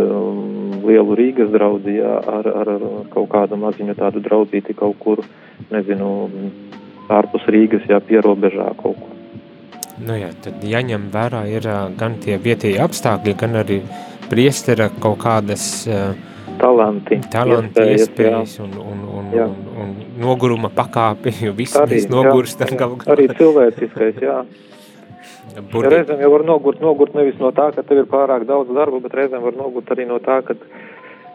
lielu 0.85 1.17
Rīgas 1.17 1.55
jā, 1.55 2.13
ar, 2.35 2.49
ar, 2.61 2.71
ar 2.75 2.85
kaut 3.13 3.29
kādu 3.31 3.59
maziņu 3.61 3.95
tādu 3.95 4.23
draudzīti 4.25 4.75
kaut 4.77 4.99
kur, 4.99 5.23
nezinu, 5.71 6.11
ārpus 7.09 7.47
Rīgas, 7.47 7.87
jā, 7.89 7.99
pierobežā 7.99 8.71
kaut 8.81 8.99
kur. 8.99 9.11
Nu 10.05 10.17
jā, 10.19 10.33
tad 10.43 10.59
jāņem 10.59 11.07
vērā 11.13 11.45
ir 11.47 11.65
gan 11.95 12.17
tie 12.19 12.35
vietēji 12.35 12.81
apstākļi, 12.83 13.35
gan 13.39 13.61
arī 13.61 13.79
priestera 14.27 14.89
kaut 14.99 15.21
kādas 15.23 15.85
uh, 15.87 16.11
talanti, 16.66 17.20
talanti 17.34 17.88
iespējas, 17.95 18.05
iespējas 18.09 18.55
un, 18.66 18.78
un, 18.82 19.03
un, 19.20 19.32
jā. 19.36 19.47
un, 19.47 19.68
un 19.84 19.95
noguruma 20.22 20.72
pakāpi, 20.74 21.34
jo 21.45 21.53
visi 21.57 21.78
arī, 21.80 21.99
mēs 21.99 22.09
nogurstam 22.11 22.74
galu 22.80 22.99
galā. 23.01 23.16
Arī 23.16 23.30
cilvēciskais, 23.38 24.22
jā. 24.24 24.39
Burdi. 25.55 25.91
Reizēm 25.93 26.20
jau 26.20 26.32
var 26.34 26.43
nogurt, 26.47 26.82
nogurt 26.84 27.13
nevis 27.16 27.38
no 27.39 27.51
tā, 27.55 27.70
ka 27.76 27.84
tev 27.88 28.01
ir 28.01 28.07
pārāk 28.11 28.43
daudz 28.49 28.74
darba, 28.76 28.99
bet 29.03 29.13
reizēm 29.16 29.43
var 29.45 29.55
nogurt 29.55 29.91
arī 29.93 30.07
no 30.09 30.18
tā, 30.24 30.41
ka 30.43 30.55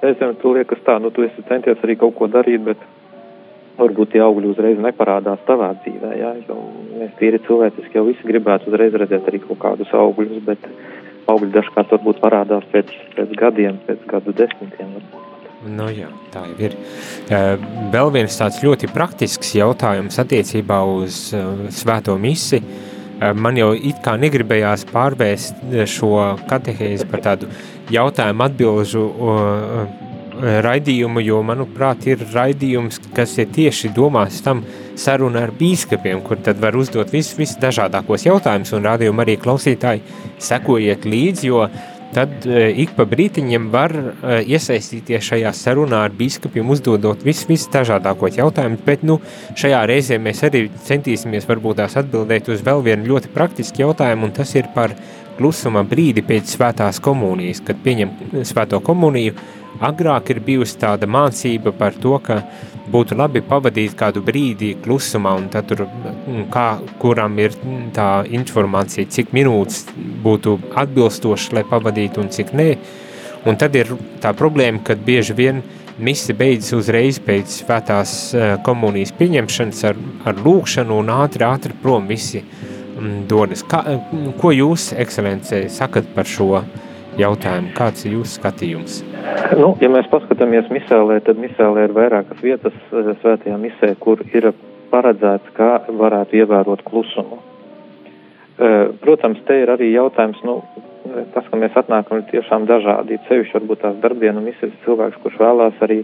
reizēm 0.02 0.34
tu 0.42 0.52
liekas 0.56 0.82
tā, 0.84 0.98
nu 1.00 1.12
tu 1.14 1.24
esi 1.24 1.44
centies 1.48 1.80
arī 1.86 1.96
kaut 2.00 2.18
ko 2.18 2.28
darīt, 2.28 2.60
bet 2.66 2.82
varbūt 3.80 4.12
tie 4.12 4.20
augļi 4.20 4.50
uzreiz 4.50 4.80
neparādās 4.82 5.40
tavā 5.48 5.70
dzīvē, 5.80 6.10
jā, 6.20 6.34
jo 6.48 6.58
mēs 6.98 7.14
tīri 7.20 7.40
cilvēciski 7.46 7.96
jau 7.96 8.04
visi 8.10 8.28
gribētu 8.28 8.68
uzreiz 8.68 8.96
redzēt 9.00 9.30
arī 9.30 9.40
kaut 9.46 9.60
kādus 9.62 9.94
augļus, 9.96 10.42
bet 10.44 10.68
augļi 11.28 11.52
dažkārt 11.54 11.92
varbūt 11.96 12.20
parādās 12.22 12.64
pēc, 12.72 12.92
pēc 13.16 13.34
gadiem, 13.40 13.80
pēc 13.86 14.06
gadu 14.10 14.34
desmitiem. 14.36 14.94
Nu 15.60 15.90
jā, 15.92 16.08
tā 16.32 16.46
jau 16.48 16.56
ir. 16.70 16.76
Vēl 17.92 18.12
viens 18.14 18.38
tāds 18.40 18.62
ļoti 18.64 18.88
praktisks 18.94 19.52
jautājums 19.58 20.16
attiecībā 20.22 20.78
uz 20.88 21.26
svēto 21.76 22.16
misi. 22.20 22.62
Man 23.36 23.58
jau 23.60 23.74
it 23.76 24.00
kā 24.00 24.14
negribējās 24.16 24.86
pārvērst 24.88 25.74
šo 25.92 26.14
katehēzi 26.48 27.08
par 27.10 27.24
tādu 27.26 27.50
jautājumu 27.92 28.46
atbilžu 28.46 29.04
raidījumu, 30.40 31.20
jo, 31.20 31.42
manuprāt, 31.44 32.06
ir 32.08 32.24
raidījums, 32.32 32.96
kas 33.12 33.36
ir 33.42 33.50
tieši 33.52 33.92
domās 33.96 34.40
tam 34.44 34.64
saruna 35.00 35.44
ar 35.46 35.54
bīskapiem, 35.56 36.20
kur 36.26 36.40
tad 36.44 36.60
var 36.62 36.76
uzdot 36.78 37.12
visus 37.14 37.38
vis 37.38 37.56
dažādākos 37.60 38.26
jautājumus, 38.28 38.74
un 38.76 38.86
rādījumu 38.88 39.24
arī 39.24 39.38
klausītāji 39.40 40.04
sekojiet 40.42 41.06
līdzi, 41.08 41.48
jo 41.48 41.64
tad 42.14 42.46
uh, 42.48 42.66
ik 42.82 42.96
pa 42.96 43.06
brītiņiem 43.08 43.68
var 43.72 43.94
uh, 43.94 44.32
iesaistīties 44.42 45.28
šajā 45.30 45.52
sarunā 45.56 46.02
ar 46.08 46.16
biskupiem, 46.16 46.72
uzdodot 46.74 47.22
visus 47.26 47.46
vis 47.48 47.68
dažādākos 47.70 48.40
jautājumus, 48.40 48.82
bet 48.86 49.06
nu, 49.06 49.20
šajā 49.58 49.84
reizē 49.90 50.18
mēs 50.22 50.42
arī 50.48 50.66
centīsimies 50.88 51.48
varbūt 51.48 51.80
tās 51.82 51.96
atbildēt 52.00 52.50
uz 52.50 52.64
vēl 52.66 52.84
vienu 52.90 53.14
ļoti 53.14 53.32
praktisku 53.34 53.84
jautājumu, 53.84 54.28
un 54.28 54.36
tas 54.36 54.54
ir 54.58 54.68
par 54.74 54.96
klusuma 55.38 55.84
brīdi 55.88 56.24
pēc 56.26 56.50
svētās 56.56 57.00
komunijas, 57.00 57.62
kad 57.64 57.78
pieņem 57.80 58.44
svēto 58.44 58.82
komuniju, 58.84 59.36
agrāk 59.78 60.30
ir 60.34 60.42
bijusi 60.44 60.78
tāda 60.80 61.08
mācība 61.10 61.72
par 61.76 61.96
to, 62.02 62.16
ka 62.24 62.40
būtu 62.90 63.16
labi 63.18 63.42
pavadīt 63.46 63.94
kādu 63.98 64.22
brīdi 64.24 64.74
klusumā, 64.82 65.36
un 65.38 65.48
tad 65.52 65.68
tur, 65.70 65.84
mm, 65.86 66.48
kā, 66.52 66.66
kuram 66.98 67.38
ir 67.38 67.54
tā 67.94 68.24
informācija, 68.26 69.06
cik 69.06 69.34
minūtes 69.36 69.86
būtu 70.24 70.58
atbilstoši, 70.74 71.54
lai 71.54 71.64
pavadītu, 71.70 72.24
un 72.24 72.32
cik 72.34 72.52
nē. 72.52 72.70
Un 73.48 73.56
tad 73.56 73.76
ir 73.76 73.94
tā 74.20 74.34
problēma, 74.36 74.82
kad 74.84 75.00
bieži 75.00 75.36
vien 75.36 75.62
misi 75.98 76.34
beidzas 76.36 76.74
uzreiz 76.76 77.20
pēc 77.24 77.60
svētās 77.62 78.34
eh, 78.34 78.56
komunijas 78.64 79.14
pieņemšanas 79.16 79.84
ar, 79.88 79.96
ar 80.28 80.42
lūkšanu 80.44 80.98
un 81.00 81.14
ātri, 81.14 81.46
ātri 81.46 81.76
prom 81.82 82.08
visi 82.10 82.42
mm, 82.42 83.24
dodas. 83.30 83.64
Kā, 83.68 83.84
ko 84.40 84.52
jūs, 84.52 84.90
ekscelencē, 84.96 85.66
sakat 85.72 86.10
par 86.16 86.28
šo 86.28 86.64
jautājumu? 87.20 87.72
Kāds 87.76 88.06
ir 88.06 88.18
jūsu 88.18 88.40
skatījums? 88.40 89.00
Nu, 89.58 89.72
ja 89.82 89.90
mēs 89.92 90.08
paskatāmies 90.10 90.68
misēlē, 90.72 91.18
tad 91.26 91.40
misēlē 91.40 91.88
ir 91.88 91.94
vairākas 91.96 92.40
vietas 92.44 92.76
eh, 92.92 93.10
svētajā 93.22 93.56
misē, 93.60 93.92
kur 94.00 94.22
ir 94.32 94.50
paredzēts, 94.92 95.52
kā 95.56 95.72
varētu 96.00 96.38
ievērot 96.40 96.84
klusumu. 96.86 97.40
Eh, 97.40 98.92
protams, 99.02 99.42
te 99.48 99.58
ir 99.62 99.72
arī 99.74 99.90
jautājums, 99.92 100.40
nu, 100.46 100.60
tas, 101.34 101.46
ka 101.50 101.58
mēs 101.60 101.76
atnākam 101.76 102.20
ir 102.20 102.26
tiešām 102.30 102.66
dažādi. 102.70 103.20
Cevišķi 103.28 103.58
varbūt 103.58 103.84
tās 103.84 104.00
darbdienu 104.02 104.42
misijas 104.44 104.74
cilvēks, 104.86 105.20
kurš 105.24 105.38
vēlās 105.42 105.84
arī 105.84 106.02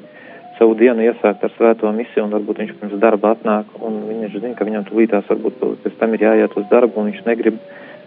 savu 0.59 0.77
dienu 0.79 1.05
iesākt 1.05 1.45
ar 1.45 1.53
svēto 1.57 1.91
misiju, 1.93 2.27
un 2.27 2.37
varbūt 2.39 2.63
viņš 2.63 2.77
pirms 2.81 3.01
darba 3.01 3.35
atnāk, 3.37 3.75
un 3.85 4.01
viņš 4.09 4.39
zina, 4.39 4.55
ka 4.57 4.65
viņam 4.69 4.87
tūlītās 4.89 5.29
varbūt 5.33 5.61
pēc 5.85 5.99
tam 6.01 6.17
ir 6.17 6.25
jāiet 6.25 6.57
uz 6.57 6.65
darbu, 6.73 7.01
un 7.01 7.13
viņš 7.13 7.27
negrib 7.29 7.61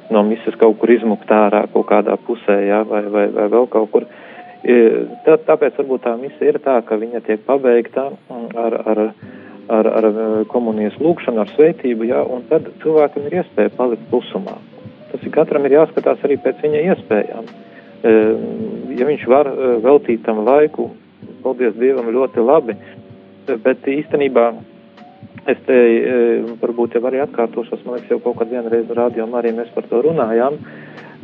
no 0.09 0.23
misijas 0.25 0.57
kaut 0.57 0.79
kur 0.81 0.89
izmukt 0.89 1.29
ārā 1.29 1.67
kaut 1.69 1.85
kādā 1.91 2.17
pusē, 2.25 2.57
jā, 2.65 2.81
vai, 2.89 3.03
vai, 3.13 3.27
vai 3.35 3.45
vēl 3.53 3.69
kaut 3.69 3.93
kur. 3.93 4.09
Uh, 4.09 4.25
Tā, 4.59 5.37
tāpēc 5.47 5.77
varbūt 5.79 6.01
tā 6.03 6.15
misija 6.19 6.51
ir 6.51 6.57
tā, 6.63 6.75
ka 6.83 6.97
viņa 6.99 7.21
tiek 7.23 7.43
pabeigta 7.47 8.09
ar, 8.59 8.75
ar, 8.91 8.99
ar, 9.71 9.87
ar 9.87 10.07
komunijas 10.51 10.97
lūkšanu, 10.99 11.39
ar 11.45 11.53
sveitību, 11.53 12.09
jā, 12.09 12.19
un 12.27 12.43
tad 12.49 12.67
cilvēkam 12.83 13.29
ir 13.29 13.39
iespēja 13.39 13.71
palikt 13.77 14.03
klusumā. 14.11 14.57
Tas 15.13 15.23
ir 15.23 15.33
katram 15.33 15.65
ir 15.65 15.77
jāskatās 15.77 16.27
arī 16.27 16.37
pēc 16.43 16.59
viņa 16.65 16.83
iespējām. 16.91 17.47
Ja 18.99 19.07
viņš 19.07 19.25
var 19.31 19.47
veltīt 19.85 20.25
tam 20.27 20.43
laiku, 20.43 20.89
paldies 21.43 21.79
Dievam, 21.79 22.11
ļoti 22.11 22.43
labi, 22.43 22.75
bet 23.63 23.87
īstenībā 23.87 24.51
es 25.49 25.59
te 25.65 25.81
varbūt 26.59 26.99
jau 26.99 27.05
arī 27.07 27.23
atkārtošos, 27.23 27.87
man 27.87 27.95
liekas, 27.95 28.11
jau 28.11 28.19
kaut 28.27 28.41
kad 28.43 28.51
vienreiz 28.51 28.91
rādījumā 28.91 29.39
arī 29.39 29.55
mēs 29.55 29.71
par 29.73 29.87
to 29.87 30.03
runājām, 30.03 30.59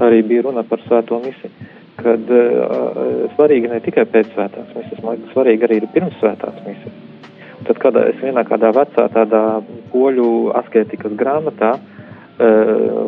arī 0.08 0.24
bija 0.28 0.48
runa 0.48 0.64
par 0.68 0.80
svēto 0.88 1.20
misiju 1.20 1.65
kad 2.06 2.32
uh, 2.32 3.26
svarīgi 3.34 3.72
ne 3.72 3.82
tikai 3.84 4.06
pēc 4.14 4.32
svētās 4.36 4.72
misijas, 4.76 5.02
man 5.02 5.18
liekas, 5.18 5.34
svarīgi 5.34 5.68
arī 5.68 5.82
ir 5.82 5.92
pirms 5.94 6.18
svētās 6.22 6.58
misijas. 6.68 7.02
Tad, 7.66 7.80
kad 7.82 7.98
es 8.04 8.20
vienā 8.22 8.44
kādā 8.46 8.70
vecā 8.76 9.08
tādā 9.14 9.44
poļu 9.94 10.28
asketikas 10.60 11.16
grāmatā 11.18 11.72
uh, 11.80 11.88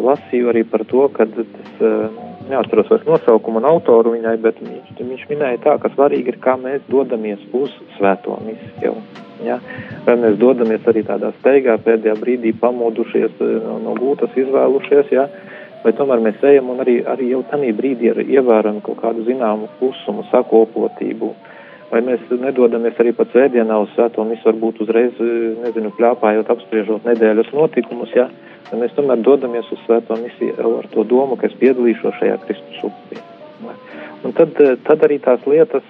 lasīju 0.08 0.50
arī 0.54 0.64
par 0.72 0.86
to, 0.90 1.06
ka 1.14 1.28
tas, 1.36 1.76
uh, 1.84 2.08
neatceros 2.50 2.90
vairs 2.90 3.06
nosaukumu 3.06 3.62
un 3.62 3.70
autoru 3.70 4.16
viņai, 4.16 4.38
bet 4.42 4.62
viņš, 4.64 4.96
viņš 4.98 5.28
minēja 5.30 5.62
tā, 5.68 5.78
ka 5.84 5.92
svarīgi 5.94 6.34
ir, 6.34 6.40
kā 6.42 6.56
mēs 6.62 6.86
dodamies 6.90 7.44
uz 7.58 7.76
svēto 7.98 8.40
misiju. 8.48 8.96
Ja? 9.46 9.60
Vai 10.08 10.16
mēs 10.18 10.40
dodamies 10.42 10.88
arī 10.90 11.04
tādā 11.06 11.30
steigā 11.42 11.76
pēdējā 11.86 12.16
brīdī 12.18 12.56
pamodušies 12.58 13.38
no, 13.44 13.78
no 13.84 13.94
gūtas 14.00 14.34
izvēlušies, 14.40 15.14
ja? 15.14 15.28
Uh, 15.28 15.47
vai 15.88 15.96
tomēr 15.96 16.24
mēs 16.24 16.42
ejam 16.44 16.74
un 16.74 16.82
arī, 16.84 16.98
arī 17.08 17.32
jau 17.32 17.44
tādā 17.48 17.72
brīdī 17.76 18.12
ievērojam 18.12 18.82
kaut 18.84 19.00
kādu 19.00 19.24
zināmu 19.28 19.70
klusumu, 19.80 20.26
sakopotību. 20.32 21.32
Vai 21.88 22.02
mēs 22.04 22.26
nedodamies 22.28 22.98
arī 23.00 23.14
pat 23.16 23.32
svētdienā 23.32 23.78
uz 23.80 23.94
svēto 23.96 24.26
misiju, 24.28 24.50
varbūt 24.50 24.82
uzreiz, 24.84 25.22
nezinu, 25.64 25.94
pļāpājot, 25.96 26.50
apspriežot 26.52 27.08
nedēļas 27.08 27.54
notikumus, 27.56 28.12
ja? 28.18 28.28
Vai 28.68 28.82
mēs 28.82 28.98
tomēr 28.98 29.24
dodamies 29.24 29.70
uz 29.72 29.80
svēto 29.86 30.18
misiju 30.20 30.58
ar 30.82 30.90
to 30.92 31.08
domu, 31.08 31.40
ka 31.40 31.48
es 31.48 31.56
piedalīšos 31.62 32.20
šajā 32.20 32.36
Kristus 32.44 32.84
upī. 32.90 33.22
Un 34.28 34.34
tad, 34.36 34.60
tad 34.84 35.06
arī 35.08 35.22
tās 35.24 35.46
lietas 35.48 35.86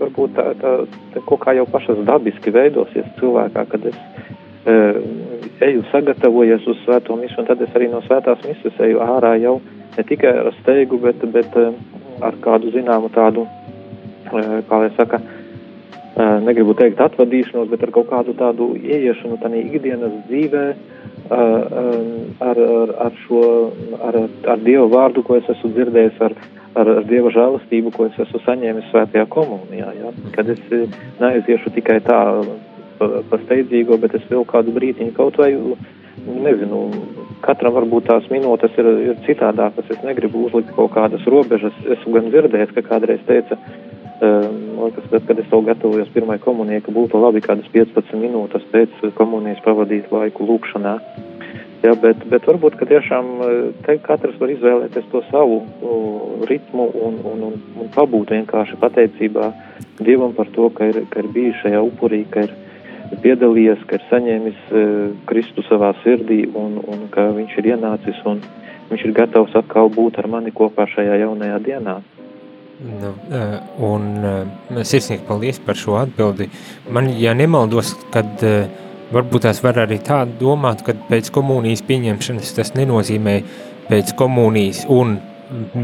varbūt 0.00 0.34
tā, 0.34 0.48
tā, 0.58 0.72
tā 1.14 1.22
kaut 1.28 1.44
kā 1.44 1.54
jau 1.54 1.68
pašas 1.70 2.00
dabiski 2.08 2.50
veidosies 2.50 3.06
cilvēkā, 3.20 3.66
kad 3.70 3.86
es 3.92 4.00
eju 5.62 5.84
sagatavojies 5.92 6.66
uz 6.70 6.80
svēto 6.84 7.16
misu, 7.20 7.38
un 7.40 7.48
tad 7.48 7.62
es 7.62 7.74
arī 7.76 7.90
no 7.92 8.02
svētās 8.06 8.42
misas 8.48 8.80
eju 8.86 9.02
ārā 9.04 9.34
jau 9.42 9.58
ne 9.96 10.04
tikai 10.08 10.32
ar 10.42 10.52
steigu, 10.62 10.98
bet, 11.02 11.22
bet 11.34 11.54
ar 12.22 12.36
kādu 12.42 12.72
zināmu 12.74 13.10
tādu, 13.14 13.46
kā 14.30 14.80
lai 14.82 14.90
saka, 14.96 15.20
negribu 16.46 16.74
teikt 16.78 17.00
atvadīšanos, 17.02 17.70
bet 17.70 17.82
ar 17.82 17.92
kaut 17.94 18.10
kādu 18.10 18.34
tādu 18.38 18.72
ieiešanu 18.78 19.38
tādā 19.42 19.60
ikdienas 19.60 20.14
dzīvē, 20.28 20.66
ar, 21.34 22.60
ar, 22.60 22.92
ar 23.06 23.16
šo, 23.24 23.40
ar, 23.98 24.20
ar 24.54 24.60
Dieva 24.62 24.86
vārdu, 24.92 25.24
ko 25.26 25.38
es 25.40 25.48
esmu 25.56 25.72
dzirdējis, 25.74 26.20
ar, 26.28 26.36
ar, 26.74 26.92
ar 27.00 27.08
Dieva 27.08 27.32
žēlastību, 27.34 27.94
ko 27.96 28.06
es 28.10 28.20
esmu 28.26 28.42
saņēmis 28.44 28.92
svētajā 28.92 29.26
komunijā, 29.32 29.90
ja? 29.98 30.14
kad 30.36 30.50
es 30.54 30.62
neaiziešu 31.22 31.74
tikai 31.74 31.98
tā 32.06 32.20
pa, 32.98 33.10
pa 33.30 33.40
steidzīgo, 33.44 33.98
bet 34.02 34.16
es 34.18 34.24
vēl 34.30 34.46
kādu 34.48 34.74
brītiņu 34.76 35.14
kaut 35.16 35.38
vai, 35.40 35.50
nezinu, 36.24 36.84
katram 37.44 37.74
varbūt 37.76 38.08
tās 38.08 38.28
minūtes 38.32 38.78
ir, 38.80 38.90
ir 39.10 39.18
citādākas, 39.26 39.90
es 39.92 40.04
negribu 40.06 40.46
uzlikt 40.48 40.72
kaut 40.76 40.94
kādas 40.96 41.26
robežas, 41.30 41.76
esmu 41.98 42.16
gan 42.16 42.30
dzirdējis, 42.30 42.72
ka 42.76 42.86
kādreiz 42.86 43.20
teica, 43.28 43.58
um, 44.24 44.88
tad, 45.10 45.20
kad 45.28 45.42
es 45.42 45.50
to 45.50 45.60
gatavojos 45.66 46.12
pirmai 46.14 46.38
komunijai, 46.42 46.84
ka 46.84 46.94
būtu 46.94 47.20
labi 47.20 47.44
kādas 47.44 47.68
15 47.74 48.16
minūtes 48.20 48.66
pēc 48.72 49.04
komunijas 49.18 49.62
pavadīt 49.66 50.12
laiku 50.14 50.48
lūkšanā. 50.48 50.98
Jā, 51.84 51.92
bet, 52.00 52.22
bet 52.32 52.46
varbūt, 52.48 52.78
tiešām 52.88 53.26
te 53.84 53.98
katrs 54.00 54.38
var 54.40 54.48
izvēlēties 54.54 55.08
to 55.12 55.20
savu 55.28 55.58
ritmu 56.48 56.86
un, 56.96 57.18
un, 57.28 57.42
un, 57.50 57.58
un 57.76 57.90
pabūt 57.92 58.32
vienkārši 58.32 58.78
pateicībā 58.80 59.50
Dievam 60.00 60.32
par 60.34 60.48
to, 60.50 60.70
ka 60.74 60.88
ir, 60.90 61.02
ka 61.10 61.20
ir 61.22 61.28
bijis 61.34 61.60
šajā 61.60 61.82
upurī, 61.84 62.24
ka 62.30 62.46
ir, 62.48 62.54
piedalījies, 63.22 63.84
ka 63.88 63.98
ir 63.98 64.06
saņēmis 64.10 64.60
e, 64.70 64.84
Kristu 65.28 65.64
savā 65.68 65.92
sirdī 66.02 66.44
un, 66.48 66.78
un 66.82 67.06
ka 67.14 67.28
viņš 67.36 67.56
ir 67.60 67.70
ienācis 67.74 68.20
un 68.28 68.42
viņš 68.90 69.04
ir 69.06 69.14
gatavs 69.16 69.56
atkal 69.58 69.90
būt 69.92 70.18
ar 70.22 70.30
mani 70.30 70.52
kopā 70.54 70.86
šajā 70.90 71.20
jaunajā 71.24 71.58
dienā. 71.66 71.98
Nu, 72.84 73.12
e, 73.30 73.42
un 73.86 74.08
e, 74.20 74.34
sirsnīgi 74.82 75.26
paldies 75.28 75.60
par 75.64 75.78
šo 75.78 75.98
atbildi. 76.02 76.48
Man, 76.90 77.12
ja 77.20 77.36
nemaldos, 77.38 77.94
kad 78.14 78.42
varbūt 79.14 79.46
tās 79.46 79.60
var 79.64 79.84
arī 79.84 80.00
tā 80.04 80.24
domāt, 80.40 80.82
ka 80.86 80.96
pēc 81.10 81.30
komunijas 81.34 81.84
pieņemšanas 81.86 82.56
tas 82.56 82.74
nenozīmē 82.78 83.38
pēc 83.90 84.14
komunijas 84.18 84.84
un 84.90 85.18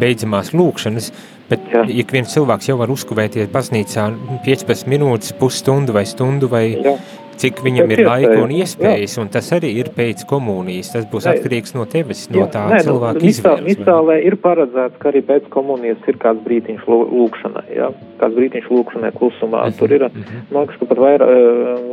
beidzamās 0.01 0.53
lūkšanas, 0.57 1.11
bet 1.51 1.66
Jā. 1.72 1.83
ik 2.03 2.12
viens 2.14 2.33
cilvēks 2.33 2.70
jau 2.70 2.76
var 2.81 2.93
uzkavēties 2.93 3.51
baznīcā 3.53 4.07
15 4.47 4.91
minūtes, 4.91 5.35
pusstundu 5.39 5.95
vai 5.97 6.07
stundu 6.09 6.51
vai 6.51 6.64
Jā. 6.72 6.97
Cik 7.41 7.62
viņam 7.64 7.95
ir 7.95 8.03
laika 8.07 8.36
un 8.43 8.55
iespējas, 8.55 9.16
Jā. 9.16 9.24
un 9.24 9.32
tas 9.32 9.51
arī 9.57 9.72
ir 9.82 9.91
pēc 9.97 10.24
komunijas, 10.30 10.93
tas 10.95 11.07
būs 11.11 11.28
atkarīgs 11.32 11.74
no 11.76 11.86
tevis, 11.91 12.26
no 12.32 12.47
tā 12.53 12.66
Nē, 12.70 12.80
nu, 12.80 12.86
cilvēka 12.88 13.22
nu, 13.22 13.30
izvēles. 13.32 13.68
Misālē 13.70 14.18
ir 14.28 14.36
paredzēts, 14.45 14.99
ka 15.03 15.11
arī 15.12 15.24
pēc 15.30 15.49
komunijas 15.55 16.11
ir 16.11 16.20
kāds 16.22 16.45
brītiņš 16.47 16.88
lūkšanai, 16.91 17.66
ja? 17.76 17.91
kāds 18.20 18.38
brītiņš 18.38 18.70
lūkšanai 18.74 19.12
klusumā, 19.16 19.64
-hmm. 19.66 19.78
tur 19.80 19.97
ir, 19.97 20.07
mhm. 20.11 20.45
man 20.53 20.66
liekas, 20.66 20.80
ka 20.80 20.91
pat 20.93 21.05
vairāk, 21.07 21.88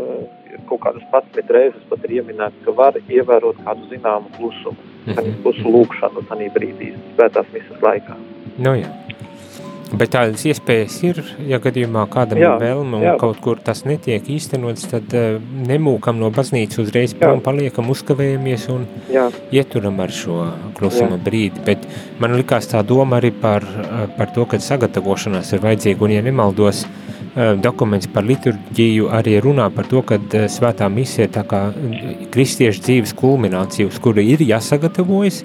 kaut 0.67 0.81
kādas 0.83 1.03
11 1.13 1.53
reizes 1.55 1.89
pat 1.89 2.05
ir 2.07 2.19
ieminēts, 2.19 2.63
ka 2.65 2.75
var 2.75 2.97
ievērot 3.07 3.59
kādu 3.65 3.87
zināmu 3.91 4.31
klusumu, 4.37 4.77
mm 5.05 5.13
-hmm. 5.13 5.41
klusu 5.43 5.75
lūkšanu 5.75 6.25
tādā 6.29 6.49
brīdī, 6.55 6.93
svētās 7.15 7.53
misas 7.53 7.81
laikā. 7.81 8.17
Nu, 8.57 8.75
jā. 8.75 8.89
Bet 9.87 10.11
tādas 10.15 10.43
iespējas 10.49 10.97
ir, 11.07 11.21
ja 11.47 11.59
gadījumā 11.63 12.03
kādam 12.11 12.41
jā, 12.41 12.49
ir 12.51 12.63
vēlme 12.65 12.99
un 12.99 13.05
jā. 13.05 13.15
kaut 13.21 13.39
kur 13.43 13.61
tas 13.63 13.85
netiek 13.87 14.25
īstenots, 14.33 14.87
tad 14.91 15.15
uh, 15.15 15.37
nemūkam 15.69 16.19
no 16.19 16.31
baznīcas 16.35 16.81
uzreiz 16.83 17.15
prom, 17.17 17.39
paliekam, 17.45 17.87
uzkavējamies 17.93 18.67
un 18.73 18.87
jā. 19.13 19.29
ieturam 19.55 20.01
ar 20.03 20.11
šo 20.11 20.49
klusuma 20.77 21.15
jā. 21.15 21.23
brīdi. 21.29 21.63
Bet 21.67 21.87
man 22.19 22.35
likās 22.35 22.67
tā 22.71 22.83
doma 22.87 23.21
arī 23.21 23.31
par, 23.31 23.63
eh, 23.63 24.07
par 24.17 24.33
to, 24.35 24.43
ka 24.49 24.59
sagatavošanās 24.61 25.53
ir 25.55 25.63
vajadzīga 25.63 26.07
un, 26.07 26.17
ja 26.17 26.25
nemaldos, 26.25 26.83
Eh, 27.37 27.51
dokuments 27.61 28.07
par 28.09 28.25
liturģiju 28.25 29.11
arī 29.13 29.35
runā 29.43 29.67
par 29.69 29.85
to, 29.85 30.01
ka 30.01 30.15
eh, 30.17 30.47
svētā 30.49 30.87
misija 30.89 31.27
ir 31.27 31.33
tā 31.35 31.43
kā 31.45 31.59
kristiešu 32.33 32.81
dzīves 32.81 33.13
kulminācija, 33.19 33.91
uz 33.91 33.99
kuru 34.01 34.23
ir 34.25 34.41
jāsagatavojas, 34.41 35.43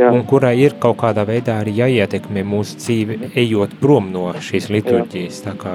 Jā. 0.00 0.10
un 0.14 0.22
kurai 0.28 0.54
ir 0.62 0.78
kaut 0.80 0.96
kādā 1.02 1.26
veidā 1.28 1.58
arī 1.60 1.74
jāietekmē 1.76 2.44
mūsu 2.46 2.78
dzīve, 2.80 3.18
ejot 3.38 3.74
prom 3.82 4.08
no 4.14 4.30
šīs 4.40 4.70
liturģijas. 4.72 5.42
Tā 5.44 5.56
kā 5.60 5.74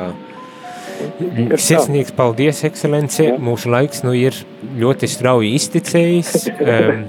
sirsnīgs 1.59 2.15
paldies, 2.15 2.63
ekscelence, 2.65 3.21
Jā. 3.21 3.37
mūsu 3.41 3.69
laiks 3.69 4.01
nu 4.05 4.15
ir 4.17 4.37
ļoti 4.79 5.11
strauji 5.11 5.53
izticējis. 5.59 6.33
Um, 6.65 7.05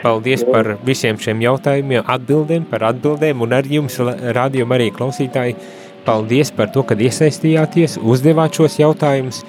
Paldies 0.00 0.44
par 0.46 0.76
visiem 0.86 1.16
šiem 1.20 1.40
jautājumiem, 1.42 2.04
atbildēm, 2.08 2.62
par 2.70 2.84
atbildēm 2.92 3.42
un 3.44 3.52
ar 3.56 3.66
jums, 3.68 3.96
rādījum 4.36 4.70
arī 4.72 4.86
klausītāji, 4.94 5.56
Paldies 6.04 6.48
par 6.56 6.70
to, 6.72 6.82
ka 6.86 6.96
iesaistījāties, 6.96 7.98
uzdevāt 8.00 8.56
šos 8.56 8.78
jautājumus. 8.80 9.42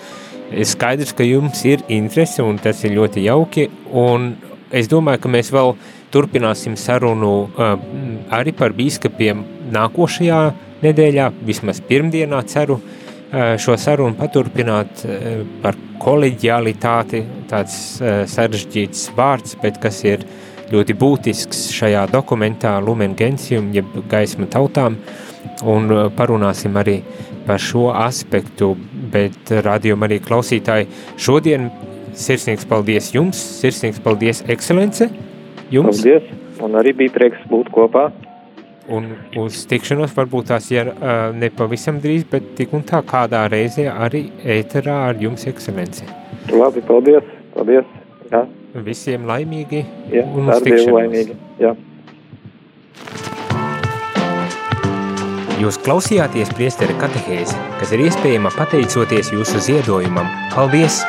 Skaidrs, 0.67 1.13
ka 1.15 1.23
jums 1.23 1.63
ir 1.67 1.83
interese 1.87 2.43
un 2.43 2.59
tas 2.59 2.81
ir 2.83 2.97
ļoti 2.97 3.23
jauki. 3.23 3.69
Un 3.95 4.33
es 4.75 4.89
domāju, 4.91 5.23
ka 5.23 5.31
mēs 5.31 5.51
vēl 5.55 5.75
turpināsim 6.11 6.75
sarunu 6.79 7.49
arī 8.31 8.53
par 8.57 8.75
bīskapiem 8.77 9.45
nākošajā 9.71 10.41
nedēļā, 10.81 11.29
vismaz 11.47 11.81
pirmdienā 11.87 12.41
ceru 12.49 12.79
šo 13.31 13.77
sarunu 13.79 14.17
paturpināt 14.19 15.05
par 15.63 15.77
koleģialitāti, 16.01 17.21
tāds 17.47 17.75
sarežģīts 18.33 19.11
vārds, 19.15 19.55
bet 19.61 19.79
kas 19.83 20.01
ir 20.03 20.25
ļoti 20.71 20.95
būtisks 20.99 21.69
šajā 21.75 22.05
dokumentā 22.11 22.77
Lumen 22.83 23.15
Gentium, 23.19 23.71
jeb 23.75 23.87
gaisma 24.11 24.47
tautām. 24.51 24.97
Un 25.67 25.89
parunāsim 26.15 26.75
arī 26.79 27.01
par 27.45 27.59
šo 27.61 27.89
aspektu, 27.95 28.73
bet 29.13 29.51
radījuma 29.65 30.07
arī 30.07 30.19
klausītāji 30.23 30.87
šodien 31.19 31.69
sirsnīgs 32.17 32.67
paldies 32.67 33.11
jums, 33.15 33.39
sirsnīgs 33.61 34.01
paldies 34.03 34.43
ekscelence 34.51 35.07
jums. 35.71 36.01
Paldies, 36.01 36.27
un 36.63 36.77
arī 36.79 36.93
bija 37.03 37.15
prieks 37.15 37.47
būt 37.51 37.71
kopā. 37.73 38.09
Un 38.91 39.11
uz 39.39 39.61
tikšanos 39.69 40.11
varbūt 40.17 40.49
tās 40.51 40.67
ja 40.73 40.83
ne 41.37 41.51
pavisam 41.53 41.99
drīz, 42.03 42.25
bet 42.31 42.55
tik 42.57 42.73
un 42.75 42.83
tā 42.87 42.99
kādā 43.07 43.45
reizē 43.51 43.87
arī 43.93 44.25
ēterā 44.57 44.97
ar 45.11 45.21
jums 45.21 45.45
ekscelence. 45.47 46.07
Labi, 46.51 46.81
paldies, 46.87 47.27
paldies. 47.55 47.87
Jā. 48.31 48.45
Visiem 48.87 49.25
laimīgi 49.27 49.83
Jā, 50.11 50.25
un 50.25 50.49
uz 50.49 50.63
tikšanos. 50.63 50.93
laimīgi. 50.97 51.39
Jā. 51.61 51.75
Jūs 55.61 55.77
klausījāties 55.85 56.49
priestera 56.57 56.95
katehēzi, 56.97 57.53
kas 57.77 57.91
ir 57.93 58.07
iespējama 58.07 58.49
pateicoties 58.57 59.29
jūsu 59.35 59.61
ziedojumam. 59.67 60.31
Paldies! 60.55 61.03